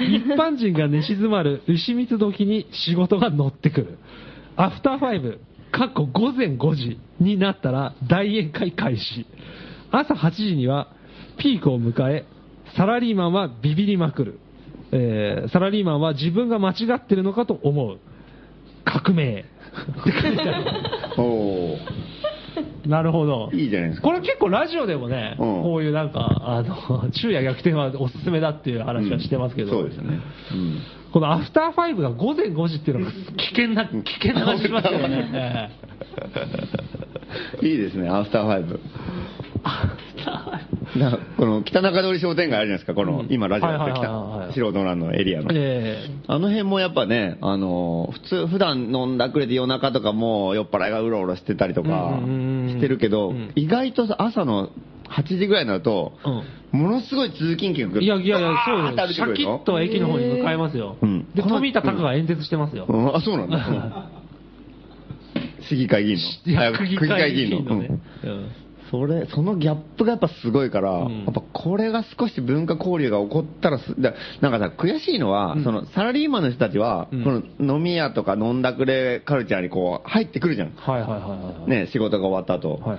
[0.00, 3.98] 一般人が寝静まる牛蜜時に仕事が乗ってくる。
[4.56, 5.40] アフターファイブ、
[5.72, 9.26] かっこ午前5時になったら大宴会開始。
[9.90, 10.88] 朝8時には
[11.38, 12.24] ピークを迎え、
[12.76, 14.38] サラリーマンはビビりまくる。
[14.92, 17.98] えーサラリーマンは自分が間違ってるのかと思う。
[18.84, 19.40] 革命。
[19.40, 20.64] って書いてある
[21.16, 21.78] お
[22.86, 23.50] なるほど。
[23.52, 24.08] いいじゃないですか。
[24.08, 30.20] これ結構ラジオでもね、うんこういうなんか、あの、昼夜逆転はおすすめだっていう話はしてますけど、そうですね。
[30.52, 30.78] うん
[31.12, 33.18] このアフターファイブが午前5時っていうのが危
[33.50, 35.70] 険な、危険な感じしますよね。
[37.62, 38.80] え いいですね、アフターファイブ。
[38.84, 39.02] え
[39.64, 40.62] アフターファイ
[40.94, 41.00] ブ。
[41.00, 43.26] なこの北中通り商店街あるじゃないですか、この、うん。
[43.30, 45.48] 今ラジオやってきた、素人乱のエリアの。
[45.52, 52.68] えあの辺もやっぱね、あの、普通、普段飲んだくれて夜中とかも酔っ払いがうろうろしてたりとかうんうんうん。
[52.70, 54.70] してるけどうん、意外と朝の
[55.12, 59.14] 8時ぐらいになると、えものすごい通勤客がいやいやいや、そうです。
[59.14, 60.96] シャキッと駅の方に向かいますよ。
[61.02, 62.86] うんで、富田拓が演説してますよ。
[62.88, 64.08] うんあ、そうなんだ。
[65.68, 66.52] 市議会議員の。
[66.52, 67.82] いや、あ区議会議員の
[68.92, 73.80] それ、そのギャップがやっぱすごいから、うんやっぱこれが少し文化交流が起こったら
[74.40, 80.72] なんかさ、悔しいのは、うんそのサラリーマンの人たちは、うんこの飲み屋とか飲んだくれカルチャーにこう入ってくるじゃん。
[80.76, 81.70] はいはいはいはい。
[81.70, 82.74] ね、仕事が終わった後。
[82.82, 82.98] はい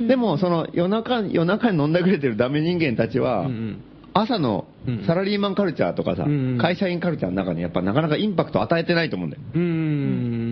[0.00, 0.08] い。
[0.08, 3.82] でも、その夜中、夜中に飲んだくれてるダメ人間たちは、うんうん
[4.18, 9.42] 朝のうんサラリーマンカルチャーとかさ、うんうん会社員カルチャーの中にやっぱなかなかインパクト与えてないと思うんだよ。
[9.54, 10.45] うーん。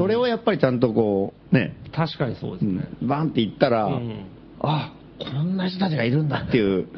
[0.00, 2.88] それをやっぱりちゃんとこう、ね、確かにそうですね。
[3.02, 4.26] バンって言ったら、うん
[4.60, 6.88] あ、こんな人たちがいるんだっていう、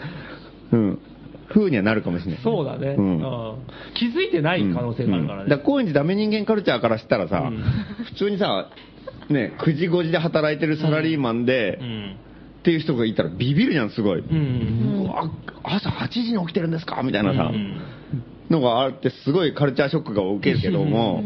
[0.73, 0.99] うん、
[1.49, 2.43] 風にはなるかもしれない。
[2.43, 3.55] そうだね、うんうん
[3.95, 5.43] 気づいてない可能性があるからね。
[5.45, 7.63] うんだから高円寺ダメ人間カルチャーからしたらさ、うん
[8.05, 8.71] 普通にさ、
[9.29, 12.17] ね、9時5時で働いてるサラリーマンで、うん。
[12.61, 14.21] っていう人がいたらビビるじゃん、すごい。
[14.21, 15.09] ううん。
[15.09, 15.29] わ
[15.65, 17.81] 朝8時に起きてるんですかみたいなさ、うん
[18.53, 21.23] のがあって、すごいカルチャーショックが受けるけども、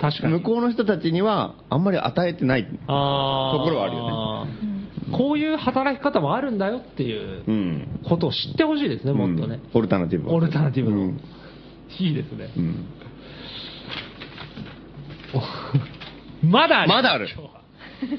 [0.00, 0.32] 確かに。
[0.34, 2.64] 向こうの人たちにはあんまり与えてない。
[2.64, 4.46] ところはあるよ
[5.16, 8.00] こういう働き方もあるんだよっていううん。
[8.08, 9.60] ことを知ってほしいですね、もっとね。
[9.72, 10.30] うんオルタナティブ。
[10.30, 10.96] オルタナティブの。
[10.98, 11.20] うん
[11.98, 12.50] いいですね。
[12.56, 12.84] うん
[16.42, 17.56] まだあるまだある今日は
[18.02, 18.18] 今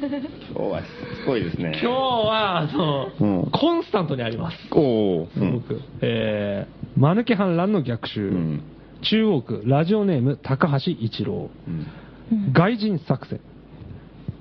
[0.55, 0.85] 日はし
[1.23, 1.79] つこいですね。
[1.81, 4.57] 今日は、あの、うんコンスタントにあります。
[4.71, 5.81] おお、すごく。
[6.01, 8.29] えー、マヌケ反乱の逆襲。
[8.29, 8.63] うん
[9.01, 11.49] 中央区、ラジオネーム、高橋一郎。
[11.67, 11.87] うん
[12.51, 13.39] 外人作戦。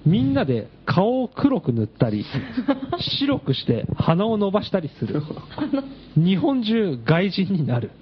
[0.04, 2.24] みんなで顔を黒く塗ったり、
[3.20, 5.22] 白くして鼻を伸ばしたりする。
[6.18, 7.92] 日本中外人になる。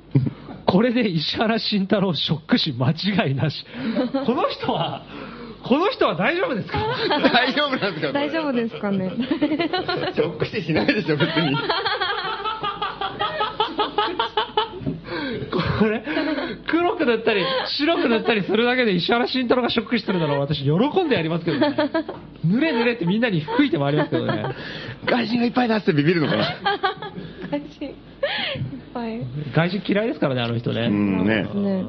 [0.65, 3.67] これで石原慎太郎ショック死間違いなし。
[4.25, 5.03] この人は、
[5.65, 6.79] この人は大丈夫ですか？
[7.31, 8.13] 大丈夫なんですか？
[8.13, 9.11] 大丈夫ですかね？
[10.17, 11.55] ショック死しないでしょ、別に。
[15.79, 16.03] これ、
[16.69, 17.45] 黒く塗ったり、
[17.79, 20.71] 白く塗ったりするだけで石原慎太郎がショック死するなら私喜
[21.05, 21.77] んでやりますけどね。
[22.47, 24.45] 濡れ濡れってみんなに吹いて回りますけどね。
[25.07, 26.45] 外人がいっぱいだってビビるのかな？
[27.51, 27.95] 感じいっ
[28.93, 29.21] ぱい
[29.55, 30.89] 外人嫌いですからね、あの人ね。
[30.91, 31.85] うんねね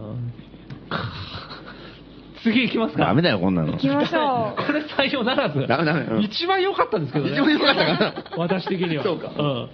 [2.44, 3.06] 次行きますか。
[3.06, 3.78] ダメだよ、こんなの行。
[3.80, 5.66] きましょうこれ採用ならず。
[5.68, 7.32] ダメダメうん一番良かったんですけどね。
[7.34, 7.94] 一番良かったか
[8.38, 9.04] な私的には。
[9.04, 9.70] そうかん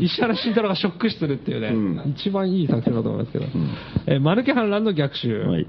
[0.00, 3.44] 石原慎太郎がショック死するっていうね、うん一番いい作戦だと思いますけど。
[3.46, 3.48] ん
[4.06, 5.40] えーマヌケ反乱の逆襲。
[5.40, 5.66] はい。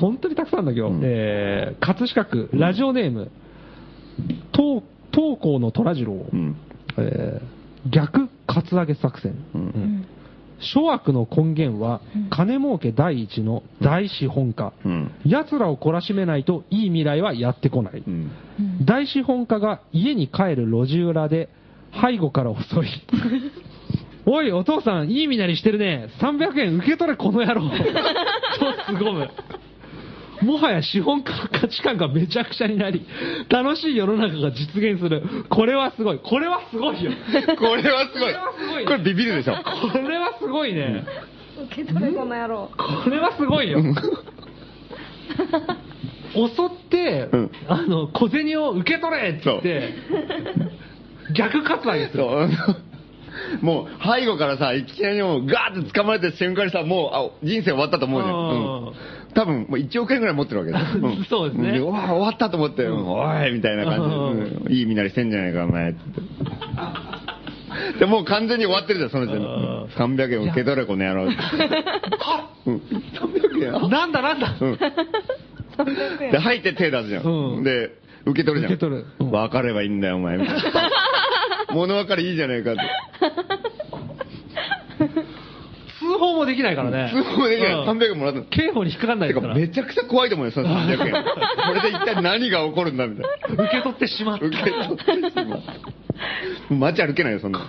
[0.00, 0.94] 本当にたくさんだ今日。
[0.94, 3.30] うんえー葛飾区、ラジオネーム、
[4.52, 6.26] 東東光の虎次郎。
[6.32, 6.56] うん。
[6.98, 9.34] えー逆カツアゲ作戦。
[9.54, 10.06] うん。
[10.60, 14.74] 諸悪の根源は、金儲け第一の大資本家。
[14.84, 15.10] うん。
[15.24, 18.02] 奴らを懲らしめないといい未来はやってこない。
[18.06, 18.30] うん。
[18.84, 21.48] 大資本家が家に帰る路地裏で
[21.92, 22.88] 背後から襲い。
[24.26, 26.08] おい、お父さん、いい身なりしてるね。
[26.20, 27.62] 300円受け取れ、この野郎。
[27.62, 29.30] と凄む。
[30.42, 33.06] もはや資本家の価値観がめちゃくちゃになり、
[33.48, 35.22] 楽しい世の中が実現する。
[35.50, 36.18] これはすごい。
[36.18, 37.12] これはすごいよ。
[37.58, 38.84] これはすごいこれはすごい。
[38.84, 39.54] これビビるでしょ。
[39.54, 41.04] これはすごいね。
[41.66, 42.70] 受け取れこの野郎
[43.04, 43.80] これはすごいよ。
[46.32, 49.94] 襲って、うんあの、小銭を受け取れって言って、
[51.32, 52.48] 逆カツアゲですそよ。
[53.62, 53.64] う。
[53.64, 58.34] もう、背後からさ、いきなりもう、ガーって掴まれた瞬間にさ、もう、あ、人生終わったと思うじゃん。
[58.34, 58.38] う
[58.90, 58.92] ん。
[59.34, 60.80] 多分、もう1億円ぐらい持ってるわけだ。
[60.94, 61.24] ん。
[61.28, 61.78] そうですね。
[61.78, 63.08] うわ、終わったと思って、うん。
[63.08, 64.74] おいみたいな感じで。
[64.74, 65.90] いい身なりしてんじゃないか、お前。
[65.90, 66.00] って
[67.98, 69.46] で、もう完全に終わってるじゃん、その時点で。
[69.46, 71.24] うん300円受け取れ、この野郎。
[71.24, 71.30] うん。
[71.32, 71.36] 300
[73.64, 73.72] 円？
[73.90, 74.72] なんだなんだ、うん。
[74.74, 74.92] 300
[76.24, 76.30] 円。
[76.32, 77.24] で、入って手出すじゃん。
[77.24, 77.64] うん。
[77.64, 77.90] で、
[78.26, 78.72] 受け取るじゃん。
[78.72, 80.36] 受け取るうん分かればいいんだよ、お前。
[80.36, 80.62] みたいな
[81.72, 82.80] 物分かりいいじゃないかって。
[86.00, 87.10] 通報もできないからね。
[87.12, 87.72] 通報できない。
[87.74, 88.46] うん300円もらったの。
[88.46, 89.54] 刑法に引っかかんないてか、ら。
[89.54, 90.98] めちゃくちゃ怖いと思うよ、その300円。
[90.98, 91.06] こ
[91.74, 93.64] れで一体何が起こるんだ、みたいな。
[93.64, 94.46] 受け取ってしまった。
[94.46, 96.74] 受け取ってしまう。
[96.74, 97.60] 街歩けないよ、そんな。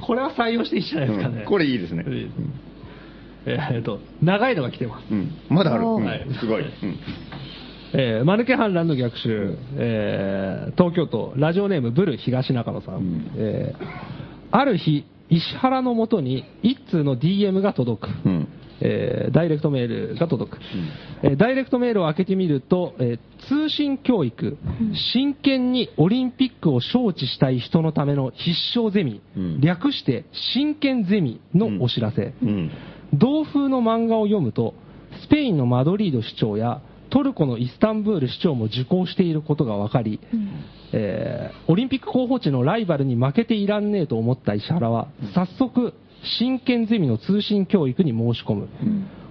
[0.00, 1.38] これは採用していいじゃないですかね。
[1.40, 2.04] うんこれいいですね。
[3.44, 5.04] えーっと、長いのが来てます。
[5.10, 5.32] うん。
[5.48, 5.82] まだある。
[6.38, 6.64] すごい。
[7.94, 12.94] うんえー、マヌケ反乱の逆襲、えー東京都、ラジオネームブル東中野さん。
[12.96, 14.22] うんえー
[14.54, 18.08] ある日、石原のもとに一通の DM が届く。
[18.26, 18.48] うん。
[18.82, 20.58] えーダイレクトメールが届く、
[21.22, 24.58] えーダイレクトメールを開けてみると、えー通信教育、
[25.14, 30.24] 真剣にオリンピックを招致したい人のための必勝ゼミ、うん略して
[30.54, 32.70] 真剣ゼミのお知らせ、うん。
[33.14, 34.74] 同風の漫画を読むと、
[35.24, 36.82] スペインのマドリード市長や
[37.12, 40.18] トルコのイスタンブール市長も受講していることが分かり、
[40.92, 45.92] えーオリンピック候補地のライバルに負けていらんねえと思った石原は、早速、
[46.38, 48.68] 真剣ゼミの通信教育に申し込む。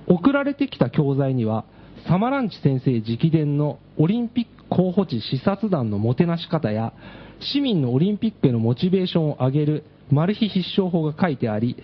[0.07, 1.65] 送られてきた教材には、
[2.07, 6.93] サマランチ先生直伝のオリンピック候補地視察団のもてなし方や、
[7.39, 11.75] 市民のオリンピックへのモチベーションを上げるマル秘必勝法が書いてあり、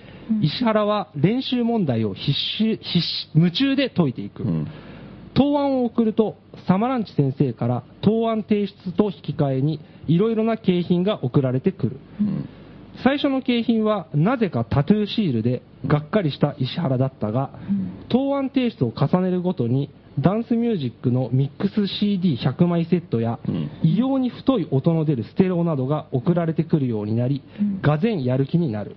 [0.41, 4.43] 石原は練習問題を必死必死夢中で解いていく。
[4.43, 4.67] うん。
[5.37, 6.35] 答案を送ると、
[6.67, 11.99] サマランチ先生から答案提出と引き換えに、いろいろな景品が送られてくる。
[12.19, 12.49] うん。
[13.03, 17.51] 最初の景品は、なぜかタトゥーシールで、がっかりした石原だったが、
[18.09, 27.43] 答案提出を重ねるごとに、ダンスミュージックのミックス CD100 枚セットや、うん異様に太い音の出るステレオなどが送られてくるようになり、
[27.83, 28.95] がぜんやる気になる。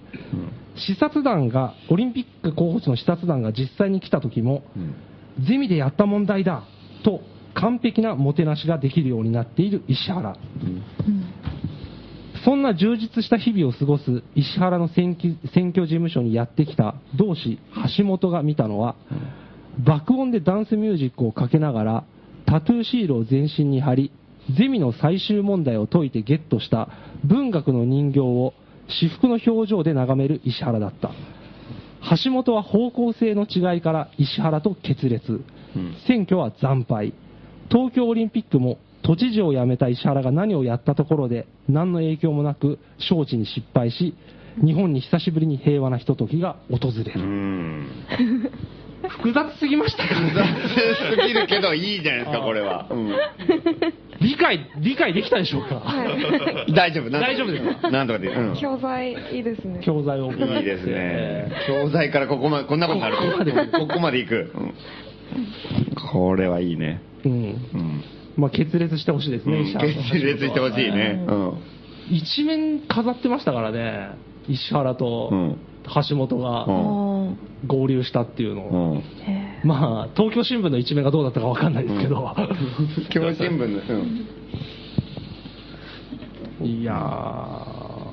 [0.76, 4.94] 視察団が、オリンピック候補地の視察団が実際に来た時も、うん。
[5.39, 6.65] ゼミでやった問題だ
[7.05, 7.20] と
[7.55, 10.36] 完璧なもてなしができるようになっている石原。
[12.44, 17.59] そんな充実した日々を過ごす石原の選挙選挙事務所にやってきた同志
[17.98, 18.97] 橋本が見たのは、
[19.78, 22.05] 爆音でダンスミュージックをかけながら
[22.47, 24.11] タトゥーシールを全身に貼り、
[24.59, 26.89] ゼミの最終問題を解いてゲットした
[27.24, 28.55] 文学の人形を
[28.89, 31.11] 私服の表情で眺める石原だった。
[32.24, 35.32] 橋本は方向性の違いから石原と決裂。
[35.77, 37.12] うん選挙は惨敗。
[37.70, 44.14] 東京オリンピックも都知事を辞めた石原が何をやったところで何の影響もなく招致に失敗し、
[44.64, 47.85] 日本に久しぶりに平和なひとときが訪れうる。
[49.06, 49.10] ん。
[49.10, 50.44] 複雑すぎましたか複雑
[51.22, 52.86] すぎるけど、いいじゃないですか、これは。
[52.90, 53.12] うん。
[54.20, 55.82] 理解、理解できたでしょうか、
[56.74, 57.90] 大丈夫、なんとか大丈夫ですか？
[57.90, 58.28] なんとかで。
[58.28, 58.56] うん。
[58.60, 61.51] 教材いいですね教材をいいですね。
[61.66, 63.16] 教材からここまで、こんなことになる。
[63.16, 64.52] ここまでここまで行く。
[64.55, 64.74] うん
[66.12, 67.01] これはいいね。
[67.24, 67.32] うん。
[67.32, 68.05] うん。
[68.36, 71.24] まあ、決裂してほしいですね、石原と決裂してほしいね。
[71.28, 71.55] うん。
[72.10, 74.10] 一面飾ってましたからね、
[74.48, 75.56] 石原とうん
[76.09, 76.66] 橋本が
[77.66, 78.93] 合流したっていうのを。
[78.93, 79.02] うん。
[79.65, 82.35] まあ、東京新聞の一面がどうだったかわかんないですけど、
[83.11, 84.01] 教新聞の、
[86.61, 86.66] うん。
[86.66, 88.11] いやー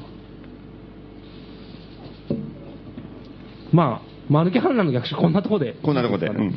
[3.74, 5.76] まあ、マルケ反乱の逆襲こんなとこで。
[5.84, 6.28] こんなとこで。
[6.28, 6.56] うん。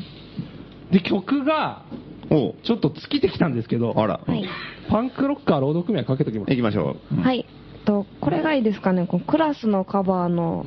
[0.92, 1.84] で、曲が、
[2.28, 4.20] ちょっと尽きてきたんですけど、あら。
[4.26, 4.44] はい。
[4.88, 6.56] パンクロッカー労働組合かけときます行。
[6.56, 7.14] きましょう。
[7.14, 7.44] うんはい。
[7.84, 10.64] と、これがいいですかね、このクラスのカバーの、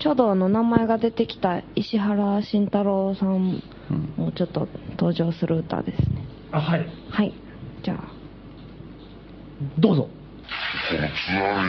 [0.00, 3.62] ちょうどあの名前が出てきた石原慎太郎さん
[4.16, 6.24] もちょっと登場する歌ですね。
[6.52, 6.86] あ、はい。
[7.10, 7.34] はい。
[7.82, 7.98] じゃあ。
[9.78, 10.08] どうぞ。
[10.88, 11.12] 普通にう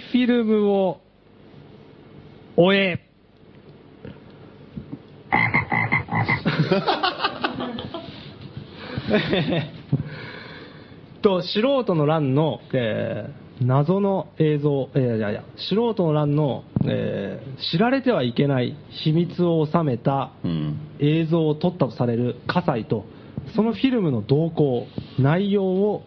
[0.00, 1.00] フィルムを
[2.56, 3.00] 終え、
[11.22, 20.76] と素人の乱の、えー謎の映像、えーいやいや素人の乱の、えー知られてはいけない秘密を収めたうん。
[20.98, 23.04] 映像を撮ったとされる葛西と
[23.54, 24.86] そのフィルムの動向
[25.18, 26.04] 内容を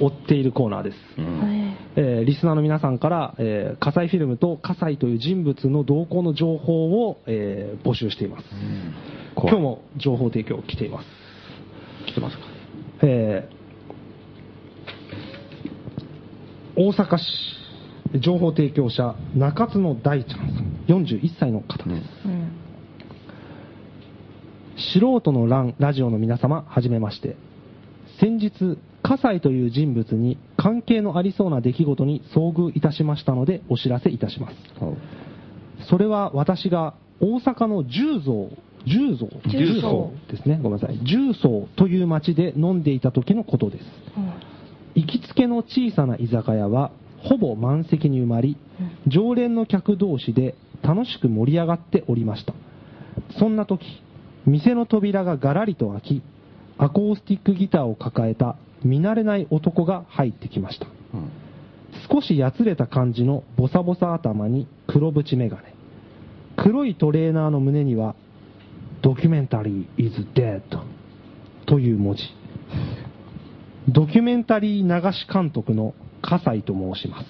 [0.00, 1.76] 追っているコーナーです、うん。
[1.96, 8.46] えーリスナーの皆さんから、えー葛西フィルムと葛西という人物の動向の情報を、えー募集しています、
[9.36, 11.06] 今日も情報提供来ています。
[12.06, 12.42] 来てますか？
[13.02, 13.60] えー
[16.76, 17.24] 大阪市
[18.20, 20.70] 情報提供者中津の大ちゃんさん。
[20.88, 22.49] 41歳の方です、うん。
[24.80, 27.36] 素人のランラジオの皆様、はじめまして。
[28.18, 34.56] 先日、葛西という人物に関係のありそうな出来事に遭遇いたしましたので、お知らせいたします。
[35.88, 38.48] それは私が大阪の十蔵、
[38.86, 39.30] 十蔵？
[39.46, 40.58] 十蔵ですね。
[40.62, 40.98] ごめんなさい。
[41.04, 43.84] 十蔵という町で飲んでいた時のことです。
[44.94, 48.56] 行きつけの小さな居酒屋はほぼ満席に埋まり、
[49.06, 52.54] 常連の客同士で楽しく盛り上がっておりました。
[53.38, 53.84] そんな時、
[54.46, 56.22] 店の扉がガラリと開き、
[56.78, 60.86] アコースティックギターを抱えた見慣れない男が入ってきました。
[62.10, 65.74] 少しやつれた感じのボサボサ頭に黒縁メガネ。
[66.56, 68.14] 黒いトレーナーの胸には、
[69.02, 70.62] ドキュメンタリー is dead
[71.66, 72.22] という文字。
[73.88, 77.26] ドキュメンタリー流し監督の葛西と申します。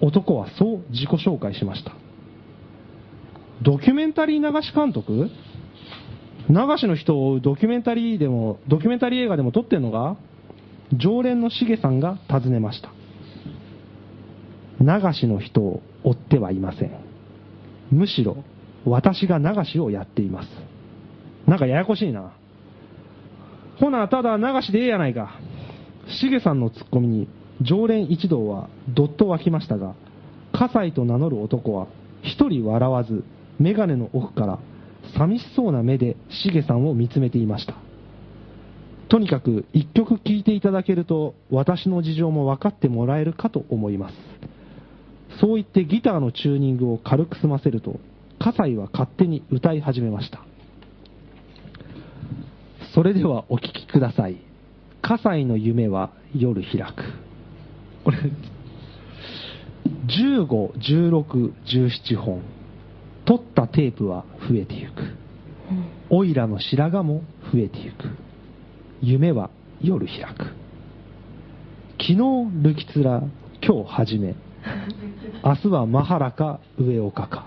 [0.00, 1.92] 男はそう自己紹介しました。
[3.62, 5.30] ドキュメンタリー流し監督？
[6.48, 10.16] 流しの人を追うドキュメンタリーでも、ドキュメンタリー映画でも撮ってんのが
[10.92, 12.90] 常連のしげさんが尋ねました。
[14.80, 16.90] 流しの人を追ってはいません。
[17.90, 18.36] むしろ、
[18.84, 20.48] 私が流しをやっています。
[21.46, 22.32] なんかややこしいな。
[23.80, 25.38] ほな、ただ流しでええやないか。
[26.08, 27.28] しげさんのツッコミに、
[27.62, 29.94] 常連一同はどっと湧きましたが、
[30.52, 31.88] 葛西と名乗る男は、
[32.22, 33.24] 一人笑わず、
[33.58, 34.58] メガネの奥から、
[35.14, 37.74] 寂しそうな目でしげさんを見つめていました。
[39.08, 44.14] とにかく、一曲聴いていただけると、私の事情も分かってもらえるかと思います。
[45.40, 48.00] そう言ってギターのチューニングを軽く済ませると、
[48.38, 50.40] 葛西は勝手に歌い始めました。
[52.94, 54.38] それではお聴きください。
[55.02, 57.04] 葛西の夢は夜開く。
[58.04, 58.18] これ、
[60.08, 60.72] 15、
[61.10, 62.55] 16、17本。
[63.26, 64.92] 取ったテープは増えてゆく。
[66.10, 67.22] オイラの白髪も
[67.52, 67.96] 増えてゆく。
[69.02, 69.50] 夢は
[69.82, 70.44] 夜開く。
[71.98, 72.16] 昨日
[72.62, 73.22] ルキツラ、
[73.62, 74.36] 今日はじめ。
[75.44, 77.46] 明日はマハラか上岡か。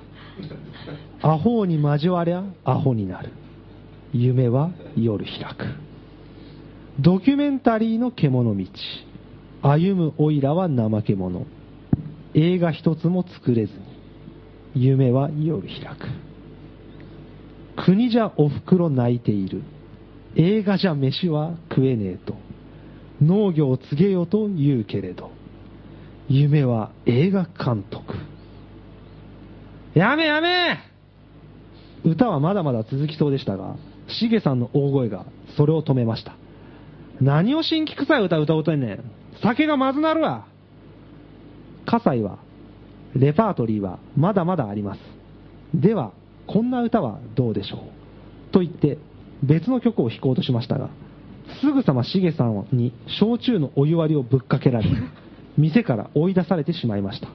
[1.21, 3.31] アホに交わりゃアホになる。
[4.11, 5.65] 夢は夜開く。
[6.99, 8.65] ドキュメンタリーの獣道。
[9.61, 11.45] 歩むおいらは怠け者。
[12.33, 13.88] 映画一つも作れずに。
[14.75, 17.85] 夢は夜開く。
[17.85, 19.63] 国じゃお袋泣いている。
[20.35, 22.35] 映画じゃ飯は食えねえと。
[23.21, 25.31] 農業を告げよと言うけれど。
[26.27, 28.13] 夢は映画監督。
[29.95, 30.77] やめやめ
[32.03, 33.75] 歌はまだまだ続きそうでしたが、
[34.07, 35.25] しげさんの大声が
[35.57, 36.35] それを止めました。
[37.19, 39.03] 何を新規臭い歌歌うとんねん。
[39.41, 40.45] 酒がまずなるわ。
[41.85, 42.39] 葛西は、
[43.15, 44.99] レパートリーはまだまだあります。
[45.73, 46.13] では、
[46.47, 48.51] こんな歌はどうでしょう？
[48.51, 48.97] と言って、
[49.43, 50.89] 別の曲を弾こうとしましたが、
[51.61, 54.89] すぐさましげさんに焼酎のお湯割りをぶっかけられ、
[55.57, 57.29] 店から追い出されてしまいました。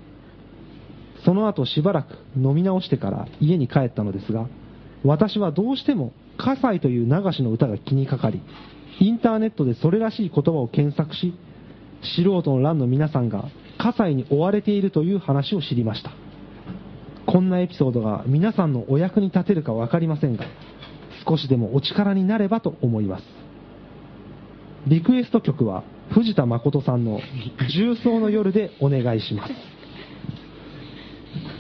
[1.25, 4.47] その後しばらく飲み直してから家に帰ったのですが、
[5.05, 8.41] 私はどうしても葛西という流しの歌が気にかかり、
[9.01, 11.35] インターネットでそれらしい言葉を検索し、
[12.03, 13.49] 素人の欄の皆さんが
[13.85, 16.11] 葛西に追われているという話を知りました。
[17.27, 20.47] こんなエピソードが皆さんのお役に立てるかわかりませんが、
[21.29, 23.25] 少しでもお力になればと思います。
[24.87, 27.21] リクエスト曲は藤田誠さんの
[27.71, 29.53] 重曹の夜でお願いします。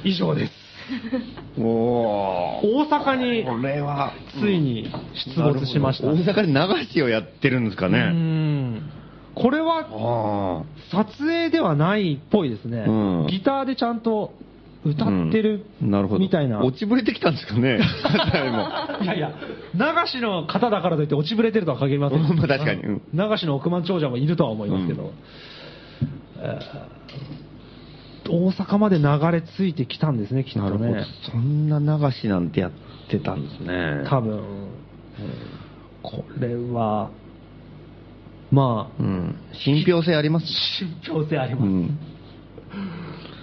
[0.04, 0.52] 以上です。
[1.58, 1.64] おー。
[2.62, 4.90] 大阪にこれは、ついに
[5.36, 6.08] 出没しました。
[6.08, 8.02] 大阪で流しをやってるんですかねう。
[8.14, 8.93] ん
[9.34, 12.90] これはあ撮影ではないっぽいですね、う
[13.24, 14.44] んギターでちゃんとあ。
[14.86, 16.20] 歌ってるうんなるほど。
[16.20, 17.80] みたいな、落ちぶれてきたんですかね。
[19.02, 19.32] いやいや、
[19.74, 22.20] 流しの方だからといって落ちぶれてるとは限りません。
[22.36, 25.12] まあ確かにうん流しの億万長者もいるとは思いますけど、
[26.38, 27.04] えー
[28.26, 31.04] 大阪まで流れ着いてきたんですね、きっとね。。
[31.30, 32.70] そんな流しなんてやっ
[33.10, 34.04] てたんですね。
[34.08, 34.40] 多分、
[36.02, 37.10] これは、
[38.50, 39.36] まあ、うん。
[39.52, 41.64] 信憑性あります信憑性あります。
[41.64, 41.98] うん。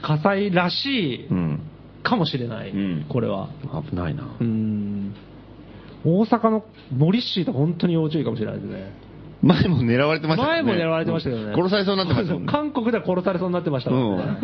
[0.02, 1.60] 火災らしいうん。
[2.04, 3.50] かもしれない、うんこれは。
[3.90, 4.24] 危ないな。
[4.40, 5.14] うん。
[6.04, 8.92] 大阪のモリッシーと本当に要注意かもしれないですね。
[9.44, 10.64] 前も狙われてましたよね。
[10.64, 11.54] 前も狙われてましたけどね。
[11.54, 12.46] 殺されそうになってましたね。
[12.50, 14.38] 韓国では殺されそうになってましたから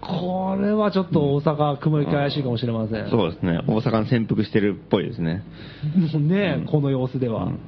[0.00, 3.10] これはちょっと大阪、雲行き怪しいかもしれません。
[3.10, 3.60] そうですね。
[3.66, 5.44] 大阪に潜伏してるっぽいですね。
[5.96, 7.58] もうね、うんこの様子では、うん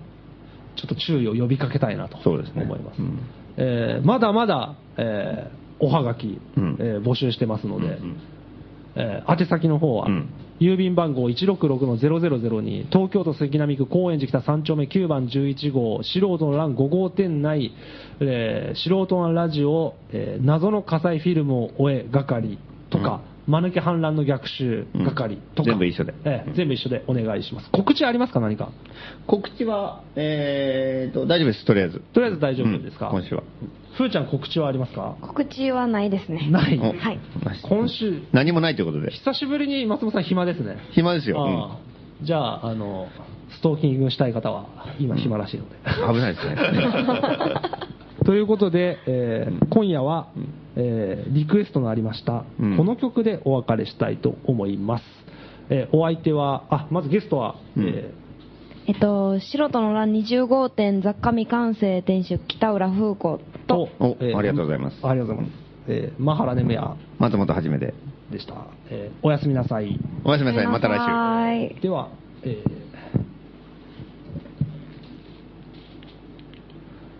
[0.76, 2.40] ちょっと注意を呼びかけたいなと思
[2.76, 2.98] います。
[3.00, 3.18] うん。
[3.56, 6.76] えーまだまだ、えーおはがき、うん。
[6.78, 8.16] えー募集してますので、うん
[8.94, 10.28] えー宛先の方は、うん。
[10.60, 17.72] 郵便番号166-0002に東京都杉並区高円寺北3丁目9番11号素人の欄5号店内、
[18.20, 22.58] えー素人のラジオ、えー謎の火災フィルムを終え係
[22.90, 26.14] とか、間抜け反乱の逆襲係とか、全部一緒で。
[26.24, 27.70] えー全部一緒でお願いします。
[27.70, 28.40] 告知ありますか？
[28.40, 28.70] 何か。
[29.26, 32.00] 告知は、えーと、大丈夫です、とりあえず。
[32.12, 33.12] とりあえず大丈夫ですか、うん。
[33.20, 33.42] 今週は。
[33.96, 35.16] ふーちゃん告知はありますか？
[35.20, 36.48] 告知はないですね。
[36.50, 36.78] ない。
[36.78, 36.84] お。
[36.92, 37.18] はい。
[37.62, 38.22] 今週。
[38.32, 39.10] 何もないということで。
[39.10, 40.76] 久しぶりに松本さん暇ですね。
[40.92, 41.42] 暇ですよ。
[41.44, 41.78] ああ
[42.24, 43.08] じゃああの
[43.50, 44.66] ストーキングしたい方は
[45.00, 45.74] 今暇らしいので、
[46.08, 46.56] うん危ないですね。
[48.24, 50.28] ということで、えー今夜は、
[50.76, 52.76] えーリクエストのありました、うん。
[52.76, 55.04] この曲でお別れしたいと思います、
[55.70, 57.84] えーお相手はあまずゲストは、うん。
[57.88, 58.10] え
[58.84, 65.06] えっと、素人の欄20号店雑貨未完成店主北浦風子ーと、おありがとうございます。
[65.06, 67.94] ありがとうございます、えーマハラネムヤ松本はじめで。
[68.30, 68.54] でした、
[68.90, 70.00] えーおやすみなさい。
[70.24, 70.66] おやすみなさい。
[70.66, 71.12] また来週。
[71.12, 71.80] はい。
[71.80, 72.08] では、
[72.42, 72.82] えー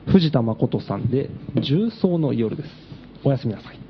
[0.04, 2.68] 藤田誠さんで「重曹の夜」です
[3.24, 3.81] おやすみなさい。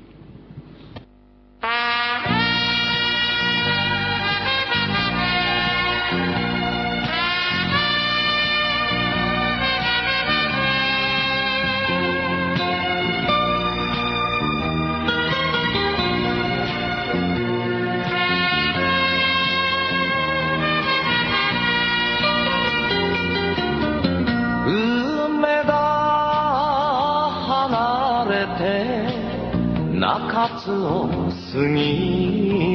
[30.43, 31.79] て中津を過ぎ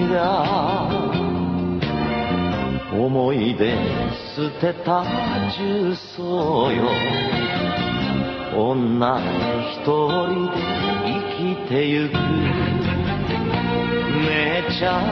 [0.00, 0.88] りゃ
[2.92, 3.76] 思い出
[4.34, 5.04] 捨てた
[5.58, 6.88] 重曹よ。
[8.56, 9.20] 女
[9.72, 10.56] 一人で
[11.04, 12.12] 生きてゆく。
[14.26, 15.02] 姉ちゃん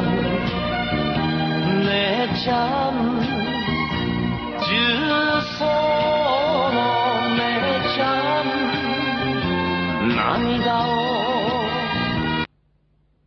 [1.85, 2.93] 姉ちゃん
[4.59, 4.67] 重
[5.59, 5.65] 曹
[6.73, 6.77] の
[7.37, 7.39] 姉
[7.95, 8.05] ちゃ
[8.43, 8.47] ん。
[10.17, 10.65] 涙
[11.13, 11.16] を